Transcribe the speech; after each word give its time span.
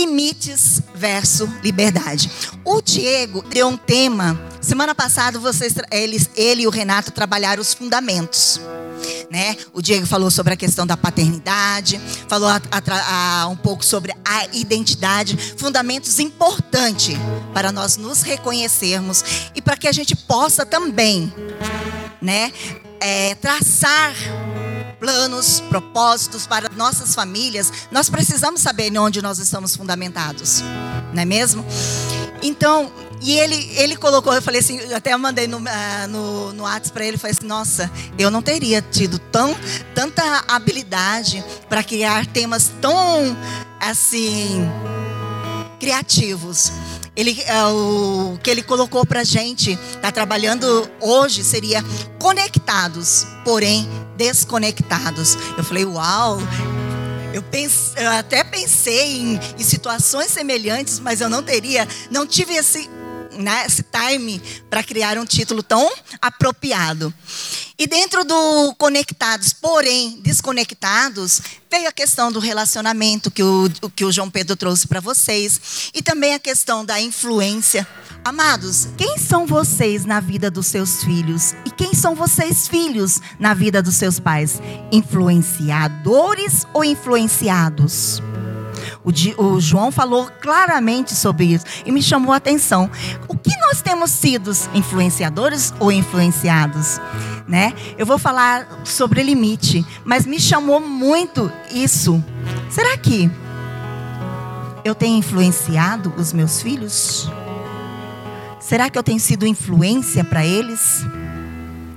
limites 0.00 0.80
versus 0.94 1.48
liberdade. 1.62 2.30
O 2.64 2.80
Diego 2.80 3.42
deu 3.42 3.68
um 3.68 3.76
tema. 3.76 4.40
Semana 4.60 4.94
passada 4.94 5.38
vocês, 5.38 5.74
eles, 5.90 6.30
ele 6.36 6.62
e 6.62 6.66
o 6.66 6.70
Renato 6.70 7.10
trabalharam 7.10 7.60
os 7.60 7.74
fundamentos. 7.74 8.60
Né? 9.30 9.56
O 9.72 9.80
Diego 9.80 10.06
falou 10.06 10.30
sobre 10.30 10.54
a 10.54 10.56
questão 10.56 10.86
da 10.86 10.96
paternidade, 10.96 12.00
falou 12.28 12.48
a, 12.48 12.60
a, 12.70 13.42
a, 13.42 13.48
um 13.48 13.56
pouco 13.56 13.84
sobre 13.84 14.14
a 14.24 14.46
identidade, 14.52 15.36
fundamentos 15.56 16.18
importantes 16.18 17.16
para 17.54 17.72
nós 17.72 17.96
nos 17.96 18.22
reconhecermos 18.22 19.50
e 19.54 19.62
para 19.62 19.76
que 19.76 19.88
a 19.88 19.92
gente 19.92 20.16
possa 20.16 20.66
também, 20.66 21.32
né, 22.20 22.52
é, 23.00 23.34
traçar 23.36 24.14
planos, 25.00 25.60
propósitos 25.60 26.46
para 26.46 26.68
nossas 26.76 27.14
famílias, 27.14 27.72
nós 27.90 28.10
precisamos 28.10 28.60
saber 28.60 28.96
onde 28.98 29.22
nós 29.22 29.38
estamos 29.38 29.74
fundamentados, 29.74 30.62
não 31.12 31.22
é 31.22 31.24
mesmo? 31.24 31.64
Então, 32.42 32.92
e 33.22 33.32
ele, 33.38 33.56
ele 33.76 33.96
colocou, 33.96 34.32
eu 34.32 34.40
falei 34.40 34.60
assim, 34.60 34.78
eu 34.78 34.96
até 34.96 35.14
mandei 35.16 35.46
no, 35.46 35.58
uh, 35.58 36.08
no, 36.08 36.52
no 36.52 36.62
WhatsApp 36.62 36.92
para 36.92 37.04
ele, 37.04 37.18
falei 37.18 37.36
assim, 37.36 37.46
nossa, 37.46 37.90
eu 38.18 38.30
não 38.30 38.40
teria 38.40 38.80
tido 38.80 39.18
tão, 39.18 39.54
tanta 39.94 40.44
habilidade 40.48 41.44
para 41.68 41.82
criar 41.82 42.26
temas 42.26 42.70
tão, 42.80 43.36
assim, 43.78 44.66
criativos. 45.78 46.72
Ele, 47.20 47.32
uh, 47.32 48.32
o 48.32 48.38
que 48.38 48.48
ele 48.48 48.62
colocou 48.62 49.04
para 49.04 49.22
gente, 49.22 49.72
está 49.94 50.10
trabalhando 50.10 50.90
hoje, 50.98 51.44
seria 51.44 51.84
conectados, 52.18 53.26
porém 53.44 53.86
desconectados. 54.16 55.36
Eu 55.58 55.62
falei, 55.62 55.84
uau, 55.84 56.38
eu, 57.34 57.42
pense, 57.42 57.92
eu 57.96 58.08
até 58.08 58.42
pensei 58.42 59.18
em, 59.20 59.40
em, 59.58 59.62
situações 59.62 60.30
semelhantes, 60.30 60.98
mas 60.98 61.20
eu 61.20 61.28
não 61.28 61.42
teria, 61.42 61.86
não 62.10 62.26
tive 62.26 62.54
esse 62.54 62.88
né, 63.42 63.64
esse 63.66 63.82
time 63.82 64.40
para 64.68 64.82
criar 64.82 65.18
um 65.18 65.24
título 65.24 65.62
tão 65.62 65.90
apropriado. 66.20 67.12
E 67.78 67.86
dentro 67.86 68.24
do 68.24 68.74
conectados, 68.76 69.54
porém 69.54 70.20
desconectados, 70.20 71.40
veio 71.70 71.88
a 71.88 71.92
questão 71.92 72.30
do 72.30 72.38
relacionamento 72.38 73.30
que 73.30 73.42
o, 73.42 73.70
que 73.96 74.04
o 74.04 74.12
João 74.12 74.30
Pedro 74.30 74.54
trouxe 74.54 74.86
para 74.86 75.00
vocês 75.00 75.90
e 75.94 76.02
também 76.02 76.34
a 76.34 76.38
questão 76.38 76.84
da 76.84 77.00
influência. 77.00 77.88
Amados, 78.22 78.88
quem 78.98 79.16
são 79.16 79.46
vocês 79.46 80.04
na 80.04 80.20
vida 80.20 80.50
dos 80.50 80.66
seus 80.66 81.02
filhos? 81.02 81.54
E 81.64 81.70
quem 81.70 81.94
são 81.94 82.14
vocês, 82.14 82.68
filhos, 82.68 83.18
na 83.38 83.54
vida 83.54 83.82
dos 83.82 83.94
seus 83.94 84.20
pais? 84.20 84.60
Influenciadores 84.92 86.66
ou 86.74 86.84
influenciados? 86.84 88.20
O, 89.04 89.10
o, 89.42 89.60
João 89.60 89.90
falou 89.90 90.30
claramente 90.40 91.14
sobre 91.14 91.46
isso 91.46 91.64
e 91.86 91.92
me 91.92 92.02
chamou 92.02 92.32
a 92.32 92.36
atenção. 92.36 92.90
O 93.28 93.36
que 93.36 93.56
nós 93.60 93.80
temos 93.80 94.10
sido 94.10 94.50
influenciadores 94.74 95.72
ou 95.78 95.90
influenciados? 95.90 97.00
Né? 97.48 97.72
Eu 97.96 98.04
vou 98.04 98.18
falar 98.18 98.82
sobre 98.84 99.22
limite, 99.22 99.84
mas 100.04 100.26
me 100.26 100.38
chamou 100.38 100.80
muito 100.80 101.50
isso. 101.72 102.22
Será 102.68 102.96
que 102.96 103.30
eu 104.84 104.94
tenho 104.94 105.18
influenciado 105.18 106.12
os 106.16 106.32
meus 106.32 106.60
filhos? 106.60 107.30
Será 108.60 108.90
que 108.90 108.98
eu 108.98 109.02
tenho 109.02 109.18
sido 109.18 109.46
influência 109.46 110.22
para 110.22 110.44
eles? 110.44 111.04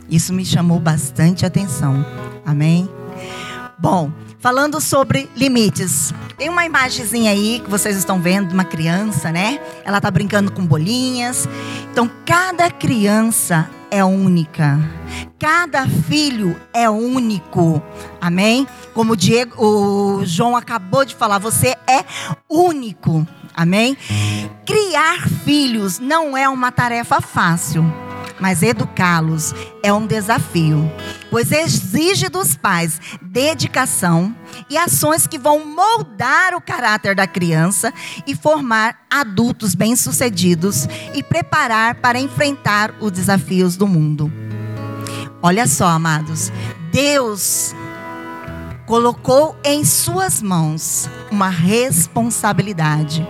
Isso 0.10 0.34
me 0.34 0.45
chamou 0.45 0.80
bastante 0.80 1.45
atenção. 1.45 2.06
Amém? 2.45 2.90
Bom, 3.78 4.12
falando 4.44 4.81
sobre 4.81 5.30
limites. 5.38 6.13
Tem 6.38 6.49
uma 6.49 6.66
imagenzinha 6.66 7.31
aí 7.31 7.61
que 7.63 7.69
vocês 7.69 7.95
estão 7.95 8.19
vendo 8.19 8.52
uma 8.52 8.66
criança, 8.66 9.31
né? 9.31 9.58
Ela 9.86 9.99
está 9.99 10.11
brincando 10.11 10.52
com 10.52 10.66
bolinhas. 10.66 11.47
Então, 11.89 12.11
cada 12.25 12.69
criança 12.69 13.69
é 13.89 14.03
única. 14.03 14.77
Cada 15.39 15.87
filho 15.87 16.59
é 16.73 16.89
único. 16.89 17.82
Amém? 18.20 18.67
Como 18.93 19.14
o, 19.14 19.15
Diego, 19.15 19.65
o 19.65 20.26
João 20.26 20.58
acabou 20.58 21.05
de 21.05 21.15
falar, 21.15 21.37
você 21.37 21.77
é 21.87 22.03
único. 22.49 23.26
Amém? 23.55 23.95
Criar 24.65 25.26
filhos 25.45 25.99
não 25.99 26.36
é 26.36 26.49
uma 26.49 26.70
tarefa 26.70 27.21
fácil 27.21 27.86
mas 28.39 28.61
educá-los 28.61 29.54
é 29.82 29.92
um 29.92 30.05
desafio, 30.05 30.92
pois 31.30 31.52
exige 31.52 32.30
dos 32.30 32.55
pais 32.55 32.99
dedicação 33.21 34.36
e 34.70 34.77
ações 34.77 35.27
que 35.27 35.38
vão 35.38 35.66
moldar 35.66 36.55
o 36.55 36.61
caráter 36.61 37.16
da 37.16 37.27
criança 37.27 37.94
e 38.26 38.36
formar 38.36 38.98
adultos 39.10 39.76
bem-sucedidos 39.76 40.88
e 41.14 41.23
preparar 41.23 41.95
para 41.95 42.20
enfrentar 42.20 42.94
os 42.99 43.11
desafios 43.11 43.77
do 43.77 43.88
mundo. 43.88 44.32
Olha 45.42 45.67
só, 45.67 45.88
amados, 45.88 46.52
Deus 46.92 47.76
colocou 48.86 49.58
em 49.64 49.83
suas 49.83 50.42
mãos 50.42 51.10
uma 51.32 51.50
responsabilidade 51.50 53.26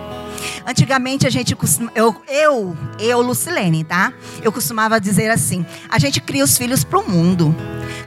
Antigamente 0.66 1.26
a 1.26 1.30
gente 1.30 1.54
costuma, 1.54 1.90
eu, 1.94 2.14
eu, 2.28 2.76
eu, 2.98 3.20
Lucilene, 3.20 3.84
tá? 3.84 4.12
Eu 4.42 4.52
costumava 4.52 5.00
dizer 5.00 5.30
assim: 5.30 5.64
a 5.88 5.98
gente 5.98 6.20
cria 6.20 6.44
os 6.44 6.56
filhos 6.56 6.84
para 6.84 6.98
o 6.98 7.08
mundo. 7.08 7.54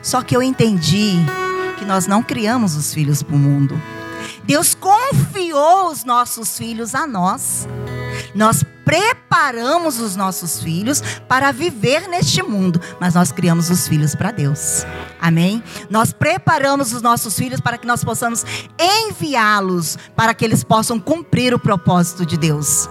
Só 0.01 0.21
que 0.21 0.35
eu 0.35 0.41
entendi 0.41 1.15
que 1.77 1.85
nós 1.85 2.07
não 2.07 2.23
criamos 2.23 2.75
os 2.75 2.93
filhos 2.93 3.21
para 3.21 3.35
o 3.35 3.39
mundo. 3.39 3.79
Deus 4.43 4.73
confiou 4.73 5.91
os 5.91 6.03
nossos 6.03 6.57
filhos 6.57 6.95
a 6.95 7.05
nós. 7.05 7.67
Nós 8.33 8.63
preparamos 8.85 9.99
os 9.99 10.15
nossos 10.15 10.61
filhos 10.61 11.01
para 11.27 11.51
viver 11.51 12.07
neste 12.07 12.41
mundo, 12.41 12.79
mas 12.99 13.15
nós 13.15 13.31
criamos 13.31 13.69
os 13.69 13.87
filhos 13.87 14.15
para 14.15 14.31
Deus. 14.31 14.85
Amém? 15.19 15.61
Nós 15.89 16.13
preparamos 16.13 16.93
os 16.93 17.01
nossos 17.01 17.35
filhos 17.35 17.59
para 17.59 17.77
que 17.77 17.87
nós 17.87 18.03
possamos 18.03 18.45
enviá-los 18.79 19.97
para 20.15 20.33
que 20.33 20.45
eles 20.45 20.63
possam 20.63 20.99
cumprir 20.99 21.53
o 21.53 21.59
propósito 21.59 22.25
de 22.25 22.37
Deus. 22.37 22.89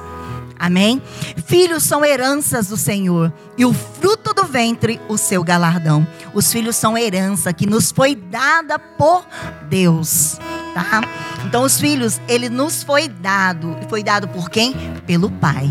Amém? 0.58 1.02
Filhos 1.46 1.82
são 1.82 2.04
heranças 2.04 2.68
do 2.68 2.76
Senhor 2.76 3.32
e 3.58 3.64
o 3.64 3.72
fruto 3.72 4.32
do 4.32 4.44
ventre, 4.44 5.00
o 5.08 5.18
seu 5.18 5.44
galardão. 5.44 6.06
Os 6.32 6.50
filhos 6.50 6.76
são 6.76 6.96
herança 6.96 7.52
que 7.52 7.66
nos 7.66 7.90
foi 7.90 8.14
dada 8.14 8.78
por 8.78 9.26
Deus, 9.68 10.38
tá? 10.84 11.00
Então 11.44 11.62
os 11.62 11.78
filhos, 11.80 12.20
ele 12.28 12.48
nos 12.48 12.82
foi 12.82 13.08
dado, 13.08 13.76
foi 13.88 14.02
dado 14.02 14.28
por 14.28 14.50
quem? 14.50 14.74
Pelo 15.06 15.30
Pai. 15.30 15.68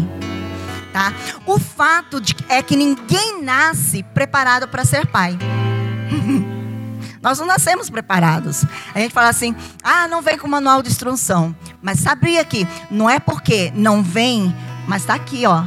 Tá? 0.91 1.13
O 1.45 1.59
fato 1.59 2.21
de, 2.21 2.33
é 2.47 2.61
que 2.61 2.75
ninguém 2.75 3.43
nasce 3.43 4.01
preparado 4.01 4.67
para 4.67 4.85
ser 4.85 5.05
pai. 5.05 5.38
Nós 7.21 7.38
não 7.38 7.45
nascemos 7.45 7.89
preparados. 7.89 8.63
A 8.93 8.99
gente 8.99 9.11
fala 9.11 9.27
assim: 9.27 9.53
ah, 9.83 10.07
não 10.07 10.21
vem 10.21 10.38
com 10.38 10.47
manual 10.47 10.81
de 10.81 10.89
instrução. 10.89 11.53
Mas 11.81 11.99
sabia 11.99 12.45
que 12.45 12.66
não 12.89 13.09
é 13.09 13.19
porque 13.19 13.73
não 13.75 14.01
vem 14.01 14.55
mas 14.87 15.01
está 15.01 15.16
aqui, 15.16 15.45
ó. 15.45 15.63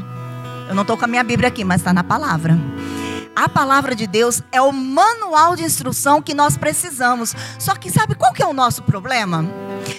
Eu 0.69 0.75
não 0.75 0.83
estou 0.83 0.97
com 0.97 1.05
a 1.05 1.09
minha 1.09 1.25
Bíblia 1.25 1.49
aqui, 1.49 1.65
mas 1.65 1.81
está 1.81 1.93
na 1.93 2.05
palavra. 2.05 2.59
A 3.39 3.49
palavra 3.49 3.95
de 3.95 4.05
Deus 4.05 4.43
é 4.51 4.61
o 4.61 4.73
manual 4.73 5.55
de 5.55 5.63
instrução 5.63 6.21
que 6.21 6.35
nós 6.35 6.57
precisamos. 6.57 7.37
Só 7.57 7.73
que 7.77 7.89
sabe 7.89 8.17
qual 8.17 8.33
que 8.33 8.43
é 8.43 8.47
o 8.47 8.53
nosso 8.53 8.83
problema? 8.83 9.47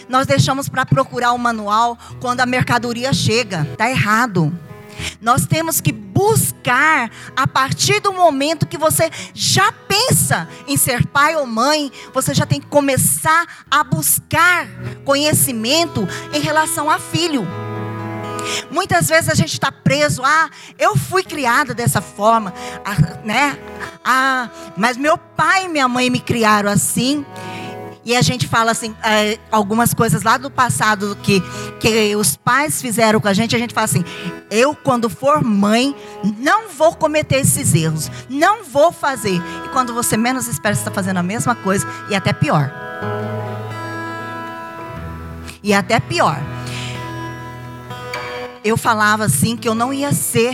Nós 0.09 0.27
deixamos 0.27 0.67
para 0.67 0.85
procurar 0.85 1.31
o 1.31 1.37
manual 1.37 1.97
quando 2.19 2.41
a 2.41 2.45
mercadoria 2.45 3.13
chega. 3.13 3.61
Está 3.71 3.89
errado. 3.89 4.53
Nós 5.21 5.45
temos 5.45 5.79
que 5.79 5.93
buscar 5.93 7.09
a 7.33 7.47
partir 7.47 8.01
do 8.01 8.11
momento 8.11 8.67
que 8.67 8.77
você 8.77 9.09
já 9.33 9.71
pensa 9.71 10.45
em 10.67 10.75
ser 10.75 11.07
pai 11.07 11.37
ou 11.37 11.45
mãe, 11.45 11.89
você 12.13 12.33
já 12.33 12.45
tem 12.45 12.59
que 12.59 12.67
começar 12.67 13.47
a 13.71 13.85
buscar 13.85 14.67
conhecimento 15.05 16.05
em 16.33 16.41
relação 16.41 16.89
a 16.89 16.99
filho. 16.99 17.47
Muitas 18.71 19.07
vezes 19.07 19.29
a 19.29 19.35
gente 19.35 19.53
está 19.53 19.71
preso, 19.71 20.21
ah, 20.23 20.49
eu 20.77 20.95
fui 20.95 21.23
criada 21.23 21.73
dessa 21.73 22.01
forma, 22.01 22.53
ah, 22.85 23.19
né? 23.23 23.57
Ah, 24.03 24.49
mas 24.75 24.97
meu 24.97 25.17
pai 25.17 25.65
e 25.65 25.69
minha 25.69 25.87
mãe 25.87 26.09
me 26.09 26.19
criaram 26.19 26.69
assim. 26.69 27.25
E 28.05 28.15
a 28.15 28.21
gente 28.21 28.47
fala 28.47 28.71
assim, 28.71 28.95
é, 29.03 29.37
algumas 29.51 29.93
coisas 29.93 30.23
lá 30.23 30.37
do 30.37 30.49
passado 30.49 31.17
que, 31.21 31.43
que 31.79 32.15
os 32.15 32.35
pais 32.35 32.81
fizeram 32.81 33.19
com 33.19 33.27
a 33.27 33.33
gente, 33.33 33.55
a 33.55 33.59
gente 33.59 33.73
fala 33.73 33.85
assim: 33.85 34.03
eu, 34.49 34.73
quando 34.73 35.09
for 35.09 35.43
mãe, 35.43 35.95
não 36.37 36.69
vou 36.69 36.95
cometer 36.95 37.41
esses 37.41 37.75
erros, 37.75 38.09
não 38.29 38.63
vou 38.63 38.91
fazer. 38.91 39.35
E 39.35 39.69
quando 39.73 39.93
você 39.93 40.17
menos 40.17 40.47
espera, 40.47 40.73
você 40.73 40.81
está 40.81 40.91
fazendo 40.91 41.17
a 41.17 41.23
mesma 41.23 41.53
coisa 41.55 41.85
e 42.09 42.15
até 42.15 42.33
pior. 42.33 42.71
E 45.61 45.73
até 45.73 45.99
pior 45.99 46.41
eu 48.63 48.77
falava 48.77 49.25
assim 49.25 49.55
que 49.55 49.67
eu 49.67 49.75
não 49.75 49.93
ia 49.93 50.11
ser 50.11 50.53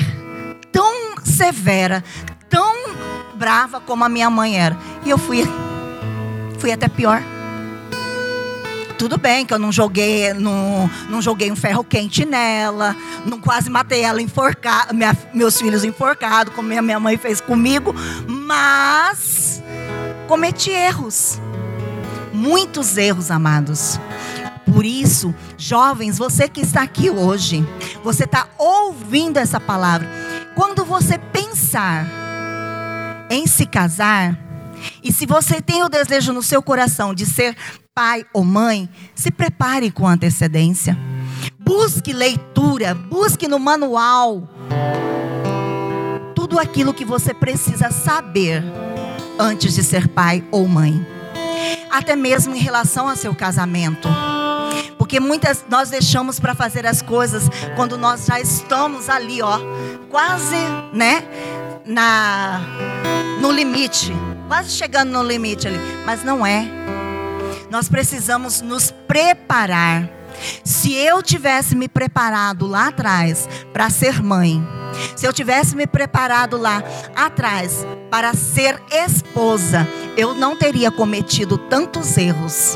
tão 0.71 1.15
severa, 1.23 2.03
tão 2.49 2.73
brava 3.35 3.79
como 3.79 4.03
a 4.03 4.09
minha 4.09 4.29
mãe 4.29 4.59
era. 4.59 4.77
E 5.05 5.09
eu 5.09 5.17
fui, 5.17 5.43
fui 6.59 6.71
até 6.71 6.87
pior. 6.87 7.21
Tudo 8.97 9.17
bem 9.17 9.45
que 9.45 9.53
eu 9.53 9.59
não 9.59 9.71
joguei, 9.71 10.33
não, 10.33 10.89
não 11.09 11.21
joguei 11.21 11.51
um 11.51 11.55
ferro 11.55 11.83
quente 11.83 12.25
nela, 12.25 12.95
não 13.25 13.39
quase 13.39 13.69
matei 13.69 14.01
ela 14.01 14.21
enforcada, 14.21 14.93
minha, 14.93 15.15
meus 15.33 15.59
filhos 15.59 15.83
enforcados, 15.83 16.53
como 16.53 16.71
a 16.77 16.81
minha 16.81 16.99
mãe 16.99 17.17
fez 17.17 17.41
comigo, 17.41 17.93
mas 18.25 19.61
cometi 20.27 20.71
erros. 20.71 21.39
Muitos 22.31 22.97
erros, 22.97 23.31
amados. 23.31 23.99
Por 24.75 24.86
isso, 24.86 25.33
jovens, 25.57 26.18
você 26.18 26.50
que 26.50 26.60
está 26.60 26.81
aqui 26.81 27.10
hoje, 27.10 27.66
você 28.04 28.25
está 28.25 28.50
ouvindo 28.57 29.38
essa 29.38 29.57
palavra. 29.57 30.06
Quando 30.54 30.83
você 30.83 31.18
pensar 31.18 32.06
em 33.30 33.48
se 33.48 33.66
casar, 33.66 34.38
e 35.01 35.13
se 35.13 35.25
você 35.25 35.62
tem 35.62 35.81
o 35.81 35.88
desejo 35.88 36.33
no 36.33 36.44
seu 36.44 36.62
coração 36.62 37.16
de 37.16 37.25
ser 37.25 37.56
pai 37.94 38.25
ou 38.33 38.44
mãe, 38.44 38.89
se 39.16 39.31
prepare 39.31 39.89
com 39.89 40.06
antecedência. 40.06 40.98
Busque 41.57 42.12
leitura, 42.12 42.94
busque 42.94 43.48
no 43.48 43.57
manual 43.57 44.45
tudo 46.36 46.60
aquilo 46.60 46.94
que 46.94 47.06
você 47.06 47.33
precisa 47.33 47.92
saber 47.92 48.62
antes 49.39 49.74
de 49.74 49.86
ser 49.86 50.10
pai 50.10 50.44
ou 50.51 50.68
mãe. 50.68 51.07
Até 51.89 52.13
mesmo 52.13 52.54
em 52.54 52.60
relação 52.60 53.07
ao 53.07 53.16
seu 53.16 53.33
casamento. 53.33 54.10
Porque 55.05 55.19
muitas 55.19 55.63
nós 55.69 55.91
deixamos 55.91 56.39
para 56.39 56.55
fazer 56.55 56.83
as 56.83 56.99
coisas 56.99 57.43
quando 57.75 57.95
nós 57.95 58.25
já 58.25 58.39
estamos 58.39 59.07
ali, 59.07 59.39
ó, 59.39 59.59
quase, 60.09 60.55
né, 60.91 61.23
na 61.85 62.59
no 63.39 63.51
limite, 63.51 64.11
quase 64.47 64.71
chegando 64.71 65.11
no 65.11 65.21
limite 65.21 65.67
ali, 65.67 65.77
mas 66.07 66.23
não 66.23 66.43
é. 66.43 66.67
Nós 67.69 67.87
precisamos 67.87 68.61
nos 68.61 68.89
preparar. 69.07 70.09
Se 70.63 70.91
eu 70.95 71.21
tivesse 71.21 71.75
me 71.75 71.87
preparado 71.87 72.65
lá 72.65 72.87
atrás 72.87 73.47
para 73.71 73.91
ser 73.91 74.23
mãe, 74.23 74.67
se 75.15 75.27
eu 75.27 75.31
tivesse 75.31 75.75
me 75.75 75.85
preparado 75.85 76.57
lá 76.57 76.83
atrás 77.15 77.85
para 78.09 78.33
ser 78.33 78.81
esposa, 78.91 79.87
eu 80.17 80.33
não 80.33 80.55
teria 80.55 80.89
cometido 80.89 81.59
tantos 81.59 82.17
erros 82.17 82.75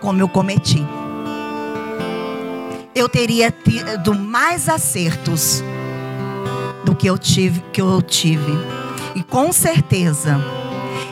como 0.00 0.20
eu 0.20 0.28
cometi. 0.28 0.84
Eu 2.94 3.08
teria 3.08 3.50
tido 3.50 4.14
mais 4.14 4.68
acertos 4.68 5.62
do 6.84 6.94
que 6.94 7.06
eu 7.06 7.18
tive, 7.18 7.60
que 7.72 7.80
eu 7.80 8.00
tive. 8.00 8.52
E 9.14 9.22
com 9.22 9.52
certeza, 9.52 10.40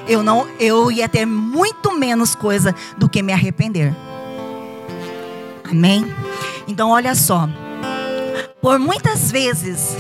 eu 0.08 0.22
não, 0.22 0.46
eu 0.58 0.90
ia 0.90 1.08
ter 1.08 1.26
muito 1.26 1.92
menos 1.92 2.34
coisa 2.34 2.74
do 2.96 3.08
que 3.08 3.22
me 3.22 3.32
arrepender. 3.32 3.94
Amém? 5.70 6.06
Então 6.68 6.90
olha 6.90 7.14
só. 7.14 7.48
Por 8.60 8.78
muitas 8.78 9.30
vezes, 9.30 9.96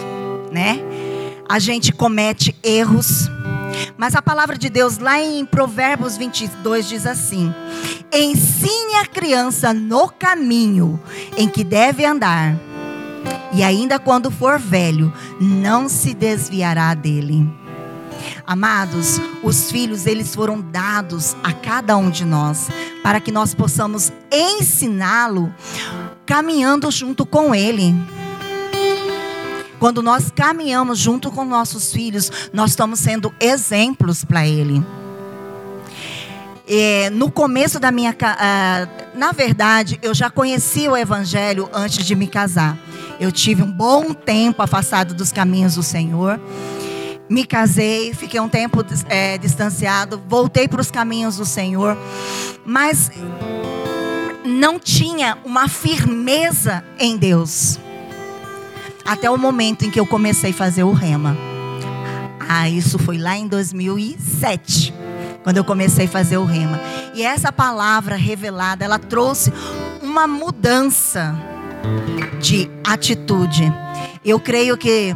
né, 0.50 0.80
a 1.48 1.58
gente 1.58 1.92
comete 1.92 2.54
erros, 2.62 3.28
mas 3.96 4.14
a 4.14 4.22
palavra 4.22 4.56
de 4.56 4.68
Deus 4.68 4.98
lá 4.98 5.20
em 5.20 5.44
Provérbios 5.44 6.16
22 6.16 6.88
diz 6.88 7.06
assim: 7.06 7.54
Ensine 8.12 8.96
a 8.96 9.06
criança 9.06 9.72
no 9.72 10.08
caminho 10.08 11.00
em 11.36 11.48
que 11.48 11.64
deve 11.64 12.04
andar, 12.04 12.56
e 13.52 13.62
ainda 13.62 13.98
quando 13.98 14.30
for 14.30 14.58
velho, 14.58 15.12
não 15.40 15.88
se 15.88 16.14
desviará 16.14 16.94
dele. 16.94 17.48
Amados, 18.46 19.20
os 19.42 19.70
filhos 19.70 20.06
eles 20.06 20.34
foram 20.34 20.60
dados 20.60 21.36
a 21.42 21.52
cada 21.52 21.96
um 21.96 22.10
de 22.10 22.24
nós 22.24 22.68
para 23.02 23.20
que 23.20 23.32
nós 23.32 23.54
possamos 23.54 24.12
ensiná-lo 24.30 25.52
caminhando 26.26 26.90
junto 26.90 27.24
com 27.24 27.54
ele. 27.54 27.94
Quando 29.84 30.02
nós 30.02 30.32
caminhamos 30.34 30.98
junto 30.98 31.30
com 31.30 31.44
nossos 31.44 31.92
filhos, 31.92 32.32
nós 32.54 32.70
estamos 32.70 33.00
sendo 33.00 33.34
exemplos 33.38 34.24
para 34.24 34.48
ele. 34.48 34.82
É, 36.66 37.10
no 37.10 37.30
começo 37.30 37.78
da 37.78 37.90
minha. 37.90 38.12
Uh, 38.12 39.18
na 39.18 39.30
verdade, 39.32 40.00
eu 40.02 40.14
já 40.14 40.30
conheci 40.30 40.88
o 40.88 40.96
Evangelho 40.96 41.68
antes 41.70 42.02
de 42.02 42.16
me 42.16 42.26
casar. 42.26 42.78
Eu 43.20 43.30
tive 43.30 43.62
um 43.62 43.70
bom 43.70 44.14
tempo 44.14 44.62
afastado 44.62 45.12
dos 45.12 45.30
caminhos 45.30 45.74
do 45.74 45.82
Senhor 45.82 46.40
me 47.28 47.44
casei, 47.44 48.14
fiquei 48.14 48.40
um 48.40 48.48
tempo 48.48 48.82
é, 49.08 49.36
distanciado, 49.36 50.22
voltei 50.28 50.66
para 50.66 50.80
os 50.80 50.90
caminhos 50.90 51.36
do 51.36 51.44
Senhor, 51.44 51.96
mas 52.64 53.10
não 54.44 54.78
tinha 54.78 55.36
uma 55.44 55.68
firmeza 55.68 56.84
em 56.98 57.16
Deus. 57.16 57.78
Até 59.04 59.30
o 59.30 59.36
momento 59.36 59.84
em 59.84 59.90
que 59.90 60.00
eu 60.00 60.06
comecei 60.06 60.50
a 60.50 60.54
fazer 60.54 60.84
o 60.84 60.92
rema. 60.92 61.36
Ah, 62.48 62.68
isso 62.68 62.98
foi 62.98 63.18
lá 63.18 63.36
em 63.36 63.46
2007, 63.46 64.94
quando 65.42 65.56
eu 65.56 65.64
comecei 65.64 66.06
a 66.06 66.08
fazer 66.08 66.36
o 66.36 66.44
rema. 66.44 66.80
E 67.14 67.22
essa 67.22 67.52
palavra 67.52 68.16
revelada, 68.16 68.84
ela 68.84 68.98
trouxe 68.98 69.52
uma 70.02 70.26
mudança 70.26 71.34
de 72.40 72.70
atitude. 72.84 73.72
Eu 74.24 74.38
creio 74.40 74.76
que 74.76 75.14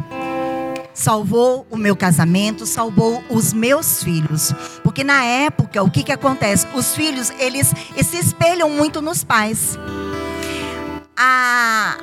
salvou 0.93 1.65
o 1.69 1.77
meu 1.77 1.95
casamento, 1.95 2.65
salvou 2.65 3.23
os 3.29 3.53
meus 3.53 4.03
filhos. 4.03 4.53
Porque 4.83 5.03
na 5.03 5.23
época, 5.23 5.81
o 5.81 5.89
que, 5.89 6.03
que 6.03 6.11
acontece? 6.11 6.67
Os 6.73 6.93
filhos, 6.93 7.31
eles, 7.39 7.73
eles 7.93 8.07
se 8.07 8.17
espelham 8.17 8.69
muito 8.69 9.01
nos 9.01 9.23
pais. 9.23 9.77
A, 11.21 11.97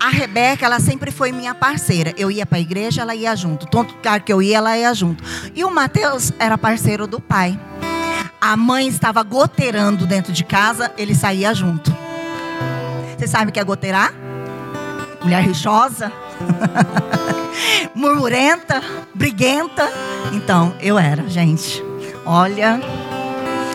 a 0.00 0.08
Rebeca, 0.08 0.64
ela 0.64 0.80
sempre 0.80 1.10
foi 1.10 1.30
minha 1.30 1.54
parceira. 1.54 2.14
Eu 2.16 2.30
ia 2.30 2.46
para 2.46 2.56
a 2.56 2.60
igreja, 2.60 3.02
ela 3.02 3.14
ia 3.14 3.36
junto. 3.36 3.66
Todo 3.66 3.92
lugar 3.92 4.22
que 4.22 4.32
eu 4.32 4.40
ia, 4.40 4.56
ela 4.56 4.78
ia 4.78 4.94
junto. 4.94 5.22
E 5.54 5.62
o 5.62 5.70
Mateus 5.70 6.32
era 6.38 6.56
parceiro 6.56 7.06
do 7.06 7.20
pai. 7.20 7.60
A 8.40 8.56
mãe 8.56 8.88
estava 8.88 9.22
goteirando 9.22 10.06
dentro 10.06 10.32
de 10.32 10.42
casa, 10.42 10.90
ele 10.96 11.14
saía 11.14 11.52
junto. 11.52 11.94
Você 13.18 13.26
sabe 13.26 13.50
o 13.50 13.52
que 13.52 13.60
é 13.60 13.64
goteirar? 13.64 14.14
Mulher 15.22 15.42
rixosa. 15.42 16.10
murmurenta, 17.94 18.82
briguenta. 19.14 19.86
Então, 20.32 20.74
eu 20.80 20.98
era, 20.98 21.28
gente. 21.28 21.84
Olha, 22.24 22.80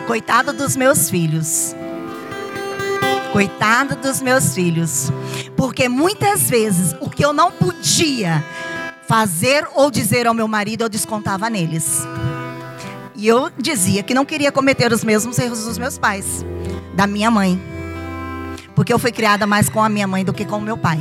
coitado 0.08 0.54
dos 0.54 0.76
meus 0.76 1.08
filhos. 1.08 1.76
Coitado 3.38 3.96
dos 3.98 4.20
meus 4.20 4.56
filhos. 4.56 5.12
Porque 5.56 5.88
muitas 5.88 6.50
vezes 6.50 6.96
o 7.00 7.08
que 7.08 7.24
eu 7.24 7.32
não 7.32 7.52
podia 7.52 8.44
fazer 9.08 9.68
ou 9.76 9.92
dizer 9.92 10.26
ao 10.26 10.34
meu 10.34 10.48
marido, 10.48 10.82
eu 10.82 10.90
descontava 10.90 11.48
neles. 11.48 12.02
E 13.16 13.28
eu 13.28 13.52
dizia 13.56 14.02
que 14.02 14.16
não 14.16 14.26
queria 14.26 14.52
cometer 14.52 14.92
os 14.92 15.04
mesmos 15.04 15.38
erros 15.38 15.66
dos 15.66 15.78
meus 15.78 16.00
pais, 16.00 16.44
da 16.96 17.06
minha 17.06 17.30
mãe. 17.30 17.62
Porque 18.74 18.92
eu 18.92 18.98
fui 18.98 19.12
criada 19.12 19.46
mais 19.46 19.70
com 19.70 19.84
a 19.84 19.88
minha 19.88 20.08
mãe 20.08 20.26
do 20.26 20.34
que 20.34 20.44
com 20.44 20.58
o 20.58 20.62
meu 20.62 20.76
pai. 20.76 20.98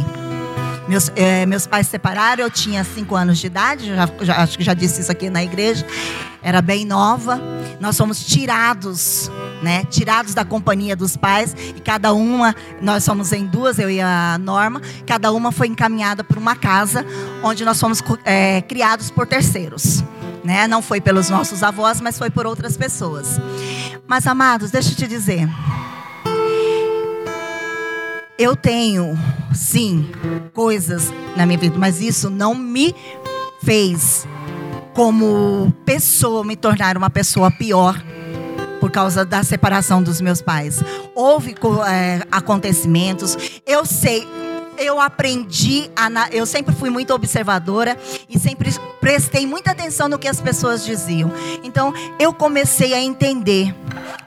Meus, 0.88 1.10
é, 1.16 1.44
meus 1.46 1.66
pais 1.66 1.86
se 1.86 1.92
separaram, 1.92 2.44
eu 2.44 2.50
tinha 2.50 2.84
cinco 2.84 3.16
anos 3.16 3.38
de 3.38 3.46
idade, 3.48 3.86
já, 3.88 4.08
já, 4.20 4.36
acho 4.42 4.56
que 4.56 4.62
já 4.62 4.72
disse 4.72 5.00
isso 5.00 5.10
aqui 5.10 5.28
na 5.28 5.42
igreja. 5.42 5.84
Era 6.42 6.62
bem 6.62 6.84
nova. 6.84 7.40
Nós 7.80 7.96
fomos 7.96 8.24
tirados, 8.24 9.28
né? 9.60 9.84
Tirados 9.84 10.32
da 10.32 10.44
companhia 10.44 10.94
dos 10.94 11.16
pais. 11.16 11.56
E 11.76 11.80
cada 11.80 12.12
uma, 12.12 12.54
nós 12.80 13.02
somos 13.02 13.32
em 13.32 13.44
duas, 13.44 13.80
eu 13.80 13.90
e 13.90 14.00
a 14.00 14.38
Norma. 14.38 14.80
Cada 15.04 15.32
uma 15.32 15.50
foi 15.50 15.66
encaminhada 15.66 16.22
para 16.22 16.38
uma 16.38 16.54
casa 16.54 17.04
onde 17.42 17.64
nós 17.64 17.80
fomos 17.80 18.00
é, 18.24 18.62
criados 18.62 19.10
por 19.10 19.26
terceiros. 19.26 20.04
Né? 20.44 20.68
Não 20.68 20.80
foi 20.80 21.00
pelos 21.00 21.28
nossos 21.28 21.64
avós, 21.64 22.00
mas 22.00 22.16
foi 22.16 22.30
por 22.30 22.46
outras 22.46 22.76
pessoas. 22.76 23.40
Mas, 24.06 24.24
amados, 24.24 24.70
deixa 24.70 24.92
eu 24.92 24.94
te 24.94 25.08
dizer. 25.08 25.48
Eu 28.38 28.54
tenho, 28.54 29.18
sim, 29.54 30.10
coisas 30.52 31.10
na 31.36 31.46
minha 31.46 31.58
vida, 31.58 31.78
mas 31.78 32.02
isso 32.02 32.28
não 32.28 32.54
me 32.54 32.94
fez, 33.62 34.26
como 34.92 35.72
pessoa, 35.86 36.44
me 36.44 36.54
tornar 36.54 36.98
uma 36.98 37.08
pessoa 37.08 37.50
pior 37.50 37.98
por 38.78 38.90
causa 38.90 39.24
da 39.24 39.42
separação 39.42 40.02
dos 40.02 40.20
meus 40.20 40.42
pais. 40.42 40.82
Houve 41.14 41.54
é, 41.88 42.20
acontecimentos, 42.30 43.38
eu 43.66 43.86
sei, 43.86 44.28
eu 44.78 45.00
aprendi, 45.00 45.90
a, 45.96 46.08
eu 46.32 46.46
sempre 46.46 46.74
fui 46.74 46.90
muito 46.90 47.12
observadora 47.12 47.96
e 48.28 48.38
sempre 48.38 48.70
prestei 49.00 49.46
muita 49.46 49.70
atenção 49.70 50.08
no 50.08 50.18
que 50.18 50.28
as 50.28 50.40
pessoas 50.40 50.84
diziam. 50.84 51.30
Então, 51.62 51.92
eu 52.18 52.32
comecei 52.32 52.94
a 52.94 53.00
entender 53.00 53.74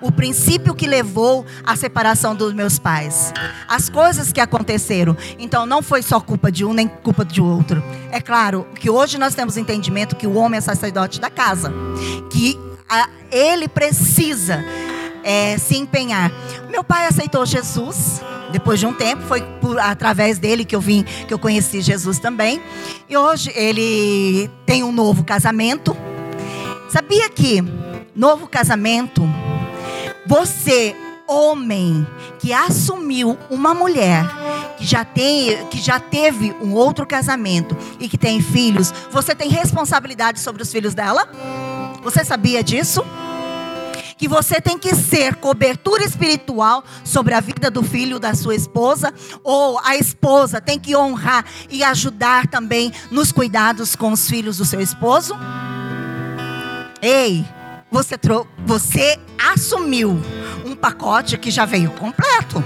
o 0.01 0.11
princípio 0.11 0.73
que 0.73 0.87
levou 0.87 1.45
à 1.65 1.75
separação 1.75 2.35
dos 2.35 2.53
meus 2.53 2.79
pais. 2.79 3.33
As 3.67 3.89
coisas 3.89 4.31
que 4.31 4.39
aconteceram. 4.39 5.15
Então, 5.37 5.65
não 5.65 5.81
foi 5.81 6.01
só 6.01 6.19
culpa 6.19 6.51
de 6.51 6.63
um 6.63 6.73
nem 6.73 6.87
culpa 6.87 7.25
de 7.25 7.41
outro. 7.41 7.83
É 8.11 8.21
claro 8.21 8.67
que 8.75 8.89
hoje 8.89 9.17
nós 9.17 9.35
temos 9.35 9.57
entendimento 9.57 10.15
que 10.15 10.27
o 10.27 10.35
homem 10.35 10.57
é 10.57 10.61
sacerdote 10.61 11.19
da 11.19 11.29
casa, 11.29 11.71
que 12.29 12.57
a, 12.89 13.09
ele 13.31 13.67
precisa 13.67 14.63
é, 15.29 15.59
se 15.59 15.77
empenhar. 15.77 16.31
Meu 16.71 16.83
pai 16.83 17.05
aceitou 17.05 17.45
Jesus. 17.45 18.19
Depois 18.51 18.79
de 18.79 18.87
um 18.87 18.93
tempo, 18.93 19.21
foi 19.27 19.43
por, 19.61 19.77
através 19.77 20.39
dele 20.39 20.65
que 20.65 20.75
eu 20.75 20.81
vim, 20.81 21.03
que 21.03 21.31
eu 21.31 21.37
conheci 21.37 21.81
Jesus 21.81 22.17
também. 22.17 22.59
E 23.07 23.15
hoje 23.15 23.51
ele 23.53 24.49
tem 24.65 24.83
um 24.83 24.91
novo 24.91 25.23
casamento. 25.23 25.95
Sabia 26.89 27.29
que 27.29 27.63
novo 28.15 28.47
casamento, 28.47 29.21
você 30.25 30.95
homem 31.27 32.07
que 32.39 32.51
assumiu 32.51 33.37
uma 33.51 33.75
mulher 33.75 34.25
que 34.79 34.83
já 34.83 35.05
tem, 35.05 35.63
que 35.67 35.77
já 35.77 35.99
teve 35.99 36.55
um 36.59 36.73
outro 36.73 37.05
casamento 37.05 37.77
e 37.99 38.09
que 38.09 38.17
tem 38.17 38.41
filhos, 38.41 38.91
você 39.11 39.35
tem 39.35 39.47
responsabilidade 39.47 40.39
sobre 40.39 40.63
os 40.63 40.71
filhos 40.71 40.95
dela? 40.95 41.29
Você 42.01 42.25
sabia 42.25 42.63
disso? 42.63 43.05
Que 44.19 44.27
você 44.27 44.59
tem 44.59 44.77
que 44.77 44.93
ser 44.93 45.35
cobertura 45.35 46.03
espiritual 46.03 46.83
sobre 47.05 47.33
a 47.33 47.39
vida 47.39 47.71
do 47.71 47.81
filho 47.81 48.19
da 48.19 48.35
sua 48.35 48.53
esposa, 48.53 49.13
ou 49.41 49.79
a 49.79 49.95
esposa 49.95 50.59
tem 50.59 50.77
que 50.77 50.93
honrar 50.93 51.45
e 51.69 51.81
ajudar 51.85 52.45
também 52.47 52.91
nos 53.09 53.31
cuidados 53.31 53.95
com 53.95 54.11
os 54.11 54.27
filhos 54.27 54.57
do 54.57 54.65
seu 54.65 54.81
esposo? 54.81 55.33
Ei, 57.01 57.45
você, 57.89 58.15
você 58.65 59.17
assumiu 59.53 60.21
um 60.65 60.75
pacote 60.75 61.37
que 61.37 61.49
já 61.49 61.63
veio 61.63 61.91
completo. 61.91 62.61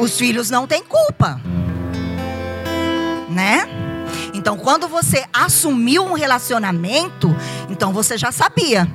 Os 0.00 0.18
filhos 0.18 0.50
não 0.50 0.66
têm 0.66 0.82
culpa. 0.82 1.40
Né? 3.30 3.68
Então, 4.34 4.58
quando 4.58 4.88
você 4.88 5.24
assumiu 5.32 6.04
um 6.04 6.14
relacionamento, 6.14 7.34
então 7.70 7.92
você 7.92 8.18
já 8.18 8.32
sabia 8.32 8.90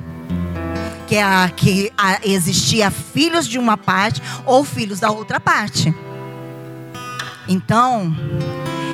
que, 1.11 1.17
a, 1.17 1.49
que 1.49 1.91
a, 1.97 2.21
existia 2.23 2.89
filhos 2.89 3.45
de 3.45 3.59
uma 3.59 3.75
parte 3.75 4.21
ou 4.45 4.63
filhos 4.63 5.01
da 5.01 5.11
outra 5.11 5.41
parte. 5.41 5.93
Então, 7.49 8.15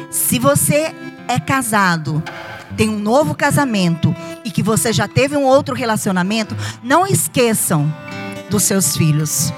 se 0.09 0.39
você 0.39 0.95
é 1.27 1.39
casado, 1.39 2.24
tem 2.75 2.89
um 2.89 2.97
novo 2.97 3.36
casamento 3.36 4.15
e 4.43 4.50
que 4.50 4.63
você 4.63 4.91
já 4.91 5.07
teve 5.07 5.38
um 5.38 5.43
outro 5.43 5.75
relacionamento, 5.75 6.57
não 6.81 7.05
esqueçam 7.05 7.93
dos 8.50 8.63
seus 8.63 8.97
filhos. 8.97 9.53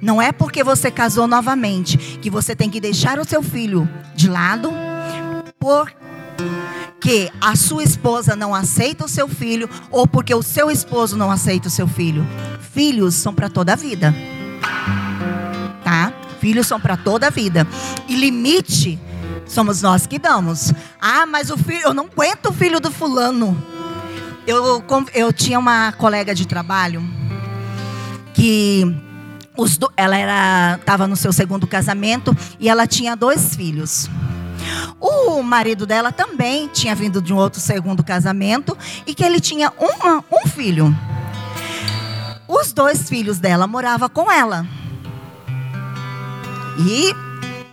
Não 0.00 0.22
é 0.22 0.32
porque 0.32 0.64
você 0.64 0.90
casou 0.90 1.26
novamente 1.26 1.98
que 2.22 2.30
você 2.30 2.56
tem 2.56 2.70
que 2.70 2.80
deixar 2.80 3.18
o 3.18 3.24
seu 3.26 3.42
filho 3.42 3.86
de 4.14 4.30
lado, 4.30 4.72
porque 6.94 7.30
a 7.40 7.54
sua 7.54 7.82
esposa 7.82 8.34
não 8.34 8.54
aceita 8.54 9.04
o 9.04 9.08
seu 9.08 9.28
filho 9.28 9.68
ou 9.90 10.06
porque 10.06 10.34
o 10.34 10.42
seu 10.42 10.70
esposo 10.70 11.16
não 11.16 11.30
aceita 11.30 11.68
o 11.68 11.70
seu 11.70 11.86
filho. 11.86 12.26
Filhos 12.72 13.14
são 13.14 13.34
para 13.34 13.50
toda 13.50 13.74
a 13.74 13.76
vida. 13.76 14.14
Tá? 15.84 16.14
Filhos 16.40 16.66
são 16.66 16.80
para 16.80 16.96
toda 16.96 17.26
a 17.26 17.30
vida. 17.30 17.66
E 18.08 18.16
limite 18.16 18.98
Somos 19.46 19.82
nós 19.82 20.06
que 20.06 20.18
damos. 20.18 20.72
Ah, 21.00 21.26
mas 21.26 21.50
o 21.50 21.56
filho, 21.56 21.82
eu 21.84 21.94
não 21.94 22.06
aguento 22.06 22.46
o 22.46 22.52
filho 22.52 22.80
do 22.80 22.90
fulano. 22.90 23.56
Eu, 24.46 24.82
eu 25.14 25.32
tinha 25.32 25.58
uma 25.58 25.92
colega 25.92 26.34
de 26.34 26.46
trabalho 26.46 27.02
que 28.32 28.84
os 29.56 29.78
do, 29.78 29.90
ela 29.96 30.76
estava 30.76 31.06
no 31.06 31.16
seu 31.16 31.32
segundo 31.32 31.66
casamento 31.66 32.36
e 32.58 32.68
ela 32.68 32.86
tinha 32.86 33.14
dois 33.14 33.54
filhos. 33.54 34.08
O 35.00 35.42
marido 35.42 35.86
dela 35.86 36.12
também 36.12 36.68
tinha 36.68 36.94
vindo 36.94 37.20
de 37.20 37.32
um 37.32 37.36
outro 37.36 37.60
segundo 37.60 38.02
casamento 38.02 38.76
e 39.06 39.14
que 39.14 39.24
ele 39.24 39.40
tinha 39.40 39.72
uma, 39.78 40.24
um 40.30 40.48
filho. 40.48 40.94
Os 42.46 42.72
dois 42.72 43.08
filhos 43.08 43.38
dela 43.38 43.66
moravam 43.66 44.08
com 44.08 44.30
ela. 44.30 44.66
E 46.78 47.14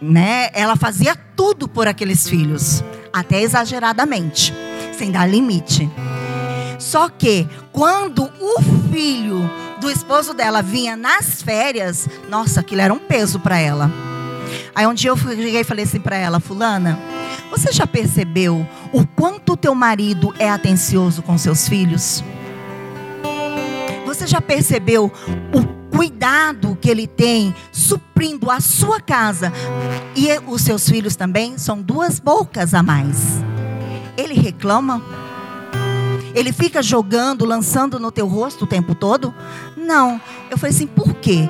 né, 0.02 0.50
ela 0.54 0.76
fazia 0.76 1.16
tudo 1.36 1.68
por 1.68 1.88
aqueles 1.88 2.28
filhos, 2.28 2.84
até 3.14 3.42
exageradamente, 3.42 4.54
sem 4.98 5.12
dar 5.12 5.30
limite. 5.30 5.90
Só 6.80 7.10
que 7.10 7.48
quando 7.72 8.24
o 8.40 8.62
filho 8.92 9.50
do 9.80 9.90
esposo 9.90 10.34
dela 10.34 10.62
vinha 10.62 10.96
nas 10.96 11.42
férias, 11.42 12.08
nossa, 12.30 12.62
aquilo 12.62 12.82
era 12.82 12.94
um 12.94 13.00
peso 13.00 13.40
para 13.40 13.60
ela. 13.60 14.11
Aí 14.74 14.86
um 14.88 14.94
dia 14.94 15.10
eu 15.12 15.18
cheguei 15.18 15.62
e 15.62 15.64
falei 15.64 15.86
assim 15.86 16.00
para 16.00 16.16
ela, 16.16 16.40
fulana, 16.40 17.00
você 17.50 17.72
já 17.72 17.86
percebeu 17.86 18.68
o 18.94 19.06
quanto 19.06 19.58
teu 19.58 19.76
marido 19.76 20.34
é 20.40 20.50
atencioso 20.50 21.22
com 21.22 21.38
seus 21.38 21.68
filhos? 21.68 22.24
Você 24.06 24.28
já 24.28 24.42
percebeu 24.42 25.12
o 25.54 25.96
cuidado 25.96 26.78
que 26.80 26.90
ele 26.90 27.08
tem 27.08 27.54
suprindo 27.72 28.50
a 28.50 28.60
sua 28.60 29.00
casa 29.00 29.52
e 30.16 30.28
os 30.48 30.62
seus 30.62 30.90
filhos 30.90 31.16
também 31.16 31.58
são 31.58 31.82
duas 31.82 32.20
bocas 32.20 32.74
a 32.74 32.82
mais. 32.82 33.42
Ele 34.18 34.34
reclama? 34.34 35.02
Ele 36.34 36.54
fica 36.54 36.82
jogando, 36.82 37.46
lançando 37.46 38.00
no 38.00 38.12
teu 38.12 38.28
rosto 38.28 38.64
o 38.64 38.68
tempo 38.68 38.96
todo? 38.96 39.34
Não. 39.76 40.22
Eu 40.50 40.58
falei 40.58 40.74
assim, 40.74 40.88
por 40.88 41.14
quê? 41.16 41.50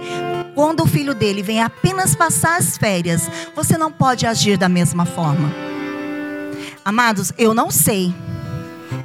Quando 0.54 0.84
o 0.84 0.88
filho 0.88 1.14
dele 1.14 1.42
vem 1.42 1.62
apenas 1.62 2.16
passar 2.16 2.58
as 2.58 2.78
férias, 2.78 3.30
você 3.56 3.78
não 3.78 3.92
pode 3.92 4.26
agir 4.26 4.58
da 4.58 4.68
mesma 4.68 5.06
forma. 5.06 5.52
Amados, 6.84 7.32
eu 7.38 7.54
não 7.54 7.72
sei, 7.72 8.14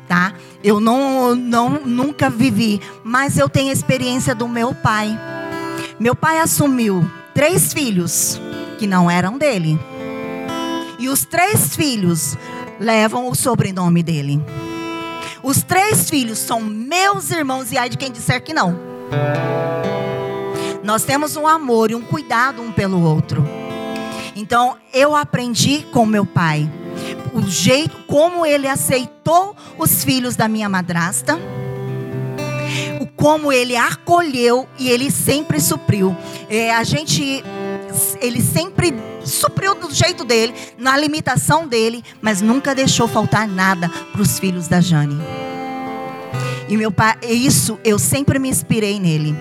tá? 0.08 0.32
Eu 0.64 0.80
não, 0.80 1.34
não 1.36 1.80
nunca 1.84 2.28
vivi, 2.28 2.80
mas 3.04 3.38
eu 3.38 3.48
tenho 3.48 3.72
experiência 3.72 4.34
do 4.34 4.48
meu 4.48 4.74
pai. 4.74 5.18
Meu 6.00 6.14
pai 6.16 6.40
assumiu 6.40 7.08
três 7.34 7.72
filhos 7.72 8.40
que 8.78 8.86
não 8.86 9.10
eram 9.10 9.38
dele. 9.38 9.78
E 10.98 11.08
os 11.08 11.24
três 11.24 11.76
filhos 11.76 12.36
levam 12.80 13.28
o 13.28 13.34
sobrenome 13.34 14.02
dele. 14.02 14.42
Os 15.42 15.62
três 15.62 16.10
filhos 16.10 16.38
são 16.38 16.60
meus 16.60 17.30
irmãos 17.30 17.70
e 17.70 17.78
ai 17.78 17.88
de 17.88 17.96
quem 17.96 18.10
disser 18.10 18.42
que 18.42 18.52
não. 18.52 18.78
Nós 20.86 21.02
temos 21.02 21.36
um 21.36 21.48
amor 21.48 21.90
e 21.90 21.96
um 21.96 22.00
cuidado 22.00 22.62
um 22.62 22.70
pelo 22.70 23.02
outro. 23.02 23.44
Então, 24.36 24.76
eu 24.94 25.16
aprendi 25.16 25.84
com 25.92 26.06
meu 26.06 26.24
pai 26.24 26.70
o 27.34 27.42
jeito 27.42 28.04
como 28.06 28.46
ele 28.46 28.68
aceitou 28.68 29.56
os 29.76 30.04
filhos 30.04 30.36
da 30.36 30.46
minha 30.46 30.68
madrasta, 30.68 31.36
o 33.00 33.06
como 33.08 33.50
ele 33.50 33.74
acolheu 33.76 34.68
e 34.78 34.88
ele 34.88 35.10
sempre 35.10 35.58
supriu. 35.58 36.16
É, 36.48 36.72
a 36.72 36.84
gente, 36.84 37.42
ele 38.20 38.40
sempre 38.40 38.94
supriu 39.24 39.74
do 39.74 39.92
jeito 39.92 40.24
dele, 40.24 40.54
na 40.78 40.96
limitação 40.96 41.66
dele, 41.66 42.04
mas 42.22 42.40
nunca 42.40 42.76
deixou 42.76 43.08
faltar 43.08 43.48
nada 43.48 43.88
para 44.12 44.22
os 44.22 44.38
filhos 44.38 44.68
da 44.68 44.80
Jane. 44.80 45.20
E 46.68 46.76
meu 46.76 46.92
pai, 46.92 47.16
isso 47.28 47.76
eu 47.82 47.98
sempre 47.98 48.38
me 48.38 48.48
inspirei 48.48 49.00
nele 49.00 49.34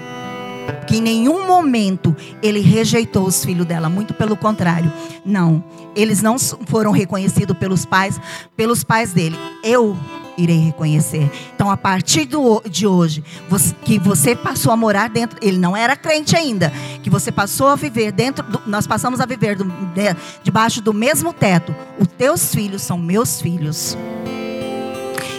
que 0.88 0.98
em 0.98 1.01
nenhum 1.01 1.45
momento 1.48 2.15
ele 2.41 2.60
rejeitou 2.60 3.25
os 3.25 3.43
filhos 3.43 3.65
dela, 3.65 3.89
muito 3.89 4.13
pelo 4.13 4.36
contrário. 4.36 4.91
Não, 5.25 5.63
eles 5.95 6.22
não 6.22 6.38
foram 6.39 6.91
reconhecidos 6.91 7.57
pelos 7.57 7.86
pais, 7.86 8.19
pelos 8.55 8.84
pais 8.84 9.13
dele. 9.13 9.38
Eu 9.63 9.98
irei 10.38 10.57
reconhecer. 10.57 11.31
Então, 11.55 11.72
a 11.72 11.77
partir 11.77 12.25
do, 12.25 12.62
de 12.69 12.86
hoje, 12.86 13.24
você, 13.50 13.74
que 13.84 13.98
você 13.98 14.36
passou 14.36 14.72
a 14.72 14.77
morar 14.77 15.10
dentro, 15.10 15.38
ele 15.41 15.57
não 15.57 15.75
era 15.75 15.95
crente 15.95 16.36
ainda, 16.36 16.72
que 17.01 17.10
você 17.10 17.31
passou 17.31 17.67
a 17.67 17.75
viver 17.75 18.12
dentro, 18.12 18.43
do, 18.43 18.62
nós 18.65 18.86
passamos 18.86 19.19
a 19.19 19.25
viver 19.25 19.55
do, 19.55 19.63
de, 19.63 20.15
debaixo 20.43 20.81
do 20.81 20.93
mesmo 20.93 21.31
teto. 21.31 21.74
Os 22.00 22.07
teus 22.07 22.53
filhos 22.53 22.81
são 22.81 22.98
meus 22.98 23.41
filhos. 23.41 23.98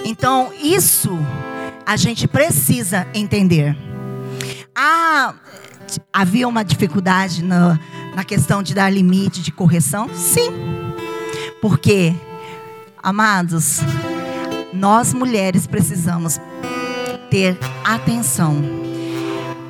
Então, 0.05 0.51
isso 0.63 1.19
a 1.85 1.97
gente 1.97 2.27
precisa 2.27 3.07
entender. 3.13 3.77
Ah, 4.79 5.33
havia 6.13 6.47
uma 6.47 6.63
dificuldade 6.63 7.43
na, 7.43 7.81
na 8.15 8.23
questão 8.23 8.63
de 8.63 8.75
dar 8.75 8.93
limite 8.93 9.41
de 9.41 9.51
correção? 9.51 10.11
Sim. 10.15 10.53
Porque, 11.63 12.15
amados, 13.03 13.81
nós 14.75 15.15
mulheres 15.15 15.67
precisamos 15.67 16.39
ter 17.31 17.59
atenção. 17.83 18.55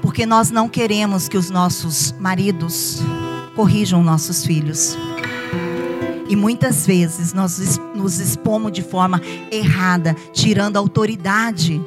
Porque 0.02 0.26
nós 0.26 0.50
não 0.50 0.68
queremos 0.68 1.28
que 1.28 1.36
os 1.36 1.50
nossos 1.50 2.10
maridos 2.18 3.00
corrijam 3.54 4.02
nossos 4.02 4.44
filhos. 4.44 4.98
E 6.28 6.34
muitas 6.34 6.84
vezes 6.84 7.32
nós 7.32 7.78
nos 7.94 8.18
expomos 8.18 8.72
de 8.72 8.82
forma 8.82 9.22
errada, 9.52 10.16
tirando 10.32 10.76
a 10.76 10.80
autoridade 10.80 11.80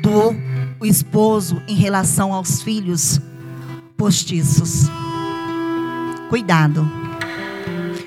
do 0.00 0.47
o 0.80 0.86
esposo 0.86 1.60
em 1.66 1.74
relação 1.74 2.32
aos 2.32 2.62
filhos 2.62 3.20
postiços. 3.96 4.88
Cuidado. 6.28 6.88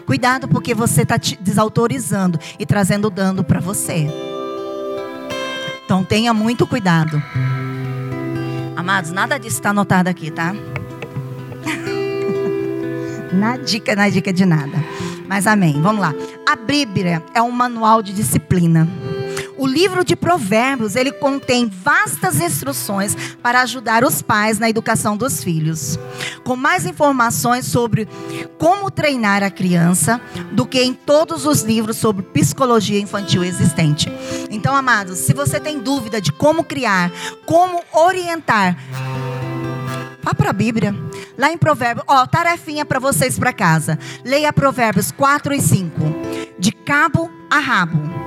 Cuidado 0.05 0.47
porque 0.47 0.73
você 0.73 1.01
está 1.03 1.17
desautorizando 1.39 2.39
e 2.59 2.65
trazendo 2.65 3.09
dano 3.09 3.43
para 3.43 3.59
você. 3.59 4.07
Então 5.85 6.03
tenha 6.03 6.33
muito 6.33 6.65
cuidado. 6.65 7.21
Amados, 8.75 9.11
nada 9.11 9.37
disso 9.37 9.57
está 9.57 9.69
anotado 9.71 10.09
aqui, 10.09 10.31
tá? 10.31 10.53
na 13.33 13.57
dica, 13.57 13.95
na 13.95 14.09
dica 14.09 14.31
de 14.31 14.45
nada. 14.45 14.77
Mas 15.27 15.47
amém. 15.47 15.81
Vamos 15.81 16.01
lá. 16.01 16.13
A 16.47 16.55
Bíblia 16.55 17.23
é 17.33 17.41
um 17.41 17.51
manual 17.51 18.01
de 18.01 18.13
disciplina. 18.13 18.87
O 19.61 19.67
livro 19.67 20.03
de 20.03 20.15
Provérbios, 20.15 20.95
ele 20.95 21.11
contém 21.11 21.69
vastas 21.69 22.41
instruções 22.41 23.15
para 23.43 23.61
ajudar 23.61 24.03
os 24.03 24.19
pais 24.19 24.57
na 24.57 24.67
educação 24.67 25.15
dos 25.15 25.43
filhos. 25.43 25.99
Com 26.43 26.55
mais 26.55 26.87
informações 26.87 27.67
sobre 27.67 28.09
como 28.57 28.89
treinar 28.89 29.43
a 29.43 29.51
criança 29.51 30.19
do 30.51 30.65
que 30.65 30.81
em 30.81 30.95
todos 30.95 31.45
os 31.45 31.61
livros 31.61 31.97
sobre 31.97 32.23
psicologia 32.23 32.99
infantil 32.99 33.43
existente. 33.43 34.11
Então, 34.49 34.75
amados, 34.75 35.19
se 35.19 35.31
você 35.31 35.59
tem 35.59 35.77
dúvida 35.77 36.19
de 36.19 36.31
como 36.31 36.63
criar, 36.63 37.11
como 37.45 37.83
orientar, 37.93 38.75
vá 40.23 40.33
para 40.33 40.49
a 40.49 40.53
Bíblia. 40.53 40.95
Lá 41.37 41.51
em 41.51 41.57
Provérbios, 41.59 42.03
ó, 42.07 42.25
tarefinha 42.25 42.83
para 42.83 42.97
vocês 42.97 43.37
para 43.37 43.53
casa. 43.53 43.99
Leia 44.25 44.51
Provérbios 44.51 45.11
4 45.11 45.53
e 45.53 45.61
5. 45.61 45.91
De 46.57 46.71
cabo 46.71 47.29
a 47.47 47.59
rabo. 47.59 48.20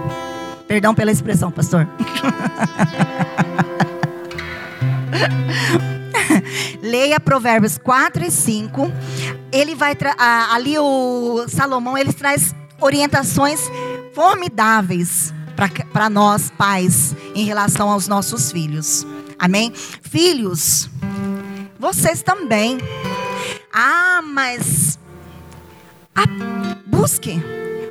Perdão 0.74 0.92
pela 0.92 1.12
expressão, 1.12 1.52
pastor. 1.52 1.86
Leia 6.82 7.20
Provérbios 7.20 7.78
4 7.78 8.24
e 8.24 8.30
5. 8.32 8.92
Ele 9.52 9.76
vai 9.76 9.96
ali 10.50 10.76
o 10.76 11.46
Salomão, 11.46 11.96
ele 11.96 12.12
traz 12.12 12.52
orientações 12.80 13.60
formidáveis 14.12 15.32
para 15.92 16.10
nós 16.10 16.50
pais 16.58 17.14
em 17.36 17.44
relação 17.44 17.88
aos 17.88 18.08
nossos 18.08 18.50
filhos. 18.50 19.06
Amém? 19.38 19.72
Filhos, 20.02 20.90
vocês 21.78 22.20
também. 22.20 22.78
Ah, 23.72 24.20
mas 24.24 24.98
busque 26.86 27.42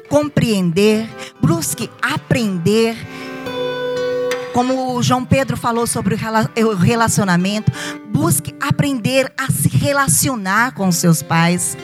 compreender, 0.10 1.10
busque 1.42 1.90
aprender. 2.02 2.96
Como 4.54 4.96
o 4.96 5.02
João 5.02 5.26
Pedro 5.26 5.58
falou 5.58 5.88
sobre 5.88 6.16
o 6.16 6.76
relacionamento, 6.76 7.72
busque 8.12 8.56
aprender 8.62 9.34
a 9.38 9.52
se 9.52 9.68
relacionar 9.68 10.74
com 10.74 10.88
os 10.88 10.98
seus 10.98 11.24
pais. 11.24 11.76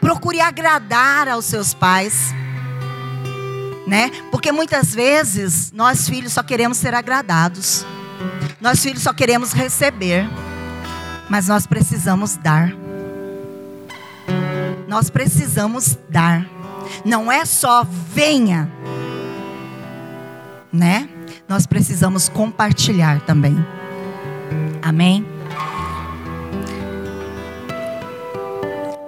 Procure 0.00 0.40
agradar 0.40 1.28
aos 1.28 1.44
seus 1.44 1.72
pais. 1.72 2.34
Né? 3.86 4.10
Porque 4.32 4.50
muitas 4.50 4.92
vezes 4.92 5.70
nós 5.72 6.08
filhos 6.08 6.32
só 6.32 6.42
queremos 6.42 6.76
ser 6.78 6.92
agradados. 6.92 7.86
Nós 8.60 8.82
filhos 8.82 9.02
só 9.02 9.12
queremos 9.12 9.52
receber. 9.52 10.28
Mas 11.28 11.46
nós 11.46 11.66
precisamos 11.66 12.36
dar. 12.36 12.85
Nós 14.86 15.10
precisamos 15.10 15.98
dar. 16.08 16.46
Não 17.04 17.30
é 17.30 17.44
só 17.44 17.84
venha, 17.84 18.70
né? 20.72 21.08
Nós 21.48 21.66
precisamos 21.66 22.28
compartilhar 22.28 23.20
também. 23.22 23.56
Amém? 24.82 25.26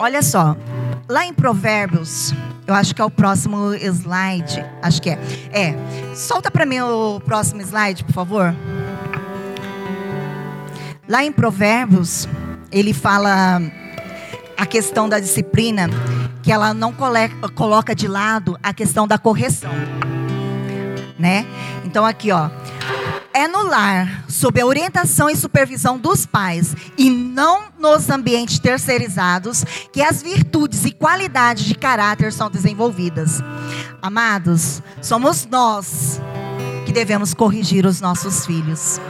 Olha 0.00 0.22
só, 0.22 0.56
lá 1.08 1.24
em 1.24 1.32
Provérbios, 1.32 2.32
eu 2.66 2.74
acho 2.74 2.94
que 2.94 3.00
é 3.00 3.04
o 3.04 3.10
próximo 3.10 3.74
slide, 3.74 4.64
acho 4.82 5.02
que 5.02 5.10
é. 5.10 5.18
É, 5.52 6.14
solta 6.14 6.50
para 6.50 6.64
mim 6.64 6.80
o 6.80 7.20
próximo 7.20 7.60
slide, 7.62 8.04
por 8.04 8.12
favor. 8.12 8.54
Lá 11.08 11.24
em 11.24 11.32
Provérbios, 11.32 12.28
ele 12.70 12.92
fala 12.92 13.60
a 14.58 14.66
questão 14.66 15.08
da 15.08 15.20
disciplina 15.20 15.88
que 16.42 16.50
ela 16.50 16.74
não 16.74 16.92
coloca 17.54 17.94
de 17.94 18.08
lado 18.08 18.58
a 18.60 18.74
questão 18.74 19.06
da 19.06 19.16
correção. 19.16 19.70
Né? 21.16 21.46
Então 21.84 22.04
aqui, 22.04 22.32
ó, 22.32 22.50
é 23.32 23.46
no 23.46 23.62
lar, 23.62 24.24
sob 24.28 24.60
a 24.60 24.66
orientação 24.66 25.30
e 25.30 25.36
supervisão 25.36 25.96
dos 25.96 26.26
pais 26.26 26.74
e 26.96 27.08
não 27.08 27.66
nos 27.78 28.10
ambientes 28.10 28.58
terceirizados 28.58 29.64
que 29.92 30.02
as 30.02 30.22
virtudes 30.22 30.84
e 30.84 30.90
qualidades 30.90 31.64
de 31.64 31.76
caráter 31.76 32.32
são 32.32 32.50
desenvolvidas. 32.50 33.40
Amados, 34.02 34.82
somos 35.00 35.46
nós 35.46 36.20
que 36.84 36.92
devemos 36.92 37.32
corrigir 37.32 37.86
os 37.86 38.00
nossos 38.00 38.44
filhos 38.44 39.00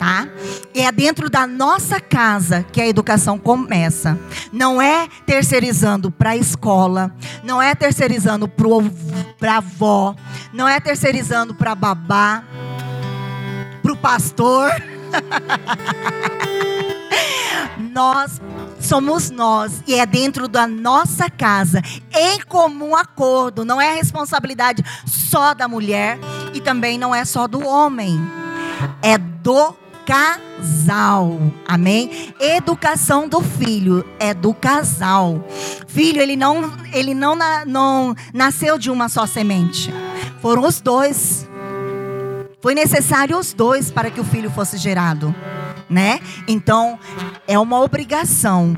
tá? 0.00 0.26
E 0.74 0.80
é 0.80 0.90
dentro 0.90 1.28
da 1.28 1.46
nossa 1.46 2.00
casa 2.00 2.64
que 2.72 2.80
a 2.80 2.88
educação 2.88 3.38
começa. 3.38 4.18
Não 4.50 4.80
é 4.80 5.06
terceirizando 5.26 6.10
para 6.10 6.30
a 6.30 6.36
escola, 6.36 7.14
não 7.44 7.60
é 7.60 7.74
terceirizando 7.74 8.48
para 8.48 9.52
a 9.52 9.56
avó, 9.58 10.16
não 10.54 10.66
é 10.66 10.80
terceirizando 10.80 11.54
para 11.54 11.74
babá, 11.74 12.42
para 13.82 13.92
o 13.92 13.96
pastor. 13.96 14.70
nós 17.92 18.40
somos 18.80 19.30
nós 19.30 19.82
e 19.86 19.96
é 19.96 20.06
dentro 20.06 20.48
da 20.48 20.66
nossa 20.66 21.28
casa, 21.28 21.82
em 22.10 22.40
comum 22.40 22.96
acordo. 22.96 23.66
Não 23.66 23.78
é 23.78 23.96
responsabilidade 23.96 24.82
só 25.04 25.52
da 25.52 25.68
mulher 25.68 26.18
e 26.54 26.60
também 26.60 26.96
não 26.96 27.14
é 27.14 27.26
só 27.26 27.46
do 27.46 27.66
homem. 27.66 28.18
É 29.02 29.18
do 29.18 29.76
casal. 30.06 31.38
Amém? 31.66 32.32
Educação 32.40 33.28
do 33.28 33.40
filho 33.40 34.04
é 34.18 34.34
do 34.34 34.52
casal. 34.52 35.44
Filho, 35.86 36.20
ele 36.20 36.36
não, 36.36 36.72
ele 36.92 37.14
não, 37.14 37.36
não 37.66 38.14
nasceu 38.32 38.78
de 38.78 38.90
uma 38.90 39.08
só 39.08 39.26
semente. 39.26 39.92
Foram 40.40 40.66
os 40.66 40.80
dois. 40.80 41.48
Foi 42.60 42.74
necessário 42.74 43.38
os 43.38 43.52
dois 43.52 43.90
para 43.90 44.10
que 44.10 44.20
o 44.20 44.24
filho 44.24 44.50
fosse 44.50 44.76
gerado, 44.76 45.34
né? 45.88 46.20
Então, 46.46 46.98
é 47.48 47.58
uma 47.58 47.80
obrigação 47.80 48.76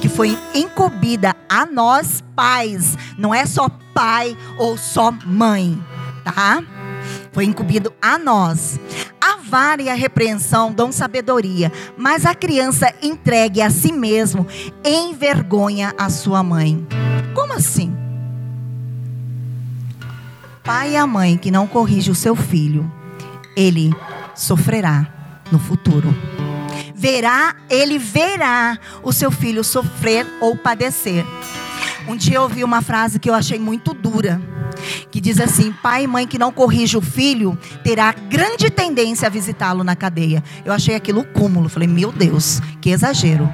que 0.00 0.08
foi 0.08 0.36
incumbida 0.54 1.34
a 1.48 1.66
nós 1.66 2.22
pais, 2.34 2.96
não 3.18 3.34
é 3.34 3.44
só 3.46 3.68
pai 3.94 4.36
ou 4.58 4.76
só 4.76 5.10
mãe, 5.26 5.82
tá? 6.24 6.62
Foi 7.32 7.44
incumbido 7.44 7.92
a 8.02 8.18
nós. 8.18 8.78
A 9.20 9.36
vara 9.36 9.82
e 9.82 9.88
a 9.88 9.94
repreensão 9.94 10.72
dão 10.72 10.90
sabedoria, 10.90 11.72
mas 11.96 12.26
a 12.26 12.34
criança 12.34 12.92
entregue 13.02 13.62
a 13.62 13.70
si 13.70 13.92
mesmo 13.92 14.46
envergonha 14.84 15.94
a 15.96 16.08
sua 16.08 16.42
mãe. 16.42 16.86
Como 17.34 17.52
assim? 17.52 17.96
Pai 20.64 20.92
e 20.92 20.96
a 20.96 21.06
mãe 21.06 21.36
que 21.36 21.50
não 21.50 21.66
corrige 21.66 22.10
o 22.10 22.14
seu 22.14 22.34
filho, 22.34 22.90
ele 23.56 23.94
sofrerá 24.34 25.06
no 25.50 25.58
futuro. 25.58 26.14
Verá, 26.94 27.56
ele 27.68 27.98
verá 27.98 28.78
o 29.02 29.12
seu 29.12 29.30
filho 29.30 29.64
sofrer 29.64 30.26
ou 30.40 30.56
padecer. 30.56 31.24
Um 32.06 32.16
dia 32.16 32.36
eu 32.36 32.42
ouvi 32.42 32.62
uma 32.62 32.82
frase 32.82 33.18
que 33.18 33.30
eu 33.30 33.34
achei 33.34 33.58
muito 33.58 33.94
dura 33.94 34.40
que 35.10 35.20
diz 35.20 35.40
assim: 35.40 35.72
pai 35.82 36.04
e 36.04 36.06
mãe 36.06 36.26
que 36.26 36.38
não 36.38 36.52
corrige 36.52 36.96
o 36.96 37.00
filho 37.00 37.58
terá 37.82 38.12
grande 38.12 38.70
tendência 38.70 39.26
a 39.26 39.30
visitá-lo 39.30 39.84
na 39.84 39.96
cadeia. 39.96 40.42
Eu 40.64 40.72
achei 40.72 40.94
aquilo 40.94 41.24
cúmulo. 41.24 41.68
Falei, 41.68 41.88
meu 41.88 42.12
Deus, 42.12 42.60
que 42.80 42.90
exagero. 42.90 43.48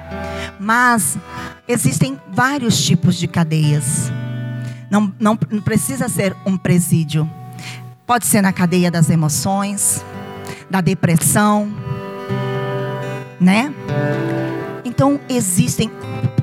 Mas 0.58 1.18
existem 1.68 2.20
vários 2.32 2.84
tipos 2.84 3.16
de 3.16 3.26
cadeias. 3.26 4.10
Não, 4.90 5.12
não, 5.18 5.38
não 5.50 5.60
precisa 5.60 6.08
ser 6.08 6.36
um 6.46 6.56
presídio. 6.56 7.28
Pode 8.06 8.26
ser 8.26 8.40
na 8.40 8.52
cadeia 8.52 8.90
das 8.90 9.10
emoções, 9.10 10.04
da 10.70 10.80
depressão, 10.80 11.68
né? 13.40 13.72
Então 14.96 15.20
existem 15.28 15.90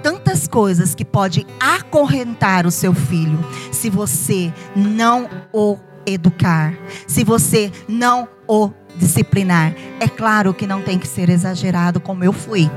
tantas 0.04 0.48
coisas 0.48 0.94
que 0.94 1.04
pode 1.04 1.44
acorrentar 1.60 2.68
o 2.68 2.72
seu 2.72 2.94
filho 2.94 3.40
se 3.72 3.90
você 3.90 4.54
não 4.76 5.28
o 5.52 5.76
educar, 6.06 6.78
se 7.08 7.24
você 7.24 7.72
não 7.88 8.28
o 8.48 8.70
disciplinar. 8.96 9.74
É 10.00 10.08
claro 10.08 10.54
que 10.54 10.68
não 10.68 10.84
tem 10.84 11.00
que 11.00 11.08
ser 11.08 11.32
exagerado 11.32 12.00
como 12.00 12.24
eu 12.24 12.32
fui. 12.32 12.70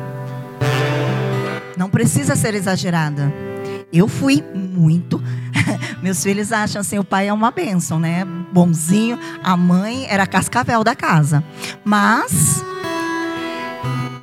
Não 1.77 1.91
precisa 1.91 2.35
ser 2.35 2.55
exagerada. 2.55 3.31
Eu 3.93 4.09
fui 4.09 4.43
muito. 4.55 5.23
Meus 6.03 6.23
filhos 6.23 6.53
acham 6.53 6.81
assim, 6.81 6.99
o 6.99 7.05
pai 7.05 7.29
é 7.29 7.33
uma 7.35 7.51
bênção, 7.51 8.01
né? 8.01 8.25
Bonzinho. 8.51 9.19
A 9.45 9.59
mãe 9.59 10.07
era 10.09 10.27
cascavel 10.27 10.83
da 10.83 10.97
casa. 10.97 11.45
Mas 11.85 12.65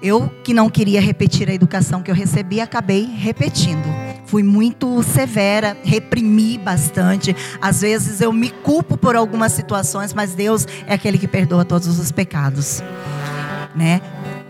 eu 0.04 0.30
que 0.44 0.54
não 0.54 0.70
queria 0.70 1.00
repetir 1.00 1.50
a 1.50 1.54
educação 1.54 2.04
que 2.04 2.12
eu 2.12 2.16
recebi, 2.16 2.60
acabei 2.60 3.06
repetindo. 3.06 3.86
Fui 4.26 4.44
muito 4.44 5.02
severa, 5.02 5.78
reprimi 5.84 6.58
bastante. 6.58 7.34
Às 7.62 7.82
vezes 7.82 8.20
eu 8.20 8.34
me 8.34 8.50
culpo 8.50 8.98
por 8.98 9.16
algumas 9.16 9.54
situações, 9.54 10.13
mas 10.13 10.36
Deus 10.36 10.68
é 10.86 10.94
aquele 10.94 11.18
que 11.18 11.28
perdoa 11.28 11.63
todos 11.63 11.98
os 12.00 12.12
pecados, 12.12 12.84
né? 13.74 14.02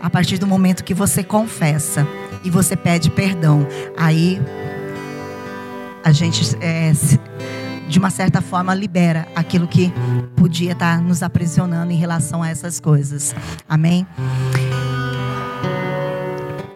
A 0.02 0.10
partir 0.10 0.38
do 0.38 0.46
momento 0.46 0.82
que 0.82 0.92
você 0.92 1.22
confessa 1.22 2.06
e 2.42 2.50
você 2.50 2.74
pede 2.76 3.08
perdão, 3.08 3.66
aí 3.96 4.40
a 6.02 6.10
gente 6.12 6.56
é, 6.60 6.92
de 7.88 7.98
uma 7.98 8.10
certa 8.10 8.42
forma 8.42 8.74
libera 8.74 9.28
aquilo 9.36 9.68
que 9.68 9.92
podia 10.36 10.72
estar 10.72 11.00
nos 11.00 11.22
aprisionando 11.22 11.92
em 11.92 11.96
relação 11.96 12.42
a 12.42 12.50
essas 12.50 12.80
coisas. 12.80 13.34
Amém? 13.68 14.06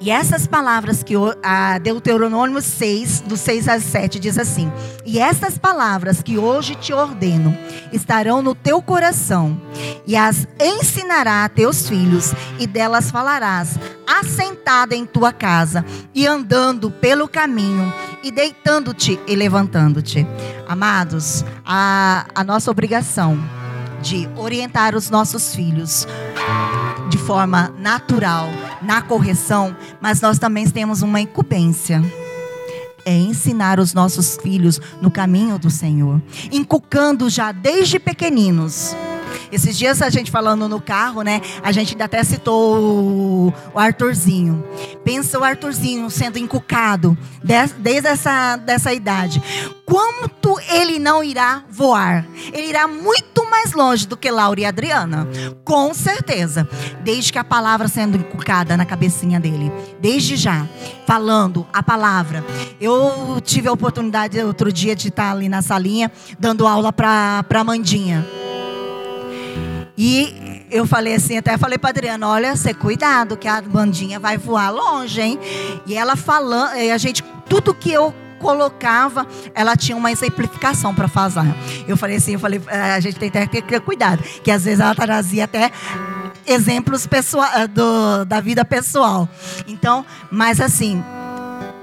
E 0.00 0.10
essas 0.10 0.46
palavras 0.46 1.02
que 1.02 1.14
a 1.42 1.78
Deuteronômio 1.78 2.62
6, 2.62 3.22
do 3.22 3.36
6 3.36 3.68
a 3.68 3.80
7, 3.80 4.20
diz 4.20 4.38
assim: 4.38 4.70
E 5.04 5.18
essas 5.18 5.58
palavras 5.58 6.22
que 6.22 6.38
hoje 6.38 6.76
te 6.76 6.92
ordeno 6.92 7.56
estarão 7.92 8.40
no 8.40 8.54
teu 8.54 8.80
coração, 8.80 9.60
e 10.06 10.16
as 10.16 10.46
ensinará 10.60 11.44
a 11.44 11.48
teus 11.48 11.88
filhos, 11.88 12.32
e 12.60 12.66
delas 12.66 13.10
falarás, 13.10 13.76
assentada 14.06 14.94
em 14.94 15.04
tua 15.04 15.32
casa, 15.32 15.84
e 16.14 16.26
andando 16.26 16.92
pelo 16.92 17.26
caminho, 17.26 17.92
e 18.22 18.30
deitando-te 18.30 19.18
e 19.26 19.34
levantando-te. 19.34 20.24
Amados, 20.68 21.44
a, 21.64 22.24
a 22.34 22.44
nossa 22.44 22.70
obrigação 22.70 23.36
de 24.00 24.28
orientar 24.36 24.94
os 24.94 25.10
nossos 25.10 25.56
filhos 25.56 26.06
forma 27.28 27.70
natural 27.78 28.48
na 28.80 29.02
correção, 29.02 29.76
mas 30.00 30.18
nós 30.18 30.38
também 30.38 30.66
temos 30.66 31.02
uma 31.02 31.20
incumbência. 31.20 32.02
É 33.04 33.14
ensinar 33.14 33.78
os 33.78 33.92
nossos 33.92 34.38
filhos 34.38 34.80
no 35.02 35.10
caminho 35.10 35.58
do 35.58 35.68
Senhor, 35.68 36.22
inculcando 36.50 37.28
já 37.28 37.52
desde 37.52 37.98
pequeninos. 37.98 38.96
Esses 39.50 39.76
dias 39.76 40.02
a 40.02 40.10
gente 40.10 40.30
falando 40.30 40.68
no 40.68 40.80
carro, 40.80 41.22
né? 41.22 41.40
A 41.62 41.72
gente 41.72 42.00
até 42.00 42.22
citou 42.22 43.52
o 43.74 43.78
Arthurzinho. 43.78 44.64
Pensa 45.04 45.38
o 45.38 45.44
Arthurzinho 45.44 46.08
sendo 46.10 46.38
inculcado 46.38 47.16
desde 47.42 48.08
essa 48.08 48.56
dessa 48.56 48.92
idade. 48.92 49.42
Quanto 49.84 50.60
ele 50.70 50.98
não 50.98 51.24
irá 51.24 51.64
voar? 51.70 52.26
Ele 52.52 52.68
irá 52.68 52.86
muito 52.86 53.48
mais 53.48 53.72
longe 53.72 54.06
do 54.06 54.16
que 54.16 54.30
Laura 54.30 54.60
e 54.60 54.64
Adriana. 54.66 55.26
Com 55.64 55.94
certeza. 55.94 56.68
Desde 57.02 57.32
que 57.32 57.38
a 57.38 57.44
palavra 57.44 57.88
sendo 57.88 58.16
inculcada 58.16 58.76
na 58.76 58.84
cabecinha 58.84 59.40
dele. 59.40 59.72
Desde 59.98 60.36
já. 60.36 60.66
Falando 61.06 61.66
a 61.72 61.82
palavra. 61.82 62.44
Eu 62.78 63.40
tive 63.42 63.68
a 63.68 63.72
oportunidade 63.72 64.38
outro 64.40 64.70
dia 64.70 64.94
de 64.94 65.08
estar 65.08 65.32
ali 65.32 65.48
na 65.48 65.62
salinha 65.62 66.12
dando 66.38 66.66
aula 66.66 66.92
para 66.92 67.44
a 67.48 67.64
Mandinha. 67.64 68.26
E 70.00 70.64
eu 70.70 70.86
falei 70.86 71.16
assim, 71.16 71.36
até 71.36 71.58
falei 71.58 71.76
para 71.76 71.90
Adriana, 71.90 72.28
olha, 72.28 72.54
você 72.54 72.72
cuidado 72.72 73.36
que 73.36 73.48
a 73.48 73.60
bandinha 73.60 74.20
vai 74.20 74.38
voar 74.38 74.70
longe, 74.70 75.20
hein? 75.20 75.40
E 75.84 75.96
ela 75.96 76.14
falando, 76.14 76.76
e 76.76 76.92
a 76.92 76.96
gente, 76.96 77.24
tudo 77.48 77.74
que 77.74 77.92
eu 77.92 78.14
colocava, 78.38 79.26
ela 79.56 79.76
tinha 79.76 79.96
uma 79.96 80.12
exemplificação 80.12 80.94
para 80.94 81.08
fazer. 81.08 81.52
Eu 81.88 81.96
falei 81.96 82.18
assim, 82.18 82.34
eu 82.34 82.38
falei, 82.38 82.62
é, 82.68 82.92
a 82.92 83.00
gente 83.00 83.18
tem 83.18 83.28
que 83.48 83.60
ter 83.60 83.80
cuidado, 83.80 84.22
que 84.22 84.52
às 84.52 84.64
vezes 84.64 84.78
ela 84.78 84.94
trazia 84.94 85.42
até 85.42 85.72
exemplos 86.46 87.04
pessoal, 87.04 87.50
é, 87.54 87.66
do, 87.66 88.24
da 88.24 88.40
vida 88.40 88.64
pessoal. 88.64 89.28
Então, 89.66 90.06
mas 90.30 90.60
assim, 90.60 91.02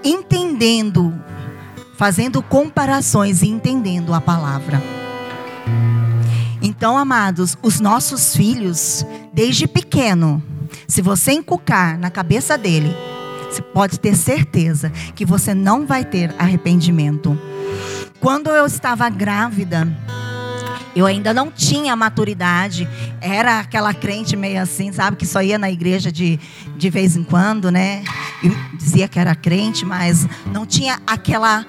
entendendo, 0.05 1.13
fazendo 1.97 2.41
comparações 2.41 3.41
e 3.41 3.49
entendendo 3.49 4.13
a 4.13 4.21
palavra. 4.21 4.81
Então, 6.77 6.97
amados, 6.97 7.57
os 7.61 7.79
nossos 7.79 8.35
filhos, 8.35 9.05
desde 9.33 9.65
pequeno, 9.65 10.43
se 10.87 11.01
você 11.01 11.31
encucar 11.31 11.97
na 11.97 12.09
cabeça 12.09 12.57
dele, 12.57 12.93
você 13.49 13.61
pode 13.61 13.99
ter 13.99 14.15
certeza 14.15 14.89
que 15.15 15.25
você 15.25 15.53
não 15.53 15.85
vai 15.85 16.03
ter 16.03 16.35
arrependimento. 16.37 17.39
Quando 18.19 18.49
eu 18.49 18.65
estava 18.65 19.09
grávida, 19.09 19.87
eu 20.95 21.05
ainda 21.05 21.33
não 21.33 21.49
tinha 21.49 21.95
maturidade, 21.95 22.87
era 23.21 23.59
aquela 23.59 23.93
crente 23.93 24.35
meio 24.35 24.61
assim, 24.61 24.91
sabe, 24.91 25.15
que 25.15 25.25
só 25.25 25.41
ia 25.41 25.57
na 25.57 25.71
igreja 25.71 26.11
de, 26.11 26.39
de 26.75 26.89
vez 26.89 27.15
em 27.15 27.23
quando, 27.23 27.71
né? 27.71 28.03
E 28.43 28.49
dizia 28.77 29.07
que 29.07 29.19
era 29.19 29.33
crente, 29.33 29.85
mas 29.85 30.27
não 30.51 30.65
tinha 30.65 30.99
aquela. 31.07 31.65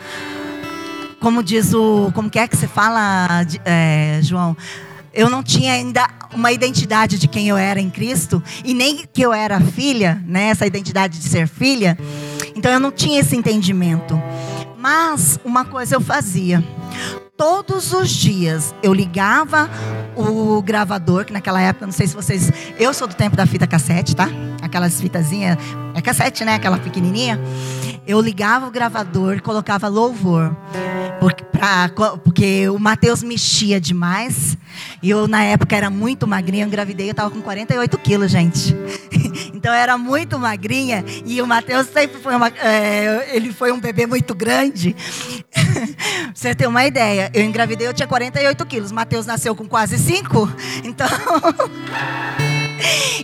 Como 1.20 1.42
diz 1.42 1.72
o. 1.72 2.10
Como 2.14 2.28
que 2.28 2.38
é 2.38 2.48
que 2.48 2.56
você 2.56 2.66
fala, 2.66 3.46
é, 3.64 4.20
João? 4.22 4.56
Eu 5.16 5.30
não 5.30 5.42
tinha 5.42 5.72
ainda 5.72 6.06
uma 6.34 6.52
identidade 6.52 7.18
de 7.18 7.26
quem 7.26 7.48
eu 7.48 7.56
era 7.56 7.80
em 7.80 7.88
Cristo 7.88 8.42
e 8.62 8.74
nem 8.74 9.04
que 9.10 9.22
eu 9.22 9.32
era 9.32 9.58
filha, 9.58 10.22
né, 10.26 10.50
essa 10.50 10.66
identidade 10.66 11.18
de 11.18 11.26
ser 11.26 11.48
filha. 11.48 11.98
Então 12.54 12.70
eu 12.70 12.78
não 12.78 12.92
tinha 12.92 13.18
esse 13.18 13.34
entendimento. 13.34 14.20
Mas 14.78 15.40
uma 15.44 15.64
coisa 15.64 15.96
eu 15.96 16.00
fazia. 16.00 16.62
Todos 17.36 17.92
os 17.92 18.10
dias 18.10 18.74
eu 18.82 18.94
ligava 18.94 19.68
o 20.16 20.62
gravador, 20.62 21.24
que 21.24 21.32
naquela 21.32 21.60
época, 21.60 21.86
não 21.86 21.92
sei 21.92 22.06
se 22.06 22.14
vocês. 22.14 22.50
Eu 22.78 22.94
sou 22.94 23.06
do 23.06 23.14
tempo 23.14 23.36
da 23.36 23.46
fita 23.46 23.66
cassete, 23.66 24.14
tá? 24.14 24.28
Aquelas 24.62 25.00
fitazinhas. 25.00 25.58
É 25.94 26.00
cassete, 26.00 26.44
né? 26.44 26.54
Aquela 26.54 26.78
pequenininha. 26.78 27.38
Eu 28.06 28.20
ligava 28.20 28.68
o 28.68 28.70
gravador, 28.70 29.42
colocava 29.42 29.88
louvor. 29.88 30.56
Porque, 31.18 31.42
pra, 31.44 31.90
porque 32.22 32.68
o 32.68 32.78
Mateus 32.78 33.22
mexia 33.22 33.80
demais. 33.80 34.56
E 35.02 35.10
eu, 35.10 35.26
na 35.26 35.42
época, 35.42 35.74
era 35.74 35.90
muito 35.90 36.26
magrinha. 36.26 36.62
Eu 36.62 36.68
engravidei, 36.68 37.08
eu 37.08 37.10
estava 37.10 37.30
com 37.30 37.42
48 37.42 37.98
quilos, 37.98 38.30
gente. 38.30 38.76
então, 39.52 39.72
eu 39.72 39.78
era 39.78 39.98
muito 39.98 40.38
magrinha. 40.38 41.04
E 41.24 41.42
o 41.42 41.46
Mateus 41.46 41.88
sempre 41.88 42.20
foi 42.20 42.36
uma, 42.36 42.48
é, 42.48 43.30
ele 43.34 43.52
foi 43.52 43.72
um 43.72 43.80
bebê 43.80 44.06
muito 44.06 44.34
grande. 44.36 44.94
você 46.32 46.54
ter 46.54 46.68
uma 46.68 46.86
ideia, 46.86 47.28
eu 47.34 47.42
engravidei, 47.42 47.88
eu 47.88 47.94
tinha 47.94 48.06
48 48.06 48.64
quilos. 48.66 48.92
Mateus 48.92 49.26
nasceu 49.26 49.56
com 49.56 49.66
quase 49.66 49.98
5. 49.98 50.48
Então. 50.84 51.08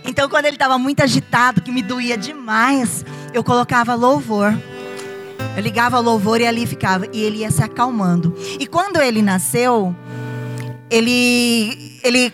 então, 0.05 0.27
quando 0.27 0.45
ele 0.45 0.55
estava 0.55 0.77
muito 0.77 1.01
agitado, 1.01 1.61
que 1.61 1.71
me 1.71 1.81
doía 1.81 2.17
demais, 2.17 3.05
eu 3.33 3.43
colocava 3.43 3.93
louvor. 3.95 4.53
Eu 5.55 5.61
ligava 5.61 5.99
louvor 5.99 6.41
e 6.41 6.47
ali 6.47 6.65
ficava. 6.65 7.07
E 7.13 7.21
ele 7.21 7.39
ia 7.39 7.51
se 7.51 7.63
acalmando. 7.63 8.35
E 8.59 8.65
quando 8.65 8.99
ele 9.01 9.21
nasceu, 9.21 9.95
ele, 10.89 11.99
ele 12.03 12.33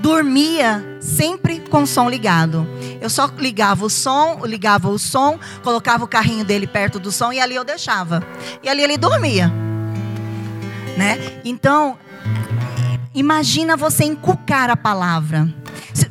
dormia 0.00 0.98
sempre 1.00 1.60
com 1.60 1.82
o 1.82 1.86
som 1.86 2.08
ligado. 2.08 2.66
Eu 3.00 3.10
só 3.10 3.30
ligava 3.38 3.84
o 3.84 3.90
som, 3.90 4.40
ligava 4.44 4.88
o 4.88 4.98
som, 4.98 5.38
colocava 5.62 6.04
o 6.04 6.08
carrinho 6.08 6.44
dele 6.44 6.66
perto 6.66 6.98
do 6.98 7.12
som 7.12 7.32
e 7.32 7.40
ali 7.40 7.54
eu 7.54 7.64
deixava. 7.64 8.22
E 8.62 8.68
ali 8.68 8.82
ele 8.82 8.96
dormia. 8.96 9.52
Né? 10.96 11.40
Então, 11.44 11.98
imagina 13.14 13.76
você 13.76 14.04
encucar 14.04 14.68
a 14.68 14.76
palavra. 14.76 15.48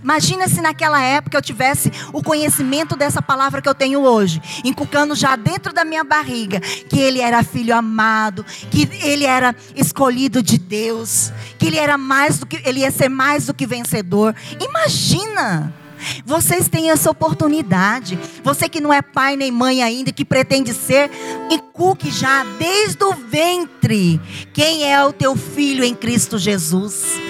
Imagina 0.02 0.48
se 0.48 0.62
naquela 0.62 1.02
época 1.02 1.38
eu 1.38 1.42
tivesse 1.42 1.92
o 2.12 2.24
conhecimento 2.24 2.96
dessa 2.96 3.22
palavra 3.22 3.62
que 3.62 3.70
eu 3.70 3.76
tenho 3.76 4.02
hoje, 4.02 4.42
inculcando 4.63 5.16
já 5.16 5.36
dentro 5.36 5.74
da 5.74 5.84
minha 5.84 6.04
barriga 6.04 6.60
que 6.60 7.00
ele 7.00 7.20
era 7.20 7.44
filho 7.44 7.76
amado, 7.76 8.46
que 8.70 8.89
ele 9.02 9.26
era 9.26 9.56
escolhido 9.76 10.42
de 10.42 10.58
Deus, 10.58 11.32
que 11.58 11.68
ele 11.68 11.78
era 11.78 11.98
mais 11.98 12.39
do 12.39 12.46
que 12.46 12.62
ele 12.66 12.82
ia 12.82 12.92
ser 12.92 13.10
mais 13.10 13.46
do 13.46 13.54
que 13.54 13.66
vencedor. 13.66 14.36
Imagina! 14.60 15.83
Vocês 16.26 16.68
têm 16.68 16.92
essa 16.92 17.10
oportunidade. 17.10 18.18
Você 18.44 18.68
que 18.70 18.82
não 18.82 18.94
é 18.94 19.02
pai 19.02 19.36
nem 19.36 19.52
mãe 19.52 19.84
ainda, 19.84 20.12
que 20.12 20.26
pretende 20.26 20.74
ser, 20.74 21.10
inculque 21.50 22.12
já 22.12 22.44
desde 22.58 23.04
o 23.04 23.13
ventre 23.13 24.20
quem 24.54 24.92
é 24.92 25.04
o 25.04 25.13
teu 25.13 25.36
filho 25.36 25.84
em 25.84 25.96
Cristo 25.96 26.38
Jesus 26.38 27.22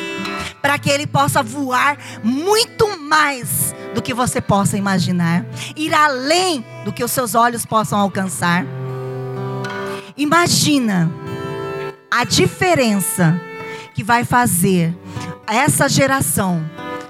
para 0.62 0.80
que 0.80 0.90
ele 0.90 1.06
possa 1.06 1.44
voar 1.44 1.98
muito 2.24 2.98
mais 2.98 3.76
do 3.94 4.02
que 4.02 4.14
você 4.14 4.40
possa 4.40 4.78
imaginar, 4.78 5.46
ir 5.76 5.94
além 5.94 6.66
do 6.86 6.94
que 6.94 7.04
os 7.04 7.12
seus 7.12 7.36
olhos 7.36 7.66
possam 7.66 8.00
alcançar. 8.00 8.66
Imagina 10.16 11.12
a 12.10 12.24
diferença 12.24 13.40
que 13.94 14.04
vai 14.04 14.24
fazer 14.24 14.98
essa 15.46 15.90
geração 15.90 16.64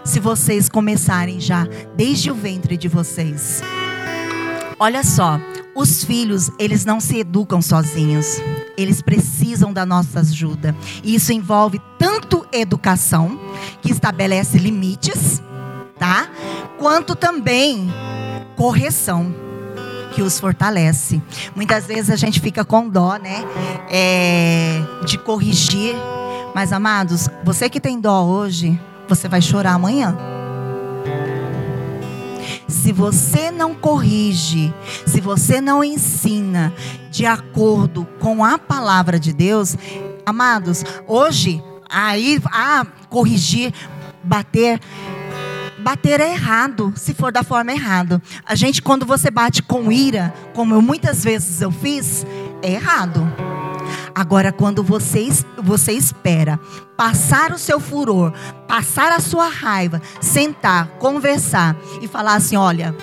se 0.04 0.20
vocês 0.20 0.70
começarem 0.70 1.40
já 1.40 1.66
desde 1.96 2.32
o 2.32 2.36
ventre 2.36 2.78
de 2.78 2.88
vocês. 2.88 3.62
Olha 4.80 5.04
só, 5.04 5.40
os 5.76 6.04
filhos, 6.04 6.52
eles 6.60 6.86
não 6.86 7.00
se 7.00 7.20
educam 7.20 7.62
sozinhos. 7.62 8.42
Eles 8.78 9.02
precisam 9.02 9.74
da 9.74 9.86
nossa 9.86 10.20
ajuda. 10.20 10.76
E 11.04 11.16
isso 11.16 11.32
envolve 11.32 11.82
tanto 11.98 12.46
educação, 12.52 13.40
que 13.82 13.92
estabelece 13.92 14.58
limites, 14.58 15.42
tá? 15.98 16.28
Quanto 16.78 17.16
também 17.16 17.92
correção, 18.56 19.34
que 20.14 20.22
os 20.22 20.40
fortalece. 20.40 21.22
Muitas 21.56 21.86
vezes 21.86 22.10
a 22.12 22.16
gente 22.16 22.40
fica 22.40 22.64
com 22.64 22.88
dó, 22.88 23.18
né? 23.18 23.44
É, 23.90 24.82
de 25.06 25.18
corrigir. 25.18 25.96
Mas, 26.54 26.72
amados, 26.72 27.30
você 27.44 27.68
que 27.68 27.80
tem 27.80 28.00
dó 28.00 28.24
hoje, 28.24 28.80
você 29.08 29.28
vai 29.28 29.42
chorar 29.42 29.74
amanhã. 29.74 30.16
se 32.84 32.92
você 32.92 33.50
não 33.50 33.74
corrige, 33.74 34.74
se 35.06 35.22
você 35.22 35.62
não 35.62 35.82
ensina 35.82 36.74
de 37.10 37.26
acordo 37.26 38.06
com 38.20 38.44
a 38.44 38.60
palavra 38.60 39.18
de 39.18 39.32
Deus, 39.32 39.78
amados, 40.26 40.84
hoje 41.08 41.64
aí 41.90 42.42
a 42.52 42.86
corrigir, 43.10 43.74
bater 44.22 44.82
bater 45.80 46.20
é 46.20 46.32
errado, 46.32 46.94
se 46.96 47.14
for 47.14 47.32
da 47.32 47.44
forma 47.44 47.72
errada. 47.72 48.22
A 48.46 48.56
gente 48.56 48.82
quando 48.82 49.06
você 49.06 49.30
bate 49.30 49.62
com 49.62 49.90
ira, 49.90 50.34
como 50.54 50.74
eu 50.74 50.82
muitas 50.82 51.24
vezes 51.24 51.62
eu 51.62 51.72
fiz, 51.72 52.26
é 52.62 52.72
errado. 52.72 53.22
Agora, 54.16 54.52
quando 54.52 54.84
você, 54.84 55.28
você 55.58 55.92
espera 55.94 56.60
passar 56.96 57.52
o 57.52 57.58
seu 57.58 57.80
furor, 57.80 58.32
passar 58.68 59.12
a 59.12 59.20
sua 59.20 59.48
raiva, 59.48 60.02
sentar, 60.22 60.88
conversar 61.00 61.76
e 62.02 62.08
falar 62.08 62.36
assim: 62.36 62.56
olha, 62.56 62.96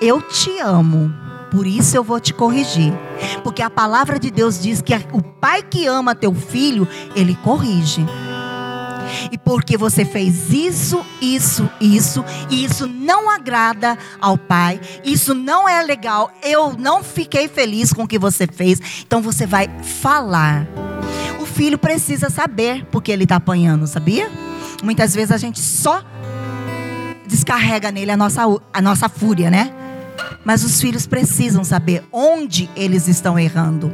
eu 0.00 0.22
te 0.22 0.58
amo, 0.60 1.12
por 1.50 1.66
isso 1.66 1.96
eu 1.96 2.04
vou 2.04 2.20
te 2.20 2.32
corrigir. 2.32 2.92
Porque 3.42 3.62
a 3.62 3.70
palavra 3.70 4.18
de 4.18 4.30
Deus 4.30 4.62
diz 4.62 4.80
que 4.80 4.94
o 5.12 5.22
pai 5.22 5.62
que 5.62 5.86
ama 5.86 6.14
teu 6.14 6.34
filho, 6.34 6.86
ele 7.16 7.34
corrige. 7.42 8.06
E 9.30 9.38
porque 9.38 9.76
você 9.76 10.04
fez 10.04 10.52
isso, 10.52 11.04
isso, 11.20 11.68
isso, 11.80 12.24
e 12.50 12.64
isso 12.64 12.86
não 12.86 13.30
agrada 13.30 13.98
ao 14.20 14.36
Pai, 14.36 14.80
isso 15.04 15.34
não 15.34 15.68
é 15.68 15.82
legal, 15.82 16.30
eu 16.42 16.72
não 16.72 17.02
fiquei 17.02 17.48
feliz 17.48 17.92
com 17.92 18.04
o 18.04 18.08
que 18.08 18.18
você 18.18 18.46
fez, 18.46 18.80
então 19.06 19.20
você 19.20 19.46
vai 19.46 19.68
falar. 19.82 20.66
O 21.40 21.46
filho 21.46 21.78
precisa 21.78 22.30
saber 22.30 22.84
porque 22.86 23.12
ele 23.12 23.24
está 23.24 23.36
apanhando, 23.36 23.86
sabia? 23.86 24.30
Muitas 24.82 25.14
vezes 25.14 25.32
a 25.32 25.36
gente 25.36 25.60
só 25.60 26.02
descarrega 27.26 27.90
nele 27.90 28.10
a 28.10 28.16
nossa, 28.16 28.42
a 28.72 28.80
nossa 28.80 29.08
fúria, 29.08 29.50
né? 29.50 29.72
Mas 30.44 30.64
os 30.64 30.80
filhos 30.80 31.06
precisam 31.06 31.62
saber 31.62 32.04
onde 32.10 32.70
eles 32.74 33.06
estão 33.06 33.38
errando. 33.38 33.92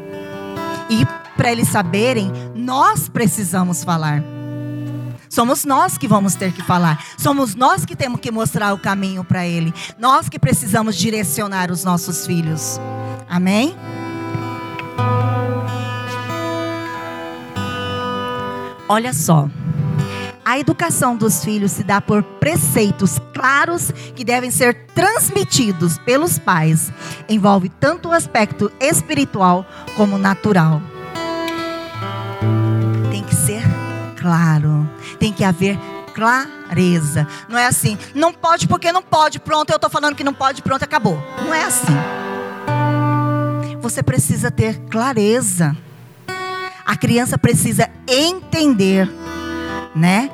E 0.89 1.05
para 1.37 1.51
eles 1.51 1.69
saberem, 1.69 2.31
nós 2.55 3.09
precisamos 3.09 3.83
falar. 3.83 4.23
Somos 5.35 5.65
nós 5.65 5.99
que 5.99 6.07
vamos 6.07 6.37
ter 6.37 6.53
que 6.53 6.63
falar. 6.63 7.05
Somos 7.19 7.57
nós 7.57 7.85
que 7.85 7.97
temos 7.97 8.21
que 8.21 8.31
mostrar 8.31 8.73
o 8.73 8.79
caminho 8.79 9.25
para 9.25 9.45
Ele. 9.45 9.75
Nós 9.99 10.29
que 10.29 10.39
precisamos 10.39 10.95
direcionar 10.95 11.73
os 11.73 11.83
nossos 11.83 12.25
filhos. 12.25 12.79
Amém? 13.29 13.77
Olha 18.89 19.13
só. 19.13 19.51
A 20.45 20.57
educação 20.57 21.17
dos 21.17 21.43
filhos 21.43 21.73
se 21.73 21.83
dá 21.83 22.01
por 22.01 22.23
preceitos 22.23 23.19
claros 23.35 23.91
que 24.15 24.25
devem 24.25 24.53
ser 24.53 24.87
transmitidos 24.95 25.99
pelos 25.99 26.39
pais. 26.39 26.93
Envolve 27.29 27.71
tanto 27.81 28.11
o 28.11 28.13
aspecto 28.13 28.71
espiritual 28.79 29.67
como 29.97 30.17
natural. 30.17 30.81
Tem 33.11 33.25
que 33.25 33.35
ser 33.35 33.65
claro 34.17 34.89
tem 35.17 35.33
que 35.33 35.45
haver 35.45 35.79
clareza. 36.15 37.27
Não 37.49 37.59
é 37.59 37.67
assim, 37.67 37.99
não 38.15 38.33
pode 38.33 38.69
porque 38.69 38.93
não 38.93 39.03
pode, 39.03 39.41
pronto, 39.41 39.71
eu 39.71 39.77
estou 39.77 39.91
falando 39.91 40.15
que 40.15 40.25
não 40.25 40.33
pode, 40.33 40.63
pronto, 40.63 40.83
acabou. 40.83 41.19
Não 41.45 41.53
é 41.53 41.65
assim. 41.65 41.95
Você 43.81 44.03
precisa 44.03 44.51
ter 44.51 44.79
clareza. 44.89 45.77
A 46.87 46.97
criança 46.97 47.37
precisa 47.37 47.91
entender, 48.07 49.11
né? 49.95 50.31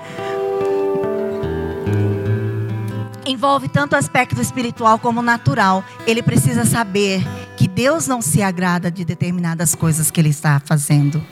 Envolve 3.27 3.69
tanto 3.69 3.95
o 3.95 3.97
aspecto 3.97 4.41
espiritual 4.41 4.99
como 4.99 5.23
natural. 5.23 5.85
Ele 6.07 6.23
precisa 6.23 6.65
saber 6.65 7.25
que 7.57 7.69
Deus 7.69 8.07
não 8.07 8.21
se 8.21 8.43
agrada 8.43 8.91
de 8.91 9.05
determinadas 9.05 9.75
coisas 9.75 10.11
que 10.11 10.21
ele 10.21 10.31
está 10.31 10.61
fazendo 10.65 11.25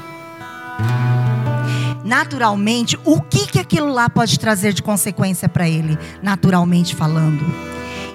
naturalmente, 2.08 2.98
o 3.04 3.20
que, 3.20 3.46
que 3.46 3.58
aquilo 3.58 3.92
lá 3.92 4.08
pode 4.08 4.40
trazer 4.40 4.72
de 4.72 4.82
consequência 4.82 5.46
para 5.46 5.68
ele, 5.68 5.98
naturalmente 6.22 6.96
falando. 6.96 7.44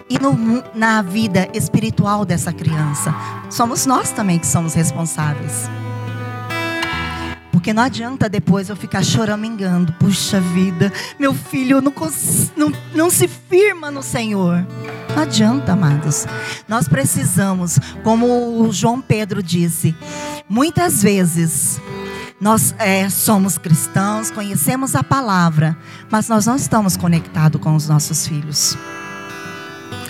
E 0.09 0.17
no, 0.17 0.63
na 0.73 1.03
vida 1.03 1.47
espiritual 1.53 2.25
dessa 2.25 2.51
criança, 2.51 3.15
somos 3.51 3.85
nós 3.85 4.11
também 4.11 4.39
que 4.39 4.47
somos 4.47 4.73
responsáveis. 4.73 5.69
Porque 7.51 7.71
não 7.71 7.83
adianta 7.83 8.27
depois 8.27 8.67
eu 8.67 8.75
ficar 8.75 9.03
choramingando. 9.03 9.93
Puxa 9.93 10.41
vida, 10.41 10.91
meu 11.19 11.33
filho 11.33 11.79
não, 11.79 11.93
não, 12.57 12.73
não 12.95 13.09
se 13.11 13.27
firma 13.27 13.91
no 13.91 14.01
Senhor. 14.01 14.65
Não 15.15 15.21
adianta, 15.21 15.73
amados. 15.73 16.25
Nós 16.67 16.87
precisamos, 16.87 17.77
como 18.03 18.59
o 18.59 18.71
João 18.73 18.99
Pedro 18.99 19.43
disse, 19.43 19.95
muitas 20.49 21.03
vezes 21.03 21.79
nós 22.43 22.75
é, 22.77 23.09
somos 23.09 23.57
cristãos, 23.57 24.29
conhecemos 24.29 24.95
a 24.95 25.01
palavra, 25.01 25.77
mas 26.11 26.27
nós 26.27 26.45
não 26.45 26.57
estamos 26.57 26.97
conectados 26.97 27.59
com 27.61 27.73
os 27.73 27.87
nossos 27.87 28.27
filhos. 28.27 28.77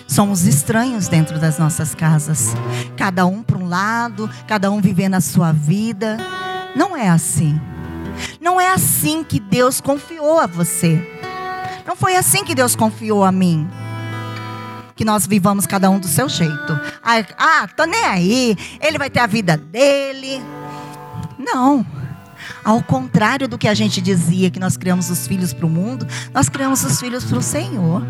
Somos 0.08 0.44
estranhos 0.44 1.08
dentro 1.08 1.40
das 1.40 1.60
nossas 1.60 1.94
casas, 1.94 2.56
cada 2.98 3.24
um 3.28 3.44
para 3.44 3.60
um 3.60 3.68
lado, 3.68 4.28
cada 4.48 4.72
um 4.72 4.82
vivendo 4.82 5.14
a 5.14 5.22
sua 5.22 5.52
vida. 5.52 6.18
Não 6.76 6.98
é 6.98 7.08
assim. 7.08 7.62
Não 8.42 8.60
é 8.60 8.72
assim 8.72 9.24
que 9.24 9.40
Deus 9.40 9.80
confiou 9.80 10.40
a 10.40 10.48
você. 10.48 11.08
Não 11.86 11.96
foi 11.96 12.16
assim 12.16 12.44
que 12.44 12.56
Deus 12.56 12.76
confiou 12.76 13.24
a 13.24 13.32
mim. 13.32 13.70
Que 14.96 15.06
nós 15.06 15.28
vivamos 15.28 15.68
cada 15.68 15.88
um 15.88 16.00
do 16.00 16.08
seu 16.08 16.28
jeito. 16.28 16.80
Ah, 17.04 17.24
ah 17.38 17.68
tô 17.68 17.86
nem 17.86 18.06
aí. 18.06 18.58
Ele 18.82 18.98
vai 18.98 19.12
ter 19.12 19.20
a 19.20 19.28
vida 19.28 19.56
dele. 19.56 20.42
Não. 21.38 21.86
Ao 22.64 22.82
contrário 22.82 23.48
do 23.48 23.58
que 23.58 23.68
a 23.68 23.74
gente 23.74 24.00
dizia 24.00 24.50
que 24.50 24.60
nós 24.60 24.78
criamos 24.78 25.10
os 25.10 25.28
filhos 25.28 25.54
para 25.54 25.66
o 25.66 25.70
mundo, 25.70 26.08
nós 26.34 26.48
criamos 26.48 26.84
os 26.84 27.00
filhos 27.00 27.24
para 27.26 27.38
o 27.38 27.44
Senhor. 27.44 28.02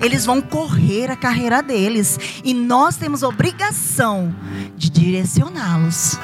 Eles 0.00 0.24
vão 0.24 0.40
correr 0.40 1.10
a 1.10 1.16
carreira 1.16 1.62
deles 1.62 2.18
e 2.44 2.54
nós 2.54 2.96
temos 2.96 3.22
obrigação 3.22 4.34
de 4.76 4.90
direcioná-los. 4.90 6.18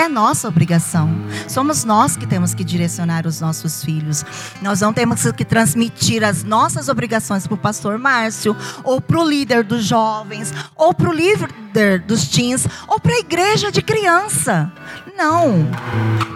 É 0.00 0.08
nossa 0.08 0.48
obrigação. 0.48 1.10
Somos 1.46 1.84
nós 1.84 2.16
que 2.16 2.26
temos 2.26 2.54
que 2.54 2.64
direcionar 2.64 3.26
os 3.26 3.38
nossos 3.38 3.84
filhos. 3.84 4.24
Nós 4.62 4.80
não 4.80 4.94
temos 4.94 5.30
que 5.32 5.44
transmitir 5.44 6.24
as 6.24 6.42
nossas 6.42 6.88
obrigações 6.88 7.46
para 7.46 7.54
o 7.54 7.58
pastor 7.58 7.98
Márcio, 7.98 8.56
ou 8.82 8.98
para 8.98 9.20
o 9.20 9.28
líder 9.28 9.62
dos 9.62 9.84
jovens, 9.84 10.54
ou 10.74 10.94
para 10.94 11.10
o 11.10 11.12
líder 11.12 12.00
dos 12.00 12.26
teens, 12.28 12.66
ou 12.88 12.98
para 12.98 13.12
a 13.12 13.18
igreja 13.18 13.70
de 13.70 13.82
criança. 13.82 14.72
Não. 15.18 15.68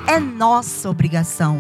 É 0.07 0.21
nossa 0.21 0.91
obrigação. 0.91 1.59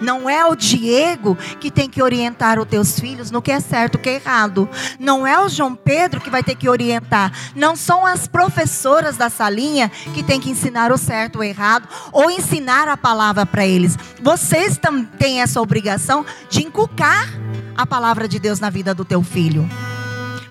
Não 0.00 0.28
é 0.28 0.44
o 0.44 0.54
Diego 0.54 1.36
que 1.60 1.70
tem 1.70 1.88
que 1.88 2.02
orientar 2.02 2.58
os 2.58 2.66
teus 2.66 2.98
filhos 2.98 3.30
no 3.30 3.42
que 3.42 3.50
é 3.50 3.60
certo, 3.60 3.96
o 3.96 3.98
que 3.98 4.10
é 4.10 4.14
errado. 4.14 4.68
Não 4.98 5.26
é 5.26 5.38
o 5.42 5.48
João 5.48 5.74
Pedro 5.74 6.20
que 6.20 6.30
vai 6.30 6.42
ter 6.42 6.54
que 6.54 6.68
orientar. 6.68 7.32
Não 7.54 7.76
são 7.76 8.04
as 8.04 8.26
professoras 8.26 9.16
da 9.16 9.30
salinha 9.30 9.90
que 10.14 10.22
tem 10.22 10.40
que 10.40 10.50
ensinar 10.50 10.92
o 10.92 10.98
certo 10.98 11.38
o 11.38 11.42
errado 11.42 11.88
ou 12.12 12.30
ensinar 12.30 12.88
a 12.88 12.96
palavra 12.96 13.46
para 13.46 13.66
eles. 13.66 13.98
Vocês 14.22 14.78
têm 15.18 15.42
essa 15.42 15.60
obrigação 15.60 16.24
de 16.48 16.64
inculcar 16.64 17.28
a 17.76 17.86
palavra 17.86 18.26
de 18.26 18.38
Deus 18.38 18.58
na 18.58 18.70
vida 18.70 18.94
do 18.94 19.04
teu 19.04 19.22
filho, 19.22 19.68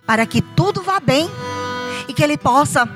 para 0.05 0.25
que 0.25 0.41
tudo 0.41 0.81
vá 0.81 0.99
bem 0.99 1.29
e 2.07 2.13
que 2.13 2.23
ele 2.23 2.37
possa 2.37 2.87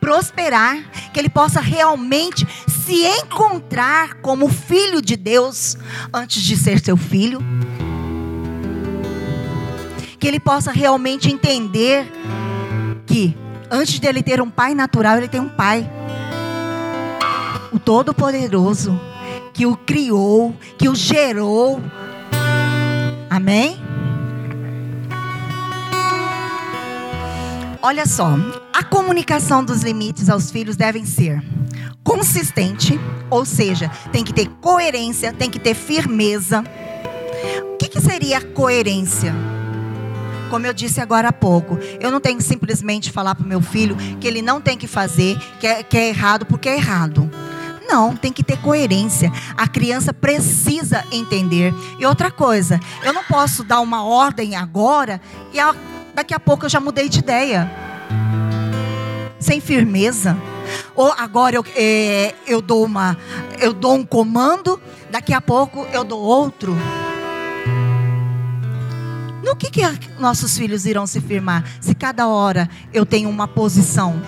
prosperar, 0.00 0.76
que 1.12 1.18
ele 1.18 1.28
possa 1.28 1.60
realmente 1.60 2.46
se 2.86 3.04
encontrar 3.04 4.14
como 4.22 4.48
filho 4.48 5.02
de 5.02 5.16
Deus 5.16 5.76
antes 6.14 6.40
de 6.40 6.56
ser 6.56 6.78
seu 6.78 6.96
filho. 6.96 7.40
Que 10.20 10.28
ele 10.28 10.38
possa 10.38 10.70
realmente 10.70 11.28
entender 11.28 12.06
que 13.04 13.36
antes 13.68 13.98
dele 13.98 14.22
ter 14.22 14.40
um 14.40 14.48
pai 14.48 14.72
natural, 14.72 15.16
ele 15.16 15.26
tem 15.26 15.40
um 15.40 15.48
pai. 15.48 15.90
O 17.72 17.78
Todo-Poderoso, 17.80 18.98
que 19.52 19.66
o 19.66 19.76
criou, 19.76 20.54
que 20.78 20.88
o 20.88 20.94
gerou. 20.94 21.82
Amém? 23.28 23.80
Olha 27.82 28.06
só, 28.06 28.36
a 28.76 28.84
comunicação 28.84 29.64
dos 29.64 29.82
limites 29.82 30.28
aos 30.28 30.50
filhos 30.50 30.76
devem 30.76 31.06
ser 31.06 31.42
consistente, 32.04 33.00
ou 33.30 33.42
seja, 33.46 33.90
tem 34.12 34.22
que 34.22 34.34
ter 34.34 34.48
coerência, 34.60 35.32
tem 35.32 35.48
que 35.48 35.58
ter 35.58 35.74
firmeza. 35.74 36.62
O 37.72 37.78
que, 37.78 37.88
que 37.88 38.00
seria 38.02 38.38
coerência? 38.42 39.34
Como 40.50 40.66
eu 40.66 40.74
disse 40.74 41.00
agora 41.00 41.28
há 41.28 41.32
pouco, 41.32 41.78
eu 41.98 42.10
não 42.10 42.20
tenho 42.20 42.36
que 42.36 42.44
simplesmente 42.44 43.10
falar 43.10 43.34
para 43.34 43.46
o 43.46 43.48
meu 43.48 43.62
filho 43.62 43.96
que 44.20 44.28
ele 44.28 44.42
não 44.42 44.60
tem 44.60 44.76
que 44.76 44.86
fazer, 44.86 45.38
que 45.58 45.66
é, 45.66 45.82
que 45.82 45.96
é 45.96 46.10
errado 46.10 46.44
porque 46.44 46.68
é 46.68 46.76
errado. 46.76 47.30
Não, 47.88 48.14
tem 48.14 48.30
que 48.30 48.44
ter 48.44 48.58
coerência. 48.58 49.32
A 49.56 49.66
criança 49.66 50.12
precisa 50.12 51.02
entender. 51.10 51.72
E 51.98 52.04
outra 52.04 52.30
coisa, 52.30 52.78
eu 53.02 53.14
não 53.14 53.24
posso 53.24 53.64
dar 53.64 53.80
uma 53.80 54.04
ordem 54.04 54.54
agora 54.54 55.18
e 55.50 55.56
daqui 56.14 56.34
a 56.34 56.38
pouco 56.38 56.66
eu 56.66 56.68
já 56.68 56.78
mudei 56.78 57.08
de 57.08 57.20
ideia. 57.20 57.86
Sem 59.38 59.60
firmeza. 59.60 60.36
Ou 60.94 61.12
agora 61.12 61.56
eu, 61.56 61.64
é, 61.74 62.34
eu 62.46 62.60
dou 62.60 62.84
uma, 62.84 63.16
eu 63.60 63.72
dou 63.72 63.94
um 63.94 64.04
comando, 64.04 64.80
daqui 65.10 65.32
a 65.32 65.40
pouco 65.40 65.86
eu 65.92 66.04
dou 66.04 66.20
outro. 66.20 66.76
No 69.44 69.54
que, 69.54 69.70
que 69.70 69.80
nossos 70.18 70.58
filhos 70.58 70.86
irão 70.86 71.06
se 71.06 71.20
firmar? 71.20 71.64
Se 71.80 71.94
cada 71.94 72.26
hora 72.26 72.68
eu 72.92 73.06
tenho 73.06 73.30
uma 73.30 73.46
posição. 73.46 74.20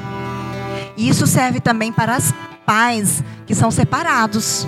E 0.97 1.09
isso 1.09 1.27
serve 1.27 1.61
também 1.61 1.93
para 1.93 2.17
os 2.17 2.33
pais 2.65 3.25
que 3.47 3.55
são 3.55 3.71
separados. 3.71 4.67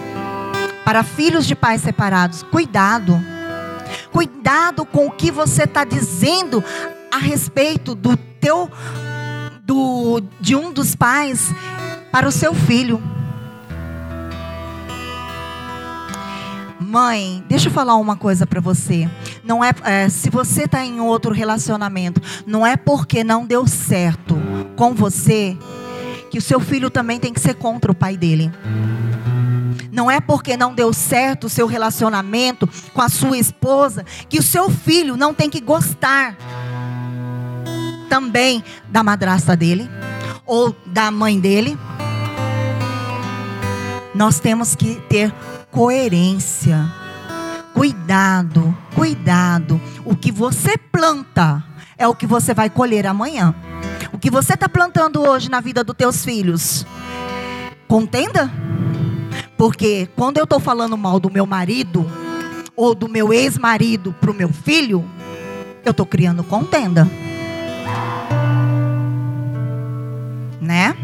Para 0.84 1.04
filhos 1.04 1.46
de 1.46 1.54
pais 1.54 1.82
separados. 1.82 2.42
Cuidado. 2.42 3.20
Cuidado 4.10 4.84
com 4.84 5.06
o 5.06 5.10
que 5.10 5.30
você 5.30 5.64
está 5.64 5.84
dizendo 5.84 6.64
a 7.12 7.18
respeito 7.18 7.94
do 7.94 8.16
teu 8.16 8.68
do, 9.70 10.20
de 10.40 10.56
um 10.56 10.72
dos 10.72 10.96
pais 10.96 11.54
para 12.10 12.26
o 12.26 12.32
seu 12.32 12.52
filho. 12.52 13.00
Mãe, 16.80 17.44
deixa 17.48 17.68
eu 17.68 17.72
falar 17.72 17.94
uma 17.94 18.16
coisa 18.16 18.44
para 18.44 18.60
você. 18.60 19.08
Não 19.44 19.62
é, 19.62 19.70
é 19.84 20.08
se 20.08 20.28
você 20.28 20.64
está 20.64 20.84
em 20.84 20.98
outro 20.98 21.32
relacionamento, 21.32 22.20
não 22.44 22.66
é 22.66 22.76
porque 22.76 23.22
não 23.22 23.46
deu 23.46 23.64
certo 23.64 24.36
com 24.74 24.92
você 24.92 25.56
que 26.32 26.38
o 26.38 26.42
seu 26.42 26.58
filho 26.58 26.90
também 26.90 27.20
tem 27.20 27.32
que 27.32 27.38
ser 27.38 27.54
contra 27.54 27.92
o 27.92 27.94
pai 27.94 28.16
dele. 28.16 28.50
Não 29.92 30.10
é 30.10 30.20
porque 30.20 30.56
não 30.56 30.74
deu 30.74 30.92
certo 30.92 31.44
o 31.44 31.50
seu 31.50 31.68
relacionamento 31.68 32.68
com 32.92 33.02
a 33.02 33.08
sua 33.08 33.38
esposa 33.38 34.04
que 34.28 34.40
o 34.40 34.42
seu 34.42 34.68
filho 34.68 35.16
não 35.16 35.32
tem 35.32 35.48
que 35.48 35.60
gostar 35.60 36.36
também 38.10 38.64
da 38.88 39.04
madrasta 39.04 39.56
dele 39.56 39.88
ou 40.44 40.74
da 40.84 41.12
mãe 41.12 41.38
dele. 41.38 41.78
Nós 44.12 44.40
temos 44.40 44.74
que 44.74 44.96
ter 45.08 45.32
coerência. 45.70 46.92
Cuidado, 47.72 48.76
cuidado. 48.96 49.80
O 50.04 50.16
que 50.16 50.32
você 50.32 50.76
planta 50.76 51.62
é 51.96 52.08
o 52.08 52.14
que 52.14 52.26
você 52.26 52.52
vai 52.52 52.68
colher 52.68 53.06
amanhã. 53.06 53.54
O 54.12 54.18
que 54.18 54.28
você 54.28 54.54
está 54.54 54.68
plantando 54.68 55.22
hoje 55.22 55.48
na 55.48 55.60
vida 55.60 55.84
dos 55.84 55.94
teus 55.94 56.24
filhos, 56.24 56.84
contenda. 57.86 58.50
Porque 59.56 60.08
quando 60.16 60.38
eu 60.38 60.44
estou 60.44 60.58
falando 60.58 60.98
mal 60.98 61.20
do 61.20 61.30
meu 61.30 61.46
marido 61.46 62.04
ou 62.74 62.92
do 62.92 63.08
meu 63.08 63.32
ex-marido 63.32 64.12
para 64.20 64.30
o 64.32 64.34
meu 64.34 64.52
filho, 64.52 65.08
eu 65.84 65.92
estou 65.92 66.04
criando 66.04 66.42
contenda. 66.42 67.08
Né? 70.60 70.94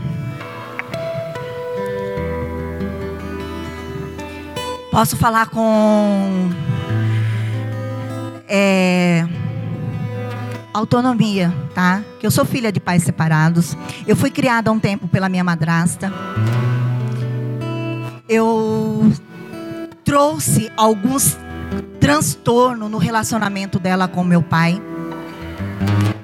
Posso 4.91 5.17
falar 5.17 5.47
com 5.49 6.51
é, 8.49 9.27
autonomia, 10.73 11.53
tá? 11.75 12.03
Que 12.21 12.27
eu 12.27 12.31
sou 12.31 12.45
filha 12.45 12.71
de 12.71 12.81
pais 12.81 13.03
separados. 13.03 13.77
Eu 14.07 14.17
fui 14.17 14.31
criada 14.31 14.71
há 14.71 14.73
um 14.73 14.79
tempo 14.79 15.09
pela 15.09 15.29
minha 15.29 15.45
madrasta. 15.45 16.13
Eu 18.29 19.13
trouxe 20.05 20.71
alguns 20.77 21.37
transtornos 22.01 22.91
no 22.91 22.99
relacionamento 22.99 23.79
dela 23.79 24.07
com 24.07 24.23
meu 24.23 24.43
pai. 24.43 24.81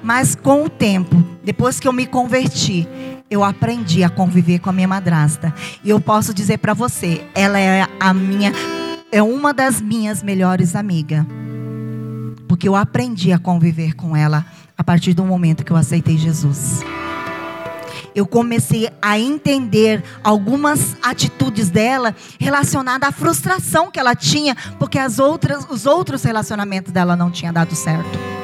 Mas 0.03 0.35
com 0.35 0.65
o 0.65 0.69
tempo, 0.69 1.15
depois 1.43 1.79
que 1.79 1.87
eu 1.87 1.93
me 1.93 2.05
converti, 2.05 2.87
eu 3.31 3.43
aprendi 3.43 4.03
a 4.03 4.09
conviver 4.09 4.59
com 4.59 4.69
a 4.69 4.73
minha 4.73 4.87
madrasta. 4.87 5.53
E 5.83 5.89
eu 5.89 5.99
posso 5.99 6.33
dizer 6.33 6.57
para 6.57 6.73
você, 6.73 7.25
ela 7.33 7.59
é 7.59 7.87
a 7.99 8.13
minha 8.13 8.51
é 9.13 9.21
uma 9.21 9.53
das 9.53 9.79
minhas 9.79 10.23
melhores 10.23 10.75
amigas. 10.75 11.23
Porque 12.47 12.67
eu 12.67 12.75
aprendi 12.75 13.31
a 13.31 13.39
conviver 13.39 13.93
com 13.93 14.15
ela 14.15 14.45
a 14.75 14.83
partir 14.83 15.13
do 15.13 15.23
momento 15.23 15.63
que 15.63 15.71
eu 15.71 15.77
aceitei 15.77 16.17
Jesus. 16.17 16.83
Eu 18.15 18.25
comecei 18.25 18.89
a 19.01 19.19
entender 19.19 20.03
algumas 20.23 20.97
atitudes 21.01 21.69
dela 21.69 22.15
relacionadas 22.39 23.09
à 23.09 23.11
frustração 23.11 23.89
que 23.89 23.99
ela 23.99 24.15
tinha, 24.15 24.55
porque 24.77 24.99
as 24.99 25.19
outras, 25.19 25.65
os 25.69 25.85
outros 25.85 26.23
relacionamentos 26.23 26.91
dela 26.91 27.15
não 27.15 27.31
tinham 27.31 27.53
dado 27.53 27.75
certo. 27.75 28.42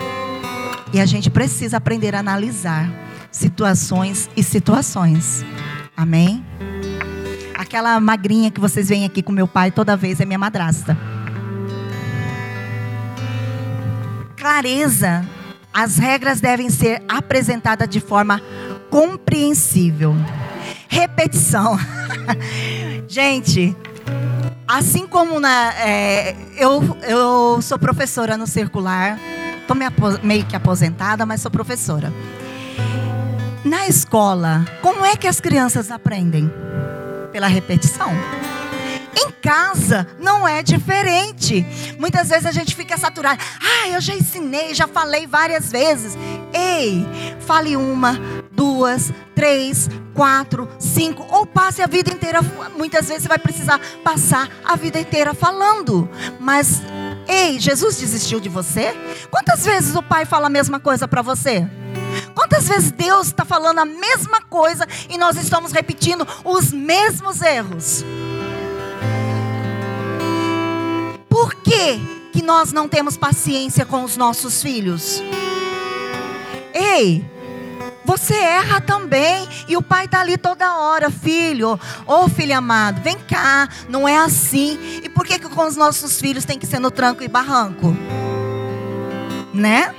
E 0.91 0.99
a 0.99 1.05
gente 1.05 1.29
precisa 1.29 1.77
aprender 1.77 2.15
a 2.15 2.19
analisar 2.19 2.89
situações 3.31 4.29
e 4.35 4.43
situações. 4.43 5.45
Amém? 5.95 6.43
Aquela 7.53 7.99
magrinha 7.99 8.49
que 8.49 8.59
vocês 8.59 8.89
veem 8.89 9.05
aqui 9.05 9.21
com 9.21 9.31
meu 9.31 9.47
pai 9.47 9.69
toda 9.69 9.95
vez 9.95 10.19
é 10.19 10.25
minha 10.25 10.39
madrasta. 10.39 10.97
Clareza. 14.35 15.25
As 15.71 15.97
regras 15.97 16.41
devem 16.41 16.69
ser 16.69 17.03
apresentadas 17.07 17.87
de 17.87 17.99
forma 17.99 18.41
compreensível. 18.89 20.15
Repetição. 20.87 21.77
Gente, 23.07 23.75
assim 24.67 25.05
como 25.05 25.39
na, 25.39 25.73
é, 25.75 26.35
eu, 26.57 26.97
eu 27.07 27.61
sou 27.61 27.77
professora 27.77 28.35
no 28.35 28.47
circular, 28.47 29.19
estou 29.69 30.19
meio 30.23 30.45
que 30.45 30.55
aposentada, 30.55 31.25
mas 31.25 31.41
sou 31.41 31.51
professora. 31.51 32.11
Na 33.63 33.87
escola, 33.87 34.65
como 34.81 35.05
é 35.05 35.15
que 35.15 35.27
as 35.27 35.39
crianças 35.39 35.91
aprendem? 35.91 36.51
Pela 37.31 37.47
repetição. 37.47 38.09
Em 39.15 39.31
casa 39.41 40.07
não 40.19 40.47
é 40.47 40.63
diferente. 40.63 41.65
Muitas 41.99 42.29
vezes 42.29 42.45
a 42.45 42.51
gente 42.51 42.75
fica 42.75 42.97
saturado. 42.97 43.41
Ah, 43.61 43.89
eu 43.89 44.01
já 44.01 44.15
ensinei, 44.15 44.73
já 44.73 44.87
falei 44.87 45.27
várias 45.27 45.71
vezes. 45.71 46.17
Ei, 46.53 47.05
fale 47.41 47.75
uma, 47.75 48.19
duas, 48.51 49.11
três, 49.35 49.89
quatro, 50.13 50.67
cinco, 50.79 51.25
ou 51.29 51.45
passe 51.45 51.81
a 51.81 51.87
vida 51.87 52.11
inteira. 52.11 52.39
Muitas 52.77 53.07
vezes 53.07 53.23
você 53.23 53.29
vai 53.29 53.39
precisar 53.39 53.79
passar 54.03 54.49
a 54.63 54.75
vida 54.75 54.99
inteira 54.99 55.33
falando. 55.33 56.09
Mas, 56.39 56.81
ei, 57.29 57.59
Jesus 57.59 57.97
desistiu 57.97 58.39
de 58.39 58.49
você? 58.49 58.93
Quantas 59.29 59.63
vezes 59.63 59.95
o 59.95 60.01
pai 60.01 60.25
fala 60.25 60.47
a 60.47 60.49
mesma 60.49 60.79
coisa 60.79 61.07
para 61.07 61.21
você? 61.21 61.65
Quantas 62.33 62.67
vezes 62.67 62.91
Deus 62.91 63.27
está 63.27 63.45
falando 63.45 63.79
a 63.79 63.85
mesma 63.85 64.41
coisa 64.41 64.87
e 65.09 65.17
nós 65.17 65.37
estamos 65.37 65.71
repetindo 65.71 66.27
os 66.43 66.71
mesmos 66.71 67.41
erros? 67.41 68.03
Por 71.29 71.55
que, 71.55 71.99
que 72.33 72.41
nós 72.41 72.73
não 72.73 72.87
temos 72.87 73.15
paciência 73.15 73.85
com 73.85 74.03
os 74.03 74.17
nossos 74.17 74.61
filhos? 74.61 75.21
Ei, 76.73 77.25
você 78.05 78.33
erra 78.35 78.81
também. 78.81 79.47
E 79.67 79.77
o 79.77 79.81
pai 79.81 80.05
está 80.05 80.21
ali 80.21 80.37
toda 80.37 80.77
hora, 80.77 81.09
filho. 81.09 81.79
Ô 82.05 82.23
oh, 82.23 82.29
filho 82.29 82.57
amado, 82.57 83.01
vem 83.01 83.17
cá. 83.17 83.67
Não 83.87 84.07
é 84.07 84.17
assim. 84.17 85.01
E 85.03 85.09
por 85.09 85.25
que, 85.25 85.39
que 85.39 85.49
com 85.49 85.65
os 85.65 85.75
nossos 85.75 86.19
filhos 86.19 86.45
tem 86.45 86.57
que 86.57 86.65
ser 86.65 86.79
no 86.79 86.91
tranco 86.91 87.23
e 87.23 87.27
barranco? 87.27 87.95
Né? 89.53 89.93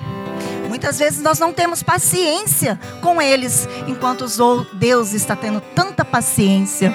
Muitas 0.69 0.99
vezes 0.99 1.21
nós 1.21 1.39
não 1.39 1.53
temos 1.53 1.83
paciência 1.83 2.79
com 3.03 3.21
eles, 3.21 3.69
enquanto 3.89 4.25
Deus 4.75 5.13
está 5.13 5.35
tendo 5.35 5.61
tanta 5.61 6.05
paciência. 6.05 6.95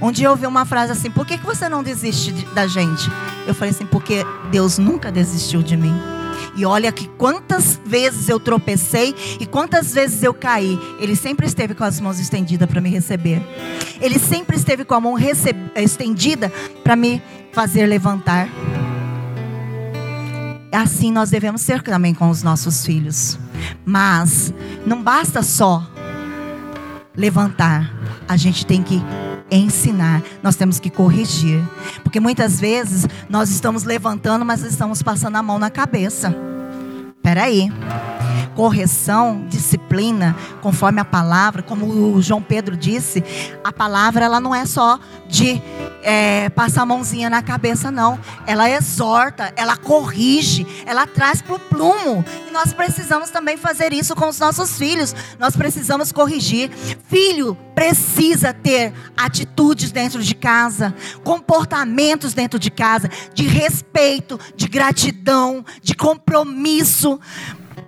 Um 0.00 0.12
dia 0.12 0.28
eu 0.28 0.30
ouvi 0.30 0.46
uma 0.46 0.64
frase 0.64 0.92
assim: 0.92 1.10
Por 1.10 1.26
que, 1.26 1.38
que 1.38 1.44
você 1.44 1.68
não 1.68 1.82
desiste 1.82 2.32
da 2.54 2.66
gente? 2.66 3.10
Eu 3.46 3.54
falei 3.54 3.70
assim: 3.70 3.84
Porque 3.84 4.24
Deus 4.50 4.78
nunca 4.78 5.10
desistiu 5.10 5.62
de 5.62 5.76
mim. 5.76 6.17
E 6.58 6.66
olha 6.66 6.90
que 6.90 7.06
quantas 7.10 7.80
vezes 7.86 8.28
eu 8.28 8.40
tropecei 8.40 9.14
e 9.38 9.46
quantas 9.46 9.94
vezes 9.94 10.24
eu 10.24 10.34
caí. 10.34 10.76
Ele 10.98 11.14
sempre 11.14 11.46
esteve 11.46 11.72
com 11.72 11.84
as 11.84 12.00
mãos 12.00 12.18
estendidas 12.18 12.68
para 12.68 12.80
me 12.80 12.90
receber. 12.90 13.40
Ele 14.00 14.18
sempre 14.18 14.56
esteve 14.56 14.84
com 14.84 14.92
a 14.92 15.00
mão 15.00 15.16
estendida 15.76 16.52
para 16.82 16.96
me 16.96 17.22
fazer 17.52 17.86
levantar. 17.86 18.48
Assim 20.72 21.12
nós 21.12 21.30
devemos 21.30 21.60
ser 21.60 21.80
também 21.80 22.12
com 22.12 22.28
os 22.28 22.42
nossos 22.42 22.84
filhos. 22.84 23.38
Mas 23.86 24.52
não 24.84 25.00
basta 25.00 25.44
só 25.44 25.88
levantar, 27.16 27.92
a 28.28 28.36
gente 28.36 28.66
tem 28.66 28.82
que 28.82 29.00
ensinar, 29.50 30.22
nós 30.42 30.56
temos 30.56 30.78
que 30.78 30.90
corrigir. 30.90 31.62
Porque 32.02 32.20
muitas 32.20 32.60
vezes 32.60 33.06
nós 33.28 33.50
estamos 33.50 33.84
levantando, 33.84 34.44
mas 34.44 34.62
estamos 34.62 35.02
passando 35.02 35.36
a 35.36 35.42
mão 35.42 35.58
na 35.58 35.70
cabeça. 35.70 36.34
Espera 37.16 37.44
aí. 37.44 37.70
Correção, 38.58 39.46
disciplina 39.48 40.36
conforme 40.60 41.00
a 41.00 41.04
palavra, 41.04 41.62
como 41.62 41.86
o 41.86 42.20
João 42.20 42.42
Pedro 42.42 42.76
disse, 42.76 43.22
a 43.62 43.72
palavra 43.72 44.24
ela 44.24 44.40
não 44.40 44.52
é 44.52 44.66
só 44.66 44.98
de 45.28 45.62
é, 46.02 46.48
passar 46.48 46.82
a 46.82 46.86
mãozinha 46.86 47.30
na 47.30 47.40
cabeça, 47.40 47.88
não. 47.88 48.18
Ela 48.48 48.68
exorta, 48.68 49.52
ela 49.54 49.76
corrige, 49.76 50.66
ela 50.84 51.06
traz 51.06 51.40
para 51.40 51.54
o 51.54 51.60
plumo. 51.60 52.24
E 52.48 52.50
nós 52.50 52.72
precisamos 52.72 53.30
também 53.30 53.56
fazer 53.56 53.92
isso 53.92 54.16
com 54.16 54.28
os 54.28 54.40
nossos 54.40 54.76
filhos. 54.76 55.14
Nós 55.38 55.54
precisamos 55.54 56.10
corrigir. 56.10 56.68
Filho 57.06 57.56
precisa 57.76 58.52
ter 58.52 58.92
atitudes 59.16 59.92
dentro 59.92 60.20
de 60.20 60.34
casa, 60.34 60.92
comportamentos 61.22 62.34
dentro 62.34 62.58
de 62.58 62.72
casa, 62.72 63.08
de 63.32 63.46
respeito, 63.46 64.36
de 64.56 64.66
gratidão, 64.66 65.64
de 65.80 65.94
compromisso. 65.94 67.20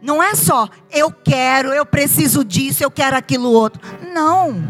Não 0.03 0.23
é 0.23 0.35
só 0.35 0.69
eu 0.91 1.11
quero, 1.11 1.69
eu 1.69 1.85
preciso 1.85 2.45
disso, 2.45 2.83
eu 2.83 2.91
quero 2.91 3.17
aquilo 3.17 3.51
outro. 3.51 3.81
Não. 4.13 4.63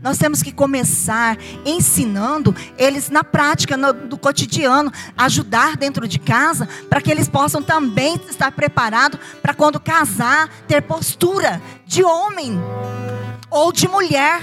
Nós 0.00 0.18
temos 0.18 0.42
que 0.42 0.52
começar 0.52 1.36
ensinando 1.64 2.54
eles 2.78 3.10
na 3.10 3.24
prática, 3.24 3.76
no, 3.76 3.92
do 3.92 4.16
cotidiano, 4.16 4.92
ajudar 5.16 5.76
dentro 5.76 6.06
de 6.06 6.18
casa, 6.18 6.68
para 6.88 7.00
que 7.00 7.10
eles 7.10 7.28
possam 7.28 7.62
também 7.62 8.20
estar 8.28 8.52
preparados 8.52 9.18
para 9.42 9.54
quando 9.54 9.80
casar, 9.80 10.48
ter 10.68 10.82
postura 10.82 11.60
de 11.84 12.04
homem 12.04 12.58
ou 13.50 13.72
de 13.72 13.88
mulher. 13.88 14.40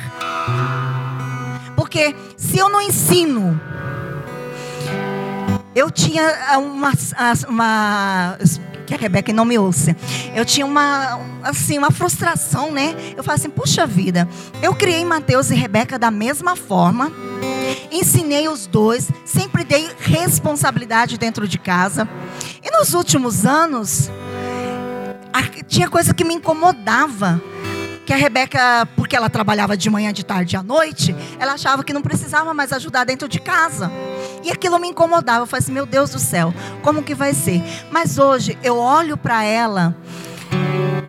Porque 1.76 2.16
se 2.38 2.58
eu 2.58 2.70
não 2.70 2.82
ensino, 2.82 3.60
eu 5.76 5.90
tinha 5.90 6.58
uma, 6.60 6.92
uma 7.48 8.38
que 8.86 8.94
a 8.94 8.98
Rebeca 8.98 9.32
não 9.34 9.46
me 9.46 9.58
ouça. 9.58 9.96
Eu 10.36 10.46
tinha 10.46 10.66
uma, 10.66 11.20
assim, 11.44 11.78
uma 11.78 11.92
frustração, 11.92 12.72
né? 12.72 12.96
Eu 13.16 13.24
falei 13.24 13.40
assim, 13.40 13.50
puxa 13.50 13.86
vida, 13.86 14.28
eu 14.62 14.74
criei 14.76 15.04
Mateus 15.06 15.50
e 15.52 15.56
Rebeca 15.56 15.98
da 15.98 16.12
mesma 16.12 16.56
forma, 16.56 17.12
ensinei 17.92 18.48
os 18.48 18.68
dois, 18.68 19.10
sempre 19.26 19.64
dei 19.64 19.90
responsabilidade 20.00 21.18
dentro 21.18 21.48
de 21.48 21.58
casa. 21.58 22.08
E 22.64 22.72
nos 22.72 22.94
últimos 22.94 23.46
anos, 23.46 24.10
tinha 25.68 25.90
coisa 25.90 26.14
que 26.14 26.24
me 26.24 26.36
incomodava 26.36 27.42
que 28.06 28.14
a 28.14 28.18
Rebeca, 28.18 28.88
porque 28.96 29.16
ela 29.16 29.30
trabalhava 29.30 29.78
de 29.78 29.90
manhã, 29.90 30.12
de 30.12 30.26
tarde 30.26 30.56
e 30.56 30.58
à 30.58 30.64
noite, 30.64 31.16
ela 31.40 31.54
achava 31.54 31.84
que 31.84 31.94
não 31.94 32.02
precisava 32.02 32.54
mais 32.54 32.74
ajudar 32.74 33.06
dentro 33.06 33.28
de 33.28 33.40
casa. 33.40 33.92
E 34.44 34.52
aquilo 34.52 34.80
me 34.80 34.90
incomodava. 34.90 35.44
Eu 35.44 35.48
falei 35.48 35.64
assim: 35.64 35.72
meu 35.72 35.86
Deus 35.86 36.10
do 36.10 36.20
céu, 36.20 36.54
como 36.82 37.04
que 37.04 37.16
vai 37.16 37.34
ser? 37.34 37.64
Mas 37.92 38.18
hoje 38.18 38.58
eu 38.64 38.78
olho 38.78 39.18
para 39.18 39.44
ela, 39.44 39.96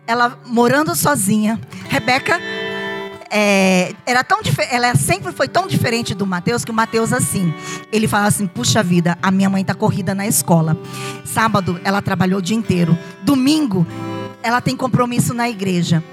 ela 0.07 0.37
morando 0.45 0.95
sozinha. 0.95 1.59
Rebeca 1.89 2.39
é, 3.29 3.93
era 4.05 4.23
tão 4.23 4.39
ela 4.69 4.95
sempre 4.95 5.31
foi 5.31 5.47
tão 5.47 5.67
diferente 5.67 6.15
do 6.15 6.25
Mateus 6.25 6.63
que 6.63 6.71
o 6.71 6.73
Mateus 6.73 7.11
assim, 7.11 7.53
ele 7.91 8.07
fala 8.07 8.27
assim: 8.27 8.47
"Puxa 8.47 8.81
vida, 8.81 9.17
a 9.21 9.29
minha 9.31 9.49
mãe 9.49 9.61
está 9.61 9.73
corrida 9.73 10.15
na 10.15 10.25
escola. 10.25 10.77
Sábado 11.25 11.79
ela 11.83 12.01
trabalhou 12.01 12.39
o 12.39 12.41
dia 12.41 12.55
inteiro. 12.55 12.97
Domingo 13.23 13.85
ela 14.45 14.61
tem 14.61 14.77
compromisso 14.77 15.33
na 15.33 15.49
igreja. 15.49 16.03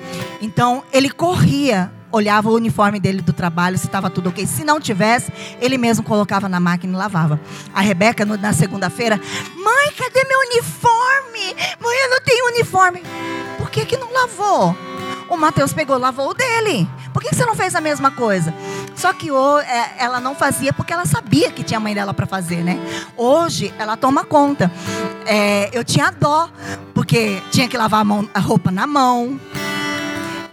Então, 0.41 0.83
ele 0.91 1.11
corria, 1.11 1.93
olhava 2.13 2.51
o 2.51 2.55
uniforme 2.55 3.01
dele 3.01 3.23
do 3.23 3.33
trabalho, 3.33 3.79
se 3.79 3.87
estava 3.87 4.11
tudo 4.11 4.29
ok. 4.29 4.47
Se 4.47 4.63
não 4.63 4.79
tivesse, 4.79 5.33
ele 5.61 5.79
mesmo 5.79 6.05
colocava 6.05 6.49
na 6.49 6.61
máquina 6.61 6.93
e 6.93 6.97
lavava. 6.97 7.41
A 7.75 7.81
Rebeca, 7.81 8.25
na 8.25 8.53
segunda-feira, 8.53 9.21
mãe, 9.57 9.93
cadê 9.97 10.25
meu 10.25 10.39
uniforme? 10.41 11.57
Mãe, 11.81 11.97
eu 12.05 12.11
não 12.11 12.21
tenho 12.21 12.47
uniforme. 12.55 13.03
Por 13.59 13.71
que, 13.71 13.87
que 13.87 13.97
não 13.97 14.13
lavou? 14.13 14.77
O 15.29 15.37
Mateus 15.37 15.73
pegou, 15.73 15.97
lavou 15.97 16.31
o 16.31 16.35
dele. 16.35 16.87
Por 17.13 17.23
que 17.23 17.35
você 17.35 17.47
não 17.47 17.55
fez 17.55 17.75
a 17.75 17.81
mesma 17.81 18.11
coisa? 18.11 18.55
Só 18.95 19.13
que 19.13 19.31
é, 19.31 20.05
ela 20.05 20.21
não 20.21 20.35
fazia 20.35 20.73
porque 20.73 20.93
ela 20.93 21.07
sabia 21.07 21.51
que 21.51 21.63
tinha 21.63 21.79
a 21.79 21.81
mãe 21.81 21.95
dela 21.95 22.13
para 22.13 22.27
fazer, 22.27 22.63
né? 22.63 22.79
Hoje 23.17 23.73
ela 23.79 23.97
toma 23.97 24.25
conta. 24.25 24.71
É, 25.25 25.71
eu 25.73 25.85
tinha 25.85 26.11
dó, 26.11 26.51
porque 26.95 27.43
tinha 27.51 27.67
que 27.67 27.77
lavar 27.77 28.01
a, 28.01 28.05
mão, 28.05 28.29
a 28.35 28.41
roupa 28.41 28.71
na 28.71 28.87
mão. 28.87 29.41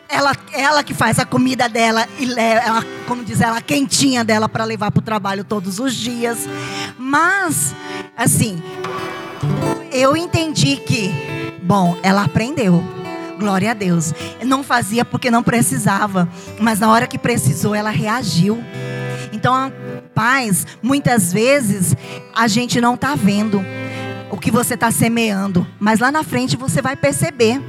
Ela, 0.09 0.35
ela 0.51 0.83
que 0.83 0.93
faz 0.93 1.19
a 1.19 1.25
comida 1.25 1.69
dela 1.69 2.07
e 2.17 2.33
ela, 2.39 2.83
como 3.07 3.23
diz 3.23 3.41
ela, 3.41 3.61
quentinha 3.61 4.23
dela 4.23 4.49
para 4.49 4.63
levar 4.63 4.91
para 4.91 4.99
o 4.99 5.03
trabalho 5.03 5.43
todos 5.43 5.79
os 5.79 5.93
dias. 5.93 6.49
Mas, 6.97 7.75
assim, 8.17 8.61
eu 9.91 10.17
entendi 10.17 10.77
que, 10.77 11.11
bom, 11.61 11.95
ela 12.01 12.23
aprendeu. 12.23 12.83
Glória 13.37 13.71
a 13.71 13.73
Deus. 13.73 14.13
Não 14.43 14.63
fazia 14.63 15.05
porque 15.05 15.31
não 15.31 15.43
precisava, 15.43 16.27
mas 16.59 16.79
na 16.79 16.91
hora 16.91 17.07
que 17.07 17.17
precisou, 17.17 17.73
ela 17.73 17.89
reagiu. 17.89 18.61
Então, 19.31 19.71
pais, 20.13 20.65
muitas 20.81 21.31
vezes 21.31 21.95
a 22.35 22.47
gente 22.47 22.81
não 22.81 22.95
está 22.95 23.15
vendo 23.15 23.63
o 24.29 24.37
que 24.37 24.51
você 24.51 24.73
está 24.73 24.91
semeando, 24.91 25.65
mas 25.79 25.99
lá 25.99 26.11
na 26.11 26.23
frente 26.23 26.57
você 26.57 26.81
vai 26.81 26.95
perceber. 26.95 27.61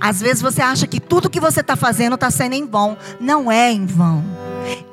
Às 0.00 0.20
vezes 0.20 0.40
você 0.40 0.62
acha 0.62 0.86
que 0.86 0.98
tudo 0.98 1.28
que 1.28 1.38
você 1.38 1.60
está 1.60 1.76
fazendo 1.76 2.14
está 2.14 2.30
sendo 2.30 2.54
em 2.54 2.66
vão. 2.66 2.96
Não 3.20 3.52
é 3.52 3.70
em 3.70 3.84
vão. 3.84 4.24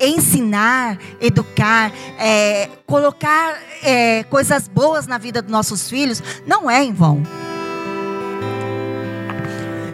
Ensinar, 0.00 0.98
educar, 1.20 1.92
é, 2.18 2.68
colocar 2.86 3.58
é, 3.82 4.24
coisas 4.24 4.68
boas 4.68 5.06
na 5.06 5.18
vida 5.18 5.40
dos 5.40 5.50
nossos 5.50 5.88
filhos, 5.88 6.22
não 6.46 6.70
é 6.70 6.84
em 6.84 6.92
vão. 6.92 7.22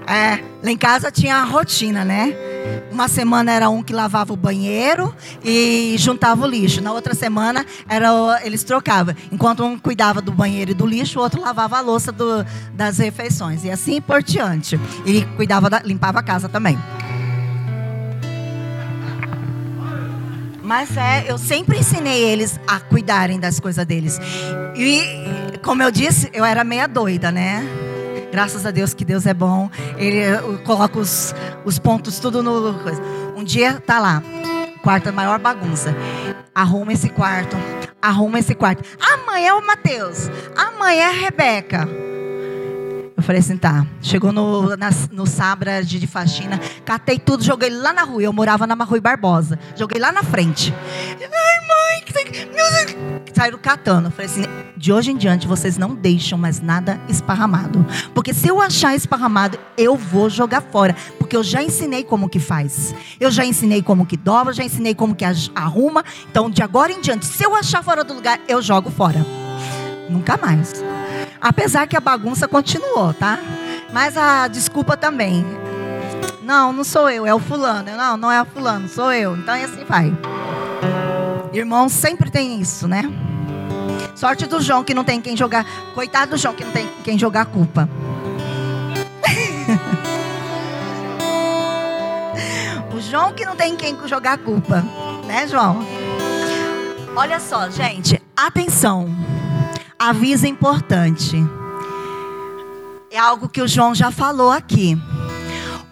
É, 0.06 0.42
lá 0.62 0.70
em 0.70 0.76
casa 0.76 1.10
tinha 1.10 1.36
a 1.36 1.44
rotina, 1.44 2.04
né? 2.04 2.53
Uma 2.94 3.08
semana 3.08 3.50
era 3.50 3.68
um 3.68 3.82
que 3.82 3.92
lavava 3.92 4.32
o 4.32 4.36
banheiro 4.36 5.12
e 5.44 5.96
juntava 5.98 6.44
o 6.44 6.48
lixo. 6.48 6.80
Na 6.80 6.92
outra 6.92 7.12
semana 7.12 7.66
era 7.88 8.08
eles 8.44 8.62
trocavam. 8.62 9.16
Enquanto 9.32 9.64
um 9.64 9.76
cuidava 9.76 10.22
do 10.22 10.30
banheiro 10.30 10.70
e 10.70 10.74
do 10.74 10.86
lixo, 10.86 11.18
o 11.18 11.22
outro 11.22 11.40
lavava 11.40 11.78
a 11.78 11.80
louça 11.80 12.12
do, 12.12 12.46
das 12.72 12.98
refeições. 12.98 13.64
E 13.64 13.70
assim 13.70 14.00
por 14.00 14.22
diante. 14.22 14.78
E 15.04 15.24
cuidava 15.34 15.68
da, 15.68 15.80
limpava 15.80 16.20
a 16.20 16.22
casa 16.22 16.48
também. 16.48 16.78
Mas 20.62 20.96
é, 20.96 21.24
eu 21.28 21.36
sempre 21.36 21.80
ensinei 21.80 22.22
eles 22.22 22.60
a 22.64 22.78
cuidarem 22.78 23.40
das 23.40 23.58
coisas 23.58 23.84
deles. 23.84 24.20
E, 24.76 25.58
como 25.64 25.82
eu 25.82 25.90
disse, 25.90 26.30
eu 26.32 26.44
era 26.44 26.62
meia 26.62 26.86
doida, 26.86 27.32
né? 27.32 27.66
Graças 28.30 28.66
a 28.66 28.70
Deus 28.70 28.94
que 28.94 29.04
Deus 29.04 29.26
é 29.26 29.34
bom. 29.34 29.70
Ele 29.96 30.18
eh, 30.18 30.40
coloca 30.64 30.98
os, 30.98 31.34
os 31.64 31.78
pontos 31.78 32.18
tudo 32.18 32.42
no. 32.42 32.74
Um 33.36 33.44
dia 33.44 33.80
tá 33.80 33.98
lá, 33.98 34.22
quarto 34.82 35.08
é 35.08 35.12
maior 35.12 35.38
bagunça. 35.38 35.94
Arruma 36.54 36.92
esse 36.92 37.08
quarto, 37.08 37.56
arruma 38.00 38.38
esse 38.38 38.54
quarto. 38.54 38.84
Amanhã 39.00 39.48
é 39.48 39.54
o 39.54 39.66
Mateus, 39.66 40.30
amanhã 40.56 41.04
é 41.04 41.08
a 41.08 41.12
Rebeca. 41.12 41.88
Eu 43.16 43.22
falei 43.22 43.40
assim, 43.40 43.56
tá. 43.56 43.86
Chegou 44.02 44.32
no, 44.32 44.76
na, 44.76 44.90
no 45.12 45.26
Sabra 45.26 45.84
de, 45.84 46.00
de 46.00 46.06
faxina, 46.06 46.60
catei 46.84 47.18
tudo, 47.18 47.44
joguei 47.44 47.70
lá 47.70 47.92
na 47.92 48.02
rua. 48.02 48.22
Eu 48.22 48.32
morava 48.32 48.66
na 48.66 48.74
Rui 48.84 49.00
Barbosa. 49.00 49.58
Joguei 49.76 50.00
lá 50.00 50.10
na 50.10 50.22
frente. 50.22 50.74
Ai, 50.76 51.16
mãe, 51.16 51.73
Saíram 53.34 53.58
catando. 53.58 54.08
Eu 54.08 54.10
falei 54.12 54.26
assim, 54.26 54.44
de 54.76 54.92
hoje 54.92 55.10
em 55.10 55.16
diante 55.16 55.46
vocês 55.46 55.76
não 55.76 55.94
deixam 55.94 56.38
mais 56.38 56.60
nada 56.60 57.00
esparramado. 57.08 57.84
Porque 58.14 58.32
se 58.32 58.48
eu 58.48 58.60
achar 58.60 58.94
esparramado, 58.94 59.58
eu 59.76 59.96
vou 59.96 60.30
jogar 60.30 60.62
fora. 60.62 60.94
Porque 61.18 61.36
eu 61.36 61.42
já 61.42 61.62
ensinei 61.62 62.04
como 62.04 62.28
que 62.28 62.38
faz. 62.38 62.94
Eu 63.18 63.30
já 63.30 63.44
ensinei 63.44 63.82
como 63.82 64.06
que 64.06 64.16
dobra, 64.16 64.52
já 64.52 64.64
ensinei 64.64 64.94
como 64.94 65.14
que 65.14 65.24
arruma. 65.54 66.04
Então, 66.30 66.48
de 66.50 66.62
agora 66.62 66.92
em 66.92 67.00
diante, 67.00 67.26
se 67.26 67.44
eu 67.44 67.54
achar 67.54 67.82
fora 67.82 68.04
do 68.04 68.14
lugar, 68.14 68.40
eu 68.46 68.62
jogo 68.62 68.90
fora. 68.90 69.24
Nunca 70.08 70.36
mais. 70.36 70.84
Apesar 71.40 71.86
que 71.86 71.96
a 71.96 72.00
bagunça 72.00 72.46
continuou, 72.46 73.12
tá? 73.12 73.38
Mas 73.92 74.16
a 74.16 74.48
desculpa 74.48 74.96
também. 74.96 75.44
Não, 76.42 76.72
não 76.72 76.84
sou 76.84 77.08
eu, 77.08 77.26
é 77.26 77.34
o 77.34 77.38
fulano. 77.38 77.90
Não, 77.96 78.16
não 78.16 78.30
é 78.30 78.40
o 78.40 78.44
fulano, 78.44 78.88
sou 78.88 79.12
eu. 79.12 79.36
Então 79.36 79.54
é 79.54 79.64
assim 79.64 79.84
vai. 79.84 80.12
Irmão 81.54 81.88
sempre 81.88 82.30
tem 82.30 82.60
isso, 82.60 82.88
né? 82.88 83.04
Sorte 84.16 84.46
do 84.46 84.60
João 84.60 84.82
que 84.82 84.92
não 84.92 85.04
tem 85.04 85.20
quem 85.20 85.36
jogar. 85.36 85.64
Coitado 85.94 86.32
do 86.32 86.36
João 86.36 86.54
que 86.54 86.64
não 86.64 86.72
tem 86.72 86.88
quem 87.04 87.16
jogar 87.16 87.42
a 87.42 87.46
culpa. 87.46 87.88
o 92.92 93.00
João 93.00 93.32
que 93.32 93.44
não 93.44 93.54
tem 93.54 93.76
quem 93.76 93.96
jogar 94.06 94.32
a 94.32 94.38
culpa, 94.38 94.84
né, 95.26 95.46
João? 95.46 95.86
Olha 97.16 97.38
só, 97.38 97.70
gente, 97.70 98.20
atenção 98.36 99.08
aviso 99.96 100.46
importante. 100.46 101.36
É 103.10 103.18
algo 103.18 103.48
que 103.48 103.62
o 103.62 103.68
João 103.68 103.94
já 103.94 104.10
falou 104.10 104.50
aqui. 104.50 104.98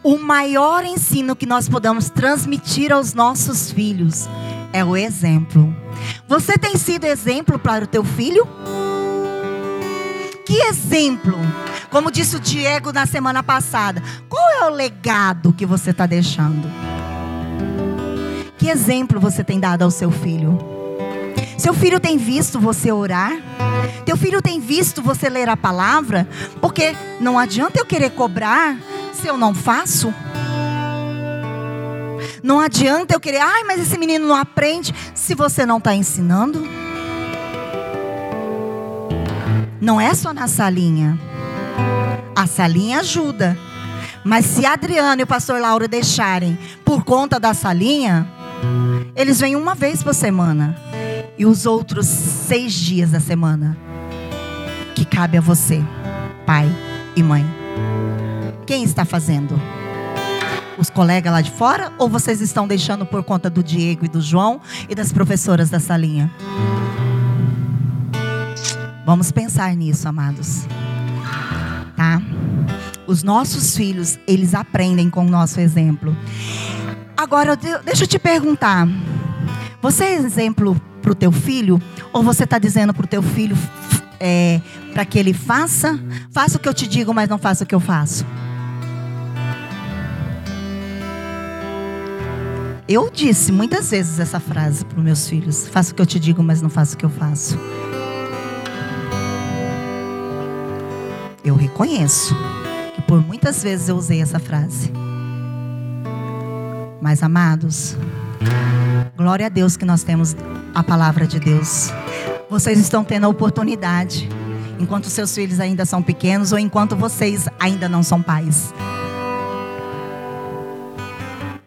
O 0.02 0.18
maior 0.18 0.84
ensino 0.84 1.36
que 1.36 1.46
nós 1.46 1.68
podemos 1.68 2.10
transmitir 2.10 2.92
aos 2.92 3.14
nossos 3.14 3.70
filhos 3.70 4.28
é 4.72 4.84
o 4.84 4.96
exemplo. 4.96 5.74
Você 6.26 6.56
tem 6.56 6.76
sido 6.76 7.04
exemplo 7.04 7.58
para 7.58 7.84
o 7.84 7.86
teu 7.86 8.02
filho? 8.04 8.46
Que 10.44 10.60
exemplo 10.62 11.38
Como 11.90 12.10
disse 12.10 12.36
o 12.36 12.40
Diego 12.40 12.92
na 12.92 13.06
semana 13.06 13.42
passada, 13.42 14.02
qual 14.28 14.50
é 14.50 14.64
o 14.64 14.74
legado 14.74 15.52
que 15.52 15.64
você 15.64 15.90
está 15.90 16.06
deixando? 16.06 16.68
Que 18.58 18.68
exemplo 18.68 19.20
você 19.20 19.44
tem 19.44 19.60
dado 19.60 19.82
ao 19.82 19.90
seu 19.90 20.10
filho? 20.10 20.58
Seu 21.58 21.74
filho 21.74 22.00
tem 22.00 22.16
visto 22.16 22.58
você 22.58 22.90
orar? 22.90 23.32
Teu 24.04 24.16
filho 24.16 24.40
tem 24.40 24.58
visto 24.58 25.02
você 25.02 25.28
ler 25.28 25.48
a 25.48 25.56
palavra? 25.56 26.26
Porque 26.60 26.96
não 27.20 27.38
adianta 27.38 27.78
eu 27.78 27.86
querer 27.86 28.10
cobrar 28.10 28.76
se 29.12 29.26
eu 29.28 29.36
não 29.36 29.54
faço. 29.54 30.12
Não 32.43 32.59
adianta 32.59 33.14
eu 33.14 33.20
querer, 33.20 33.40
ai, 33.40 33.62
mas 33.64 33.80
esse 33.80 33.97
menino 33.97 34.26
não 34.26 34.34
aprende 34.34 34.93
se 35.14 35.34
você 35.34 35.64
não 35.64 35.78
está 35.78 35.95
ensinando. 35.95 36.66
Não 39.80 40.01
é 40.01 40.12
só 40.14 40.32
na 40.32 40.49
salinha. 40.49 41.18
A 42.34 42.47
salinha 42.47 43.01
ajuda. 43.01 43.57
Mas 44.24 44.47
se 44.47 44.64
a 44.64 44.72
Adriana 44.72 45.20
e 45.20 45.24
o 45.24 45.26
pastor 45.26 45.61
Laura 45.61 45.88
deixarem 45.88 46.59
por 46.84 47.05
conta 47.05 47.38
da 47.40 47.55
salinha, 47.55 48.28
eles 49.14 49.40
vêm 49.40 49.57
uma 49.57 49.74
vez 49.74 50.03
por 50.03 50.14
semana. 50.14 50.76
E 51.38 51.47
os 51.47 51.66
outros 51.66 52.07
seis 52.07 52.72
dias 52.72 53.11
da 53.11 53.20
semana, 53.20 53.76
que 54.95 55.05
cabe 55.05 55.38
a 55.38 55.40
você, 55.40 55.82
pai 56.47 56.68
e 57.16 57.22
mãe. 57.22 57.45
Quem 58.66 58.84
está 58.84 59.05
fazendo? 59.05 59.61
Os 60.78 60.88
colegas 60.88 61.32
lá 61.32 61.40
de 61.40 61.50
fora? 61.50 61.92
Ou 61.98 62.08
vocês 62.08 62.40
estão 62.40 62.66
deixando 62.66 63.04
por 63.04 63.22
conta 63.22 63.50
do 63.50 63.62
Diego 63.62 64.04
e 64.04 64.08
do 64.08 64.20
João 64.20 64.60
e 64.88 64.94
das 64.94 65.12
professoras 65.12 65.70
da 65.70 65.78
salinha? 65.78 66.30
Vamos 69.04 69.30
pensar 69.30 69.74
nisso, 69.74 70.08
amados. 70.08 70.66
Tá? 71.96 72.22
Os 73.06 73.22
nossos 73.22 73.76
filhos, 73.76 74.18
eles 74.26 74.54
aprendem 74.54 75.10
com 75.10 75.26
o 75.26 75.28
nosso 75.28 75.60
exemplo. 75.60 76.16
Agora, 77.16 77.56
deixa 77.84 78.04
eu 78.04 78.08
te 78.08 78.18
perguntar. 78.18 78.88
Você 79.80 80.04
é 80.04 80.14
exemplo 80.14 80.80
para 81.00 81.12
o 81.12 81.14
teu 81.14 81.32
filho? 81.32 81.82
Ou 82.12 82.22
você 82.22 82.44
está 82.44 82.58
dizendo 82.58 82.94
para 82.94 83.04
o 83.04 83.08
teu 83.08 83.22
filho 83.22 83.56
é, 84.20 84.60
para 84.92 85.04
que 85.04 85.18
ele 85.18 85.34
faça? 85.34 85.98
Faça 86.30 86.56
o 86.56 86.60
que 86.60 86.68
eu 86.68 86.74
te 86.74 86.86
digo, 86.86 87.12
mas 87.12 87.28
não 87.28 87.38
faça 87.38 87.64
o 87.64 87.66
que 87.66 87.74
eu 87.74 87.80
faço. 87.80 88.24
Eu 92.93 93.09
disse 93.11 93.51
muitas 93.51 93.90
vezes 93.90 94.18
essa 94.18 94.38
frase 94.38 94.84
para 94.84 94.99
os 94.99 95.03
meus 95.03 95.26
filhos: 95.26 95.66
faça 95.66 95.93
o 95.93 95.95
que 95.95 96.03
eu 96.03 96.05
te 96.05 96.20
digo, 96.20 96.43
mas 96.43 96.61
não 96.61 96.68
faça 96.68 96.95
o 96.95 96.99
que 96.99 97.07
eu 97.07 97.09
faço. 97.09 97.59
Eu 101.43 101.55
reconheço 101.55 102.36
que 102.95 103.01
por 103.01 103.26
muitas 103.26 103.62
vezes 103.62 103.88
eu 103.88 103.97
usei 103.97 104.20
essa 104.20 104.38
frase. 104.38 104.93
Mas 107.01 107.22
amados, 107.22 107.97
glória 109.16 109.47
a 109.47 109.49
Deus 109.49 109.74
que 109.74 109.86
nós 109.86 110.03
temos 110.03 110.36
a 110.74 110.82
palavra 110.82 111.26
de 111.26 111.40
Deus. 111.40 111.90
Vocês 112.51 112.78
estão 112.78 113.03
tendo 113.03 113.24
a 113.24 113.28
oportunidade, 113.30 114.28
enquanto 114.78 115.09
seus 115.09 115.34
filhos 115.34 115.61
ainda 115.61 115.86
são 115.86 116.03
pequenos 116.03 116.53
ou 116.53 116.59
enquanto 116.59 116.95
vocês 116.95 117.49
ainda 117.59 117.88
não 117.88 118.03
são 118.03 118.20
pais. 118.20 118.74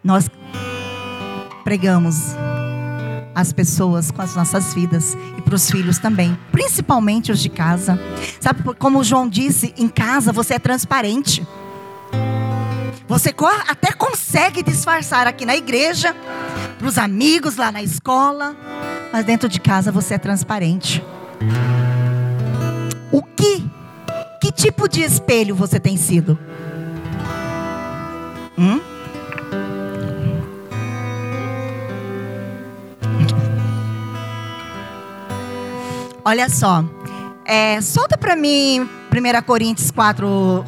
Nós 0.04 0.30
pregamos 1.66 2.36
as 3.34 3.52
pessoas 3.52 4.12
com 4.12 4.22
as 4.22 4.36
nossas 4.36 4.74
vidas 4.74 5.18
e 5.36 5.42
para 5.42 5.56
os 5.56 5.70
filhos 5.70 5.98
também, 5.98 6.38
principalmente 6.52 7.32
os 7.32 7.40
de 7.40 7.50
casa. 7.50 8.00
Sabe 8.40 8.64
como 8.76 9.00
o 9.00 9.04
João 9.04 9.28
disse, 9.28 9.74
em 9.76 9.90
casa 9.90 10.32
você 10.32 10.54
é 10.54 10.60
transparente. 10.60 11.46
Você 13.08 13.34
até 13.68 13.92
consegue 13.92 14.64
disfarçar 14.64 15.28
aqui 15.28 15.46
na 15.46 15.56
igreja, 15.56 16.16
para 16.78 16.88
os 16.88 16.98
amigos 16.98 17.58
lá 17.58 17.72
na 17.72 17.82
escola, 17.84 18.56
mas 19.12 19.26
dentro 19.26 19.50
de 19.50 19.60
casa 19.60 19.92
você 19.92 20.14
é 20.14 20.18
transparente. 20.18 21.04
O 23.12 23.22
que? 23.22 23.64
Que 24.40 24.52
tipo 24.52 24.88
de 24.88 25.02
espelho 25.02 25.56
você 25.56 25.80
tem 25.80 25.98
sido? 25.98 26.38
Hum? 28.58 28.95
Olha 36.28 36.50
só. 36.50 36.84
É, 37.46 37.80
solta 37.82 38.18
para 38.18 38.36
mim 38.36 38.82
1 38.82 39.42
Coríntios 39.44 39.92
4, 39.92 40.66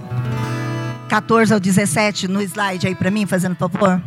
14 1.09 1.51
ao 1.51 1.59
17 1.59 2.27
no 2.27 2.39
slide 2.43 2.85
aí 2.85 2.93
para 2.93 3.09
mim, 3.09 3.25
fazendo 3.25 3.55
favor. 3.55 3.99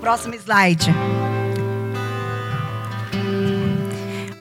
Próximo 0.00 0.36
slide. 0.36 0.94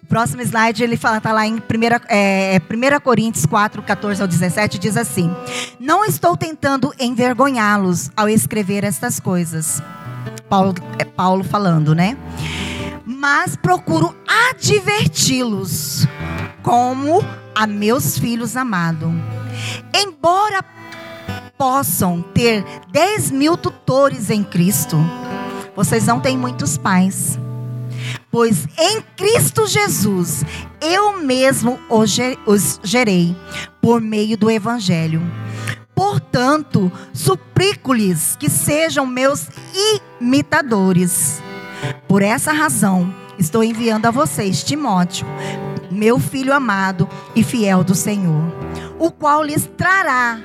Próximo 0.07 0.43
slide, 0.43 0.83
ele 0.83 0.95
fala, 0.95 1.19
tá 1.19 1.33
lá 1.33 1.47
em 1.47 1.55
1 1.55 1.59
é, 2.07 2.61
1 2.61 2.99
Coríntios 2.99 3.47
4, 3.47 3.81
14 3.81 4.21
ao 4.21 4.27
17, 4.27 4.77
diz 4.77 4.95
assim: 4.95 5.35
Não 5.79 6.05
estou 6.05 6.37
tentando 6.37 6.93
envergonhá-los 6.99 8.11
ao 8.15 8.29
escrever 8.29 8.83
estas 8.83 9.19
coisas 9.19 9.81
Paulo, 10.49 10.73
é 10.97 11.05
Paulo 11.05 11.43
falando, 11.43 11.93
né? 11.93 12.17
Mas 13.05 13.55
procuro 13.55 14.15
adverti-los 14.49 16.07
como 16.61 17.23
a 17.55 17.65
meus 17.65 18.17
filhos 18.17 18.55
amados. 18.55 19.11
Embora 19.93 20.63
possam 21.57 22.21
ter 22.21 22.63
10 22.91 23.31
mil 23.31 23.57
tutores 23.57 24.29
em 24.29 24.43
Cristo, 24.43 24.97
vocês 25.75 26.05
não 26.05 26.19
têm 26.19 26.37
muitos 26.37 26.77
pais. 26.77 27.39
Pois 28.29 28.67
em 28.77 29.01
Cristo 29.15 29.65
Jesus, 29.65 30.45
eu 30.79 31.19
mesmo 31.19 31.79
os 31.89 32.79
gerei 32.83 33.35
por 33.81 33.99
meio 33.99 34.37
do 34.37 34.51
Evangelho 34.51 35.21
Portanto, 35.97 36.91
suplico-lhes 37.11 38.35
que 38.35 38.51
sejam 38.51 39.03
meus 39.03 39.47
imitadores. 40.21 41.41
Por 42.07 42.21
essa 42.21 42.51
razão, 42.51 43.11
estou 43.39 43.63
enviando 43.63 44.05
a 44.05 44.11
vocês 44.11 44.63
Timóteo, 44.63 45.25
meu 45.89 46.19
filho 46.19 46.53
amado 46.53 47.09
e 47.35 47.43
fiel 47.43 47.83
do 47.83 47.95
Senhor, 47.95 48.43
o 48.99 49.09
qual 49.09 49.43
lhes 49.43 49.67
trará 49.75 50.39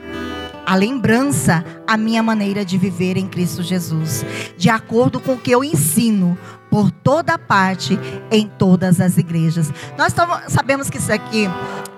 a 0.64 0.74
lembrança, 0.74 1.64
a 1.86 1.96
minha 1.96 2.22
maneira 2.22 2.64
de 2.64 2.78
viver 2.78 3.16
em 3.16 3.26
Cristo 3.26 3.62
Jesus, 3.62 4.24
de 4.56 4.70
acordo 4.70 5.20
com 5.20 5.34
o 5.34 5.38
que 5.38 5.50
eu 5.50 5.64
ensino 5.64 6.38
por 6.70 6.90
toda 6.90 7.36
parte, 7.36 7.98
em 8.30 8.46
todas 8.46 9.00
as 9.00 9.18
igrejas. 9.18 9.70
Nós 9.98 10.14
sabemos 10.48 10.88
que 10.88 10.96
isso 10.96 11.12
aqui, 11.12 11.46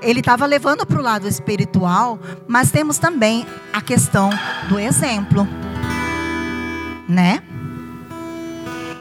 ele 0.03 0.21
estava 0.21 0.47
levando 0.47 0.85
para 0.85 0.99
o 0.99 1.03
lado 1.03 1.29
espiritual, 1.29 2.19
mas 2.49 2.73
temos 2.73 2.99
também 2.99 3.47
a 3.73 3.81
questão 3.81 4.31
do 4.69 4.79
exemplo, 4.79 5.47
né? 7.09 7.43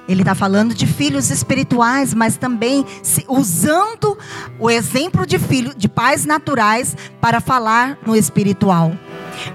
Ele 0.08 0.22
está 0.22 0.36
falando 0.36 0.76
de 0.76 0.86
filhos 0.86 1.32
espirituais, 1.32 2.14
mas 2.14 2.36
também 2.36 2.86
usando 3.28 4.18
o 4.60 4.70
exemplo 4.70 5.26
de 5.26 5.40
filho, 5.40 5.74
de 5.74 5.88
pais 5.88 6.26
naturais 6.26 6.96
para 7.22 7.40
falar 7.40 7.98
no 8.06 8.14
espiritual. 8.14 8.92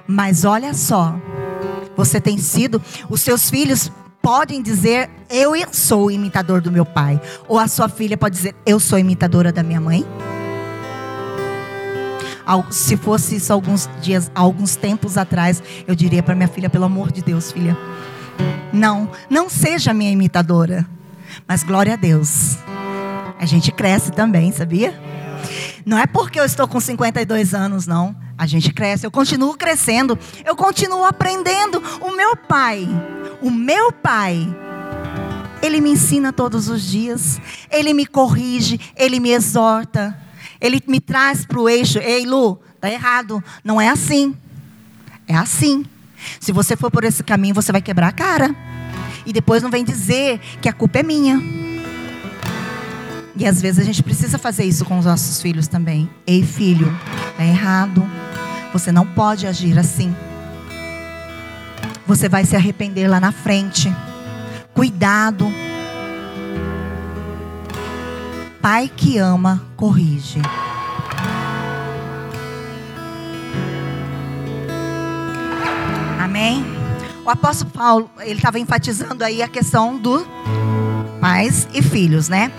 Mas 0.07 0.45
olha 0.45 0.74
só, 0.74 1.14
você 1.97 2.20
tem 2.20 2.39
sido, 2.39 2.81
os 3.09 3.20
seus 3.20 3.51
filhos 3.51 3.91
podem 4.22 4.62
dizer, 4.62 5.09
eu 5.31 5.53
sou 5.72 6.11
imitador 6.11 6.61
do 6.61 6.70
meu 6.70 6.85
pai. 6.85 7.20
Ou 7.49 7.59
a 7.59 7.66
sua 7.68 7.89
filha 7.89 8.16
pode 8.16 8.37
dizer, 8.37 8.55
eu 8.66 8.79
sou 8.79 8.99
imitadora 8.99 9.53
da 9.53 9.62
minha 9.62 9.81
mãe. 9.81 10.05
Se 12.70 12.97
fosse 12.97 13.37
isso 13.37 13.53
alguns 13.53 13.89
dias, 14.01 14.31
alguns 14.35 14.74
tempos 14.74 15.18
atrás, 15.18 15.62
eu 15.87 15.95
diria 15.95 16.22
para 16.22 16.35
minha 16.35 16.49
filha, 16.49 16.70
pelo 16.70 16.85
amor 16.85 17.12
de 17.12 17.22
Deus, 17.22 17.53
filha, 17.53 17.76
não, 18.72 19.11
não 19.29 19.49
seja 19.51 19.93
minha 19.93 20.11
imitadora. 20.11 20.87
Mas 21.47 21.62
glória 21.62 21.95
a 21.95 21.97
Deus. 21.97 22.57
A 23.39 23.47
gente 23.47 23.70
cresce 23.70 24.11
também, 24.11 24.51
sabia? 24.51 24.99
Não 25.85 25.99
é 25.99 26.07
porque 26.07 26.41
eu 26.41 26.45
estou 26.45 26.66
com 26.66 26.81
52 26.81 27.55
anos, 27.55 27.87
não. 27.87 28.14
A 28.39 28.47
gente 28.47 28.72
cresce, 28.72 29.05
eu 29.05 29.11
continuo 29.11 29.57
crescendo, 29.57 30.16
eu 30.45 30.55
continuo 30.55 31.05
aprendendo. 31.05 31.82
O 32.01 32.12
meu 32.12 32.36
pai, 32.36 32.89
o 33.43 33.51
meu 33.51 33.91
pai, 33.91 34.47
ele 35.61 35.80
me 35.80 35.91
ensina 35.91 36.32
todos 36.32 36.68
os 36.68 36.82
dias, 36.82 37.41
ele 37.68 37.93
me 37.93 38.07
corrige, 38.07 38.80
ele 38.97 39.18
me 39.18 39.30
exorta, 39.30 40.16
ele 40.61 40.80
me 40.86 41.01
traz 41.01 41.45
para 41.45 41.59
o 41.59 41.68
eixo. 41.68 41.99
Ei, 41.99 42.24
Lu, 42.24 42.61
tá 42.80 42.89
errado, 42.89 43.43
não 43.64 43.80
é 43.80 43.89
assim. 43.89 44.36
É 45.26 45.34
assim. 45.34 45.84
Se 46.39 46.53
você 46.53 46.76
for 46.76 46.93
por 46.93 47.03
esse 47.03 47.24
caminho, 47.24 47.57
você 47.57 47.72
vai 47.72 47.82
quebrar 47.82 48.09
a 48.09 48.12
cara. 48.12 48.55
E 49.26 49.32
depois 49.32 49.64
não 49.64 49.70
vem 49.70 49.84
dizer 49.84 50.39
que 50.62 50.68
a 50.68 50.72
culpa 50.72 51.01
é 51.01 51.03
minha. 51.03 51.43
E 53.39 53.47
às 53.47 53.62
vezes 53.62 53.78
a 53.78 53.84
gente 53.84 54.03
precisa 54.03 54.36
fazer 54.36 54.64
isso 54.64 54.84
com 54.84 54.99
os 54.99 55.05
nossos 55.05 55.41
filhos 55.41 55.68
também. 55.68 56.11
Ei, 56.26 56.43
filho, 56.43 56.93
é 57.39 57.47
errado. 57.47 58.05
Você 58.72 58.91
não 58.91 59.07
pode 59.07 59.47
agir 59.47 59.78
assim. 59.78 60.14
Você 62.05 62.28
vai 62.28 62.45
se 62.45 62.57
arrepender 62.57 63.09
lá 63.09 63.20
na 63.20 63.30
frente. 63.30 63.95
Cuidado. 64.74 65.47
Pai 68.61 68.91
que 68.95 69.18
ama, 69.18 69.62
corrige. 69.76 70.43
Amém? 76.20 76.64
O 77.24 77.30
apóstolo 77.30 77.70
Paulo, 77.70 78.11
ele 78.18 78.34
estava 78.34 78.59
enfatizando 78.59 79.22
aí 79.22 79.43
a 79.43 79.49
questão 79.49 79.97
do 79.97 80.26
pais 81.20 81.68
e 81.72 81.82
filhos, 81.82 82.28
né? 82.28 82.50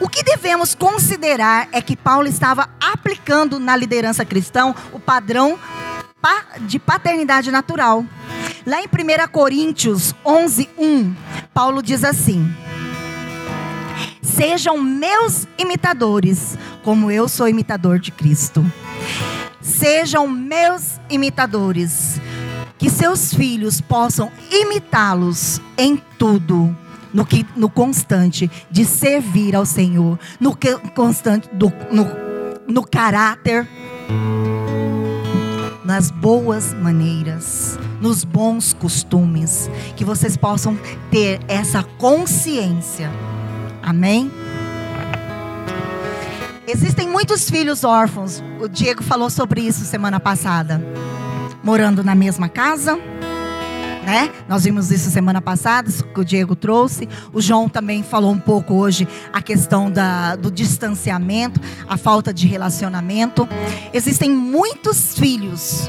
O 0.00 0.08
que 0.08 0.22
devemos 0.22 0.74
considerar 0.74 1.68
é 1.72 1.82
que 1.82 1.96
Paulo 1.96 2.28
estava 2.28 2.68
aplicando 2.80 3.58
na 3.58 3.76
liderança 3.76 4.24
cristã 4.24 4.74
o 4.92 5.00
padrão 5.00 5.58
de 6.62 6.78
paternidade 6.78 7.50
natural. 7.50 8.04
Lá 8.66 8.80
em 8.80 8.86
1 8.86 9.28
Coríntios 9.30 10.14
11, 10.24 10.70
1, 10.78 11.14
Paulo 11.52 11.82
diz 11.82 12.02
assim: 12.02 12.50
Sejam 14.22 14.80
meus 14.80 15.46
imitadores, 15.58 16.56
como 16.82 17.10
eu 17.10 17.28
sou 17.28 17.48
imitador 17.48 17.98
de 17.98 18.10
Cristo. 18.10 18.64
Sejam 19.60 20.26
meus 20.28 20.98
imitadores, 21.10 22.20
que 22.78 22.88
seus 22.88 23.34
filhos 23.34 23.80
possam 23.80 24.30
imitá-los 24.50 25.60
em 25.76 25.96
tudo 26.18 26.74
no, 27.14 27.24
que, 27.24 27.46
no 27.56 27.70
constante 27.70 28.50
de 28.68 28.84
servir 28.84 29.54
ao 29.54 29.64
Senhor, 29.64 30.18
no 30.40 30.54
que, 30.54 30.76
constante 30.90 31.48
do, 31.54 31.72
no, 31.92 32.06
no 32.66 32.84
caráter, 32.84 33.66
nas 35.84 36.10
boas 36.10 36.74
maneiras, 36.74 37.78
nos 38.00 38.24
bons 38.24 38.72
costumes, 38.72 39.70
que 39.94 40.04
vocês 40.04 40.36
possam 40.36 40.76
ter 41.10 41.40
essa 41.46 41.84
consciência. 41.84 43.10
Amém? 43.80 44.30
Existem 46.66 47.08
muitos 47.08 47.48
filhos 47.48 47.84
órfãos. 47.84 48.42
O 48.58 48.66
Diego 48.66 49.02
falou 49.02 49.30
sobre 49.30 49.60
isso 49.60 49.84
semana 49.84 50.18
passada. 50.18 50.82
Morando 51.62 52.02
na 52.02 52.14
mesma 52.14 52.48
casa 52.48 52.98
né? 54.04 54.30
Nós 54.48 54.64
vimos 54.64 54.90
isso 54.90 55.10
semana 55.10 55.40
passada, 55.40 55.90
que 55.90 56.20
o 56.20 56.24
Diego 56.24 56.54
trouxe. 56.54 57.08
O 57.32 57.40
João 57.40 57.68
também 57.68 58.02
falou 58.02 58.30
um 58.30 58.38
pouco 58.38 58.74
hoje 58.74 59.08
a 59.32 59.40
questão 59.40 59.90
da, 59.90 60.36
do 60.36 60.50
distanciamento, 60.50 61.60
a 61.88 61.96
falta 61.96 62.32
de 62.32 62.46
relacionamento. 62.46 63.48
Existem 63.92 64.30
muitos 64.30 65.14
filhos 65.18 65.88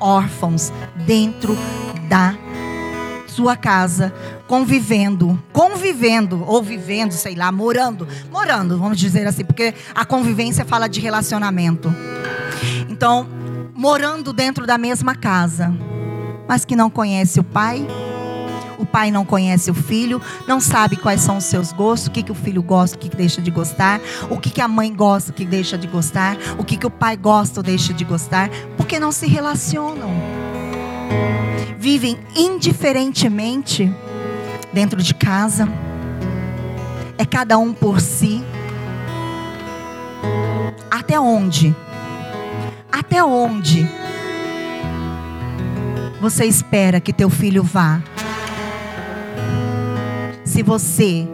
órfãos 0.00 0.72
dentro 1.06 1.56
da 2.08 2.34
sua 3.26 3.56
casa, 3.56 4.12
convivendo, 4.46 5.42
convivendo 5.52 6.44
ou 6.46 6.62
vivendo, 6.62 7.12
sei 7.12 7.34
lá, 7.34 7.50
morando, 7.50 8.06
morando, 8.30 8.78
vamos 8.78 8.98
dizer 8.98 9.26
assim, 9.26 9.44
porque 9.44 9.74
a 9.94 10.04
convivência 10.04 10.64
fala 10.64 10.86
de 10.86 11.00
relacionamento. 11.00 11.92
Então, 12.90 13.26
morando 13.74 14.32
dentro 14.34 14.66
da 14.66 14.76
mesma 14.76 15.14
casa 15.14 15.74
mas 16.48 16.64
que 16.64 16.76
não 16.76 16.90
conhece 16.90 17.40
o 17.40 17.44
pai. 17.44 17.86
O 18.78 18.86
pai 18.86 19.12
não 19.12 19.24
conhece 19.24 19.70
o 19.70 19.74
filho, 19.74 20.20
não 20.46 20.60
sabe 20.60 20.96
quais 20.96 21.20
são 21.20 21.36
os 21.36 21.44
seus 21.44 21.70
gostos, 21.70 22.08
o 22.08 22.10
que, 22.10 22.22
que 22.22 22.32
o 22.32 22.34
filho 22.34 22.62
gosta, 22.62 22.96
o 22.96 22.98
que, 22.98 23.08
que 23.08 23.16
deixa 23.16 23.40
de 23.40 23.48
gostar, 23.48 24.00
o 24.28 24.36
que, 24.38 24.50
que 24.50 24.60
a 24.60 24.66
mãe 24.66 24.92
gosta, 24.92 25.30
o 25.30 25.34
que 25.34 25.44
deixa 25.44 25.78
de 25.78 25.86
gostar, 25.86 26.36
o 26.58 26.64
que, 26.64 26.76
que 26.76 26.86
o 26.86 26.90
pai 26.90 27.16
gosta 27.16 27.60
ou 27.60 27.64
deixa 27.64 27.94
de 27.94 28.04
gostar, 28.04 28.50
porque 28.76 28.98
não 28.98 29.12
se 29.12 29.28
relacionam. 29.28 30.10
Vivem 31.78 32.18
indiferentemente 32.34 33.92
dentro 34.72 35.00
de 35.00 35.14
casa, 35.14 35.68
é 37.16 37.24
cada 37.24 37.58
um 37.58 37.72
por 37.72 38.00
si. 38.00 38.42
Até 40.90 41.20
onde? 41.20 41.74
Até 42.90 43.22
onde? 43.22 43.88
Você 46.22 46.44
espera 46.44 47.00
que 47.00 47.12
teu 47.12 47.28
filho 47.28 47.64
vá? 47.64 48.00
Se 50.44 50.62
você 50.62 51.26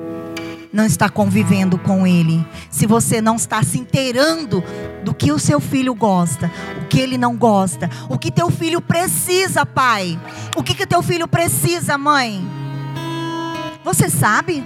não 0.72 0.86
está 0.86 1.10
convivendo 1.10 1.76
com 1.76 2.06
ele, 2.06 2.42
se 2.70 2.86
você 2.86 3.20
não 3.20 3.36
está 3.36 3.62
se 3.62 3.78
inteirando 3.78 4.64
do 5.04 5.12
que 5.12 5.30
o 5.30 5.38
seu 5.38 5.60
filho 5.60 5.94
gosta, 5.94 6.50
o 6.82 6.86
que 6.86 6.98
ele 6.98 7.18
não 7.18 7.36
gosta, 7.36 7.90
o 8.08 8.16
que 8.16 8.30
teu 8.30 8.50
filho 8.50 8.80
precisa, 8.80 9.66
pai, 9.66 10.18
o 10.56 10.62
que 10.62 10.74
que 10.74 10.86
teu 10.86 11.02
filho 11.02 11.28
precisa, 11.28 11.98
mãe? 11.98 12.42
Você 13.84 14.08
sabe? 14.08 14.64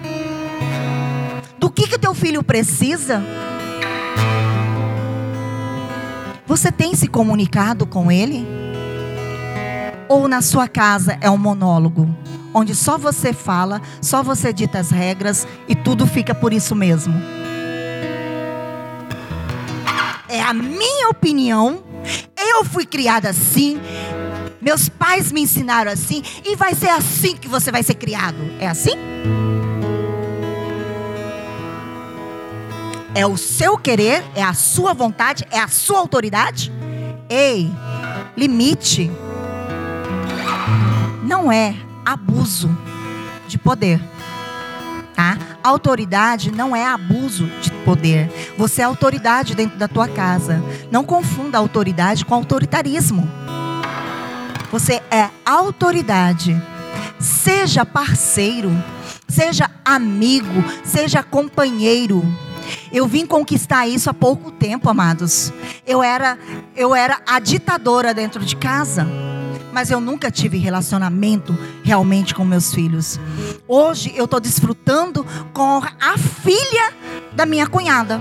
Do 1.59 1.69
que 1.69 1.89
que 1.89 1.99
teu 1.99 2.15
filho 2.15 2.45
precisa? 2.45 3.21
Você 6.47 6.71
tem 6.71 6.95
se 6.95 7.09
comunicado 7.09 7.87
com 7.87 8.09
ele? 8.13 8.72
Ou 10.13 10.29
na 10.29 10.43
sua 10.43 10.69
casa 10.69 11.17
é 11.23 11.31
um 11.31 11.39
monólogo, 11.39 12.07
onde 12.53 12.75
só 12.75 12.99
você 12.99 13.33
fala, 13.33 13.81
só 13.99 14.23
você 14.23 14.53
dita 14.53 14.79
as 14.79 14.91
regras 14.91 15.49
e 15.67 15.75
tudo 15.75 16.07
fica 16.07 16.35
por 16.35 16.53
isso 16.53 16.75
mesmo. 16.75 17.15
É 20.29 20.43
a 20.43 20.53
minha 20.53 21.09
opinião. 21.09 21.83
Eu 22.37 22.63
fui 22.63 22.85
criada 22.85 23.31
assim. 23.31 23.81
Meus 24.61 24.87
pais 24.87 25.33
me 25.33 25.41
ensinaram 25.41 25.91
assim 25.91 26.23
e 26.45 26.57
vai 26.57 26.75
ser 26.75 26.91
assim 26.91 27.35
que 27.35 27.49
você 27.49 27.73
vai 27.73 27.83
ser 27.83 27.95
criado. 27.95 28.37
É 28.61 28.69
assim? 28.69 28.93
É 33.15 33.27
o 33.27 33.39
seu 33.39 33.79
querer, 33.79 34.23
é 34.35 34.43
a 34.43 34.53
sua 34.53 34.93
vontade, 34.93 35.47
é 35.51 35.59
a 35.59 35.69
sua 35.69 36.01
autoridade? 36.01 36.71
Ei, 37.31 37.73
limite 38.37 39.11
não 41.33 41.51
é 41.51 41.75
abuso 42.05 42.69
de 43.49 43.57
poder. 43.57 43.99
Tá? 45.15 45.39
Autoridade 45.65 46.53
não 46.53 46.77
é 46.77 46.87
abuso 46.87 47.47
de 47.63 47.73
poder. 47.87 48.31
Você 48.59 48.83
é 48.83 48.85
autoridade 48.85 49.55
dentro 49.55 49.79
da 49.79 49.89
tua 49.89 50.07
casa. 50.07 50.63
Não 50.91 51.03
confunda 51.03 51.57
autoridade 51.57 52.27
com 52.27 52.35
autoritarismo. 52.35 53.27
Você 54.71 55.01
é 55.11 55.31
autoridade. 55.43 56.61
Seja 57.19 57.87
parceiro, 57.87 58.71
seja 59.27 59.71
amigo, 59.83 60.63
seja 60.85 61.23
companheiro. 61.23 62.23
Eu 62.93 63.07
vim 63.07 63.25
conquistar 63.25 63.87
isso 63.87 64.11
há 64.11 64.15
pouco 64.15 64.51
tempo, 64.51 64.87
amados. 64.91 65.51
Eu 65.87 66.03
era 66.03 66.39
eu 66.77 66.95
era 66.95 67.23
a 67.27 67.39
ditadora 67.39 68.13
dentro 68.13 68.45
de 68.45 68.55
casa 68.55 69.32
mas 69.73 69.91
eu 69.91 70.01
nunca 70.01 70.31
tive 70.31 70.59
relacionamento 70.59 71.59
realmente 71.83 72.35
com 72.35 72.45
meus 72.45 72.73
filhos. 72.73 73.19
Hoje 73.67 74.13
eu 74.15 74.27
estou 74.27 74.39
desfrutando 74.39 75.27
com 75.53 75.83
a 76.01 76.19
filha 76.19 76.93
da 77.33 77.47
minha 77.47 77.67
cunhada. 77.67 78.21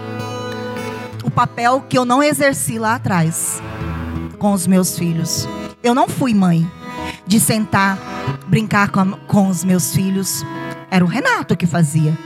O 1.24 1.30
papel 1.30 1.86
que 1.88 1.97
eu 1.97 2.06
não 2.06 2.24
exerci 2.24 2.80
lá 2.80 2.95
atrás 2.95 3.62
com 4.39 4.54
os 4.54 4.66
meus 4.66 4.97
filhos. 4.97 5.47
Eu 5.84 5.93
não 5.93 6.08
fui 6.08 6.34
mãe 6.34 6.70
de 7.28 7.39
sentar, 7.39 7.97
brincar 8.47 8.89
com, 8.89 9.12
com 9.28 9.47
os 9.47 9.64
meus 9.64 9.93
filhos. 9.93 10.43
Era 10.89 11.04
o 11.04 11.08
Renato 11.08 11.56
que 11.56 11.68
fazia. 11.68 12.18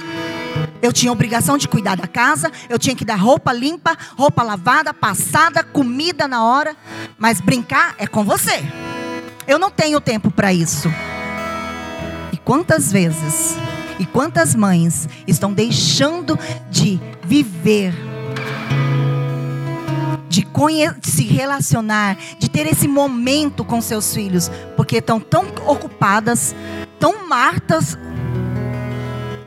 Eu 0.82 0.94
tinha 0.94 1.12
obrigação 1.12 1.58
de 1.58 1.68
cuidar 1.68 1.96
da 1.96 2.08
casa, 2.08 2.52
eu 2.70 2.80
tinha 2.80 2.96
que 2.96 3.04
dar 3.04 3.16
roupa 3.16 3.52
limpa, 3.52 3.98
roupa 4.16 4.44
lavada, 4.44 4.94
passada, 4.94 5.64
comida 5.64 6.28
na 6.28 6.46
hora, 6.46 6.76
mas 7.18 7.42
brincar 7.42 7.96
é 7.98 8.08
com 8.08 8.24
você. 8.24 8.64
Eu 9.48 9.60
não 9.60 9.70
tenho 9.70 10.02
tempo 10.02 10.32
para 10.32 10.54
isso. 10.54 10.90
E 12.32 12.38
quantas 12.38 12.92
vezes 12.92 13.56
e 14.00 14.06
quantas 14.06 14.56
mães 14.56 15.08
estão 15.28 15.54
deixando 15.54 16.38
de 16.70 17.00
viver, 17.24 17.94
de 21.00 21.10
se 21.10 21.24
relacionar, 21.24 22.18
de 22.40 22.50
ter 22.50 22.68
esse 22.68 22.88
momento 22.88 23.64
com 23.64 23.80
seus 23.80 24.14
filhos, 24.14 24.50
porque 24.76 24.98
estão 24.98 25.20
tão 25.20 25.46
ocupadas, 25.66 26.56
tão 27.00 27.28
martas 27.28 27.98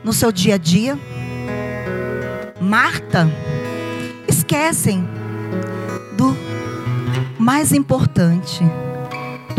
no 0.03 0.13
seu 0.13 0.31
dia 0.31 0.55
a 0.55 0.57
dia. 0.57 0.97
Marta, 2.59 3.29
esquecem 4.27 5.07
do 6.17 6.35
mais 7.37 7.71
importante 7.71 8.63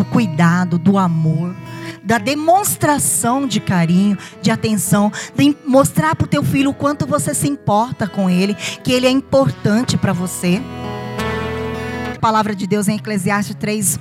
do 0.01 0.05
cuidado, 0.07 0.79
do 0.79 0.97
amor, 0.97 1.55
da 2.03 2.17
demonstração 2.17 3.47
de 3.47 3.61
carinho, 3.61 4.17
de 4.41 4.51
atenção, 4.51 5.13
de 5.37 5.55
mostrar 5.67 6.17
para 6.17 6.25
o 6.25 6.29
teu 6.29 6.43
filho 6.43 6.71
o 6.71 6.75
quanto 6.75 7.07
você 7.07 7.35
se 7.35 7.47
importa 7.47 8.09
com 8.09 8.31
ele, 8.31 8.55
que 8.55 8.93
ele 8.93 9.07
é 9.07 9.11
importante 9.11 9.99
para 9.99 10.15
você. 10.15 10.63
A 12.17 12.19
palavra 12.19 12.55
de 12.55 12.67
Deus 12.67 12.89
em 12.89 12.97
Eclesiastes 12.97 13.55
3:1, 13.57 13.99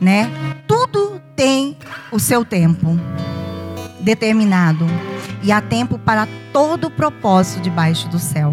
né? 0.00 0.28
Tudo 0.66 1.20
tem 1.36 1.76
o 2.10 2.18
seu 2.18 2.44
tempo 2.44 2.98
determinado 4.00 4.84
e 5.44 5.52
há 5.52 5.60
tempo 5.60 5.96
para 5.96 6.26
todo 6.52 6.88
o 6.88 6.90
propósito 6.90 7.60
debaixo 7.60 8.08
do 8.08 8.18
céu. 8.18 8.52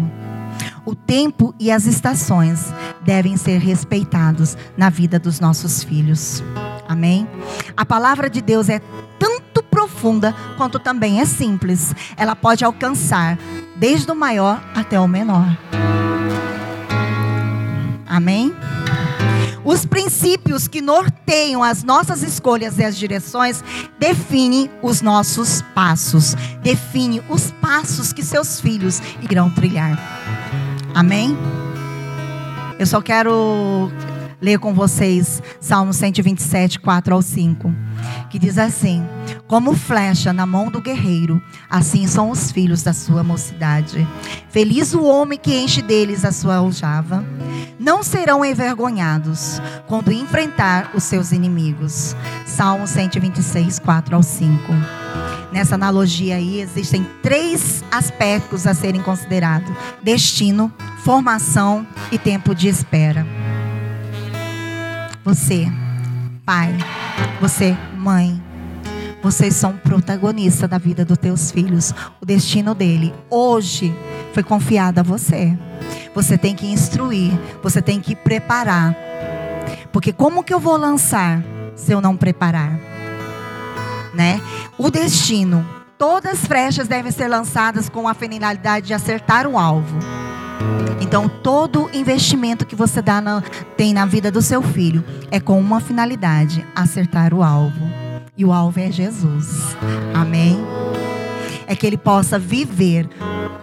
O 0.90 0.94
tempo 0.96 1.54
e 1.56 1.70
as 1.70 1.86
estações 1.86 2.74
devem 3.02 3.36
ser 3.36 3.58
respeitados 3.58 4.58
na 4.76 4.90
vida 4.90 5.20
dos 5.20 5.38
nossos 5.38 5.84
filhos. 5.84 6.42
Amém? 6.88 7.28
A 7.76 7.86
palavra 7.86 8.28
de 8.28 8.40
Deus 8.40 8.68
é 8.68 8.80
tanto 9.16 9.62
profunda 9.62 10.34
quanto 10.56 10.80
também 10.80 11.20
é 11.20 11.24
simples. 11.24 11.94
Ela 12.16 12.34
pode 12.34 12.64
alcançar 12.64 13.38
desde 13.76 14.10
o 14.10 14.16
maior 14.16 14.60
até 14.74 14.98
o 14.98 15.06
menor. 15.06 15.56
Amém? 18.04 18.52
Os 19.64 19.86
princípios 19.86 20.66
que 20.66 20.80
norteiam 20.80 21.62
as 21.62 21.84
nossas 21.84 22.24
escolhas 22.24 22.80
e 22.80 22.84
as 22.84 22.96
direções 22.96 23.62
definem 23.96 24.68
os 24.82 25.00
nossos 25.02 25.62
passos, 25.72 26.34
define 26.64 27.22
os 27.28 27.52
passos 27.52 28.12
que 28.12 28.24
seus 28.24 28.60
filhos 28.60 29.00
irão 29.22 29.48
trilhar. 29.50 29.96
Amém? 30.94 31.36
Eu 32.78 32.86
só 32.86 33.00
quero 33.00 33.90
ler 34.40 34.58
com 34.58 34.72
vocês 34.72 35.42
Salmo 35.60 35.92
127, 35.92 36.80
4 36.80 37.14
ao 37.14 37.22
5, 37.22 37.72
que 38.30 38.38
diz 38.38 38.58
assim: 38.58 39.06
Como 39.46 39.74
flecha 39.74 40.32
na 40.32 40.46
mão 40.46 40.70
do 40.70 40.80
guerreiro, 40.80 41.42
assim 41.68 42.06
são 42.06 42.30
os 42.30 42.50
filhos 42.50 42.82
da 42.82 42.92
sua 42.92 43.22
mocidade. 43.22 44.06
Feliz 44.48 44.94
o 44.94 45.04
homem 45.04 45.38
que 45.38 45.54
enche 45.54 45.82
deles 45.82 46.24
a 46.24 46.32
sua 46.32 46.56
aljava. 46.56 47.24
Não 47.78 48.02
serão 48.02 48.44
envergonhados 48.44 49.60
quando 49.86 50.12
enfrentar 50.12 50.90
os 50.94 51.04
seus 51.04 51.32
inimigos. 51.32 52.14
Salmo 52.46 52.86
126, 52.86 53.78
4 53.78 54.16
ao 54.16 54.22
5. 54.22 54.72
Nessa 55.52 55.74
analogia 55.74 56.36
aí, 56.36 56.60
existem 56.60 57.04
três 57.22 57.82
aspectos 57.90 58.66
a 58.66 58.74
serem 58.74 59.02
considerados: 59.02 59.72
destino, 60.02 60.72
formação 61.02 61.86
e 62.12 62.18
tempo 62.18 62.54
de 62.54 62.68
espera. 62.68 63.26
Você, 65.22 65.66
pai, 66.46 66.74
você, 67.42 67.76
mãe, 67.94 68.42
vocês 69.22 69.54
são 69.54 69.76
protagonistas 69.76 70.68
da 70.68 70.78
vida 70.78 71.04
dos 71.04 71.18
teus 71.18 71.50
filhos. 71.50 71.92
O 72.22 72.24
destino 72.24 72.74
dele 72.74 73.12
hoje 73.28 73.94
foi 74.32 74.42
confiado 74.42 74.98
a 74.98 75.02
você. 75.02 75.56
Você 76.14 76.38
tem 76.38 76.54
que 76.54 76.66
instruir, 76.66 77.32
você 77.62 77.82
tem 77.82 78.00
que 78.00 78.16
preparar. 78.16 78.96
Porque 79.92 80.10
como 80.10 80.42
que 80.42 80.54
eu 80.54 80.58
vou 80.58 80.78
lançar 80.78 81.44
se 81.76 81.92
eu 81.92 82.00
não 82.00 82.16
preparar? 82.16 82.80
Né? 84.14 84.40
O 84.78 84.90
destino, 84.90 85.68
todas 85.98 86.32
as 86.32 86.46
flechas 86.46 86.88
devem 86.88 87.12
ser 87.12 87.28
lançadas 87.28 87.90
com 87.90 88.08
a 88.08 88.14
finalidade 88.14 88.86
de 88.86 88.94
acertar 88.94 89.46
o 89.46 89.58
alvo. 89.58 89.98
Então, 91.00 91.28
todo 91.28 91.90
investimento 91.92 92.66
que 92.66 92.76
você 92.76 93.02
dá 93.02 93.20
na, 93.20 93.42
tem 93.76 93.92
na 93.92 94.06
vida 94.06 94.30
do 94.30 94.40
seu 94.40 94.62
filho 94.62 95.04
é 95.30 95.40
com 95.40 95.58
uma 95.58 95.80
finalidade: 95.80 96.64
acertar 96.74 97.34
o 97.34 97.42
alvo. 97.42 97.80
E 98.36 98.44
o 98.44 98.52
alvo 98.52 98.80
é 98.80 98.90
Jesus. 98.90 99.76
Amém? 100.14 100.58
É 101.70 101.76
que 101.76 101.86
ele 101.86 101.96
possa 101.96 102.36
viver 102.36 103.08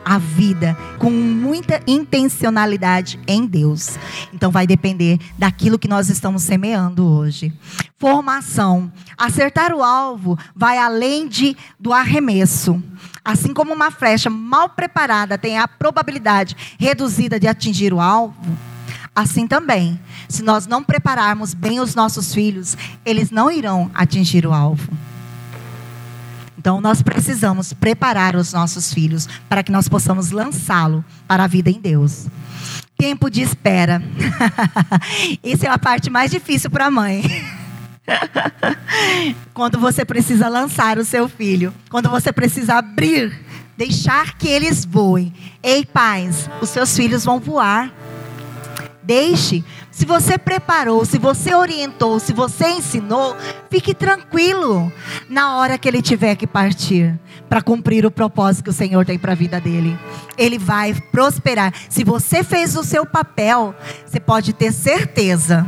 a 0.05 0.17
vida 0.17 0.77
com 0.97 1.11
muita 1.11 1.81
intencionalidade 1.85 3.19
em 3.27 3.45
Deus. 3.45 3.97
Então 4.33 4.49
vai 4.49 4.65
depender 4.65 5.19
daquilo 5.37 5.77
que 5.77 5.89
nós 5.89 6.09
estamos 6.09 6.43
semeando 6.43 7.05
hoje. 7.05 7.51
Formação. 7.97 8.89
Acertar 9.17 9.73
o 9.73 9.83
alvo 9.83 10.39
vai 10.55 10.77
além 10.77 11.27
de 11.27 11.57
do 11.77 11.91
arremesso. 11.91 12.81
Assim 13.25 13.53
como 13.53 13.73
uma 13.73 13.91
flecha 13.91 14.29
mal 14.29 14.69
preparada 14.69 15.37
tem 15.37 15.57
a 15.57 15.67
probabilidade 15.67 16.55
reduzida 16.79 17.37
de 17.37 17.45
atingir 17.45 17.93
o 17.93 17.99
alvo, 17.99 18.57
assim 19.13 19.45
também, 19.45 19.99
se 20.29 20.41
nós 20.43 20.65
não 20.65 20.81
prepararmos 20.81 21.53
bem 21.53 21.81
os 21.81 21.93
nossos 21.93 22.33
filhos, 22.33 22.77
eles 23.05 23.31
não 23.31 23.51
irão 23.51 23.91
atingir 23.93 24.47
o 24.47 24.53
alvo. 24.53 24.89
Então 26.67 26.81
nós 26.81 27.01
precisamos 27.01 27.71
preparar 27.71 28.35
os 28.35 28.51
nossos 28.51 28.93
filhos 28.93 29.25
para 29.47 29.63
que 29.63 29.71
nós 29.71 29.87
possamos 29.87 30.31
lançá-lo 30.31 31.01
para 31.25 31.45
a 31.45 31.47
vida 31.47 31.69
em 31.69 31.79
Deus. 31.79 32.27
Tempo 32.97 33.29
de 33.29 33.41
espera. 33.41 34.03
Isso 35.41 35.65
é 35.65 35.69
a 35.69 35.79
parte 35.79 36.09
mais 36.09 36.29
difícil 36.29 36.69
para 36.69 36.87
a 36.87 36.91
mãe. 36.91 37.23
quando 39.53 39.79
você 39.79 40.03
precisa 40.03 40.49
lançar 40.49 40.97
o 40.97 41.05
seu 41.05 41.29
filho, 41.29 41.73
quando 41.89 42.09
você 42.09 42.33
precisa 42.33 42.73
abrir, 42.73 43.33
deixar 43.77 44.37
que 44.37 44.49
eles 44.49 44.83
voem. 44.83 45.33
Ei, 45.63 45.85
pais, 45.85 46.49
os 46.59 46.67
seus 46.67 46.93
filhos 46.97 47.23
vão 47.23 47.39
voar. 47.39 47.89
Deixe. 49.07 49.63
Se 49.89 50.05
você 50.05 50.37
preparou, 50.37 51.05
se 51.05 51.17
você 51.17 51.55
orientou, 51.55 52.19
se 52.19 52.33
você 52.33 52.67
ensinou, 52.71 53.37
fique 53.69 53.93
tranquilo 53.93 54.91
na 55.29 55.55
hora 55.55 55.77
que 55.77 55.87
ele 55.87 56.01
tiver 56.01 56.35
que 56.35 56.45
partir 56.45 57.17
para 57.47 57.61
cumprir 57.61 58.05
o 58.05 58.11
propósito 58.11 58.65
que 58.65 58.69
o 58.69 58.73
Senhor 58.73 59.05
tem 59.05 59.17
para 59.17 59.31
a 59.31 59.35
vida 59.35 59.61
dele. 59.61 59.97
Ele 60.37 60.59
vai 60.59 60.93
prosperar. 60.93 61.73
Se 61.87 62.03
você 62.03 62.43
fez 62.43 62.75
o 62.75 62.83
seu 62.83 63.05
papel, 63.05 63.73
você 64.05 64.19
pode 64.19 64.51
ter 64.51 64.73
certeza 64.73 65.65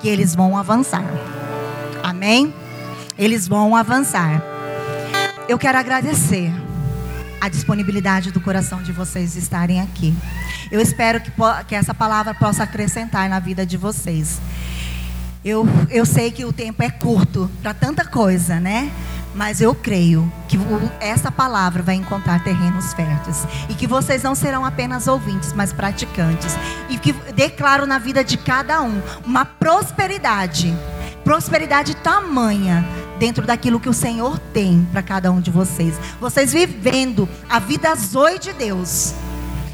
que 0.00 0.08
eles 0.08 0.34
vão 0.34 0.58
avançar. 0.58 1.04
Amém? 2.02 2.52
Eles 3.16 3.46
vão 3.46 3.76
avançar. 3.76 4.42
Eu 5.48 5.56
quero 5.56 5.78
agradecer 5.78 6.52
a 7.40 7.48
disponibilidade 7.48 8.30
do 8.30 8.40
coração 8.40 8.82
de 8.82 8.92
vocês 8.92 9.36
estarem 9.36 9.80
aqui. 9.80 10.14
Eu 10.70 10.80
espero 10.80 11.20
que, 11.20 11.30
que 11.68 11.74
essa 11.74 11.94
palavra 11.94 12.34
possa 12.34 12.62
acrescentar 12.62 13.28
na 13.28 13.38
vida 13.38 13.64
de 13.64 13.76
vocês. 13.76 14.40
Eu, 15.44 15.66
eu 15.90 16.04
sei 16.04 16.30
que 16.30 16.44
o 16.44 16.52
tempo 16.52 16.82
é 16.82 16.90
curto 16.90 17.50
para 17.62 17.72
tanta 17.72 18.04
coisa, 18.04 18.58
né? 18.58 18.90
Mas 19.34 19.60
eu 19.60 19.74
creio 19.74 20.32
que 20.48 20.58
essa 20.98 21.30
palavra 21.30 21.82
vai 21.82 21.94
encontrar 21.94 22.42
terrenos 22.42 22.94
férteis. 22.94 23.46
E 23.68 23.74
que 23.74 23.86
vocês 23.86 24.22
não 24.22 24.34
serão 24.34 24.64
apenas 24.64 25.06
ouvintes, 25.06 25.52
mas 25.52 25.72
praticantes. 25.72 26.56
E 26.88 26.98
que 26.98 27.12
declaro 27.34 27.86
na 27.86 27.98
vida 27.98 28.24
de 28.24 28.36
cada 28.36 28.82
um 28.82 29.00
uma 29.24 29.44
prosperidade 29.44 30.74
prosperidade 31.26 31.96
tamanha 31.96 32.86
dentro 33.18 33.46
daquilo 33.46 33.80
que 33.80 33.88
o 33.88 33.94
Senhor 33.94 34.38
tem 34.52 34.86
para 34.92 35.02
cada 35.02 35.30
um 35.30 35.40
de 35.40 35.50
vocês. 35.50 35.94
Vocês 36.20 36.52
vivendo 36.52 37.28
a 37.48 37.58
vida 37.58 37.94
zoe 37.94 38.38
de 38.38 38.52
Deus, 38.52 39.14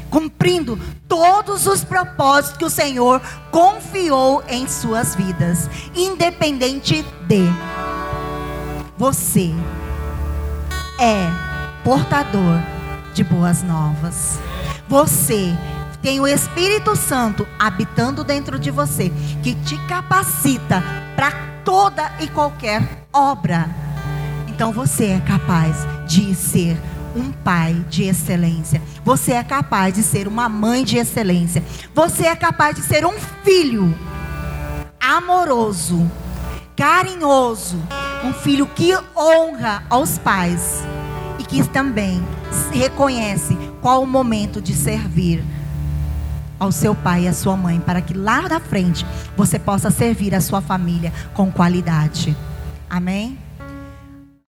cumprindo 0.09 0.79
todos 1.07 1.67
os 1.67 1.83
propósitos 1.83 2.57
que 2.57 2.65
o 2.65 2.69
Senhor 2.69 3.21
confiou 3.51 4.43
em 4.47 4.67
suas 4.67 5.15
vidas, 5.15 5.69
independente 5.95 7.03
de 7.27 7.43
você 8.97 9.53
é 10.99 11.29
portador 11.83 12.59
de 13.13 13.23
boas 13.23 13.63
novas. 13.63 14.39
Você 14.87 15.53
tem 16.01 16.19
o 16.19 16.27
Espírito 16.27 16.95
Santo 16.95 17.47
habitando 17.57 18.23
dentro 18.23 18.59
de 18.59 18.71
você, 18.71 19.11
que 19.41 19.55
te 19.55 19.77
capacita 19.87 20.83
para 21.15 21.52
toda 21.63 22.11
e 22.19 22.27
qualquer 22.27 23.05
obra. 23.11 23.69
Então 24.47 24.71
você 24.71 25.05
é 25.07 25.19
capaz 25.19 25.77
de 26.07 26.35
ser 26.35 26.77
um 27.15 27.31
pai 27.31 27.73
de 27.89 28.03
excelência. 28.03 28.81
Você 29.03 29.33
é 29.33 29.43
capaz 29.43 29.93
de 29.93 30.03
ser 30.03 30.27
uma 30.27 30.49
mãe 30.49 30.83
de 30.83 30.97
excelência. 30.97 31.63
Você 31.93 32.25
é 32.25 32.35
capaz 32.35 32.75
de 32.75 32.81
ser 32.81 33.05
um 33.05 33.13
filho 33.43 33.97
amoroso, 34.99 36.09
carinhoso, 36.75 37.77
um 38.23 38.33
filho 38.33 38.65
que 38.67 38.95
honra 39.15 39.83
aos 39.89 40.17
pais 40.17 40.83
e 41.39 41.43
que 41.43 41.67
também 41.67 42.23
reconhece 42.71 43.57
qual 43.81 44.01
o 44.01 44.07
momento 44.07 44.61
de 44.61 44.73
servir 44.73 45.43
ao 46.63 46.71
seu 46.71 46.95
pai 46.95 47.23
e 47.23 47.27
à 47.27 47.33
sua 47.33 47.57
mãe, 47.57 47.79
para 47.79 48.01
que 48.01 48.13
lá 48.13 48.47
na 48.47 48.59
frente 48.59 49.05
você 49.35 49.59
possa 49.59 49.91
servir 49.91 50.33
a 50.33 50.41
sua 50.41 50.61
família 50.61 51.11
com 51.33 51.51
qualidade. 51.51 52.35
Amém? 52.89 53.42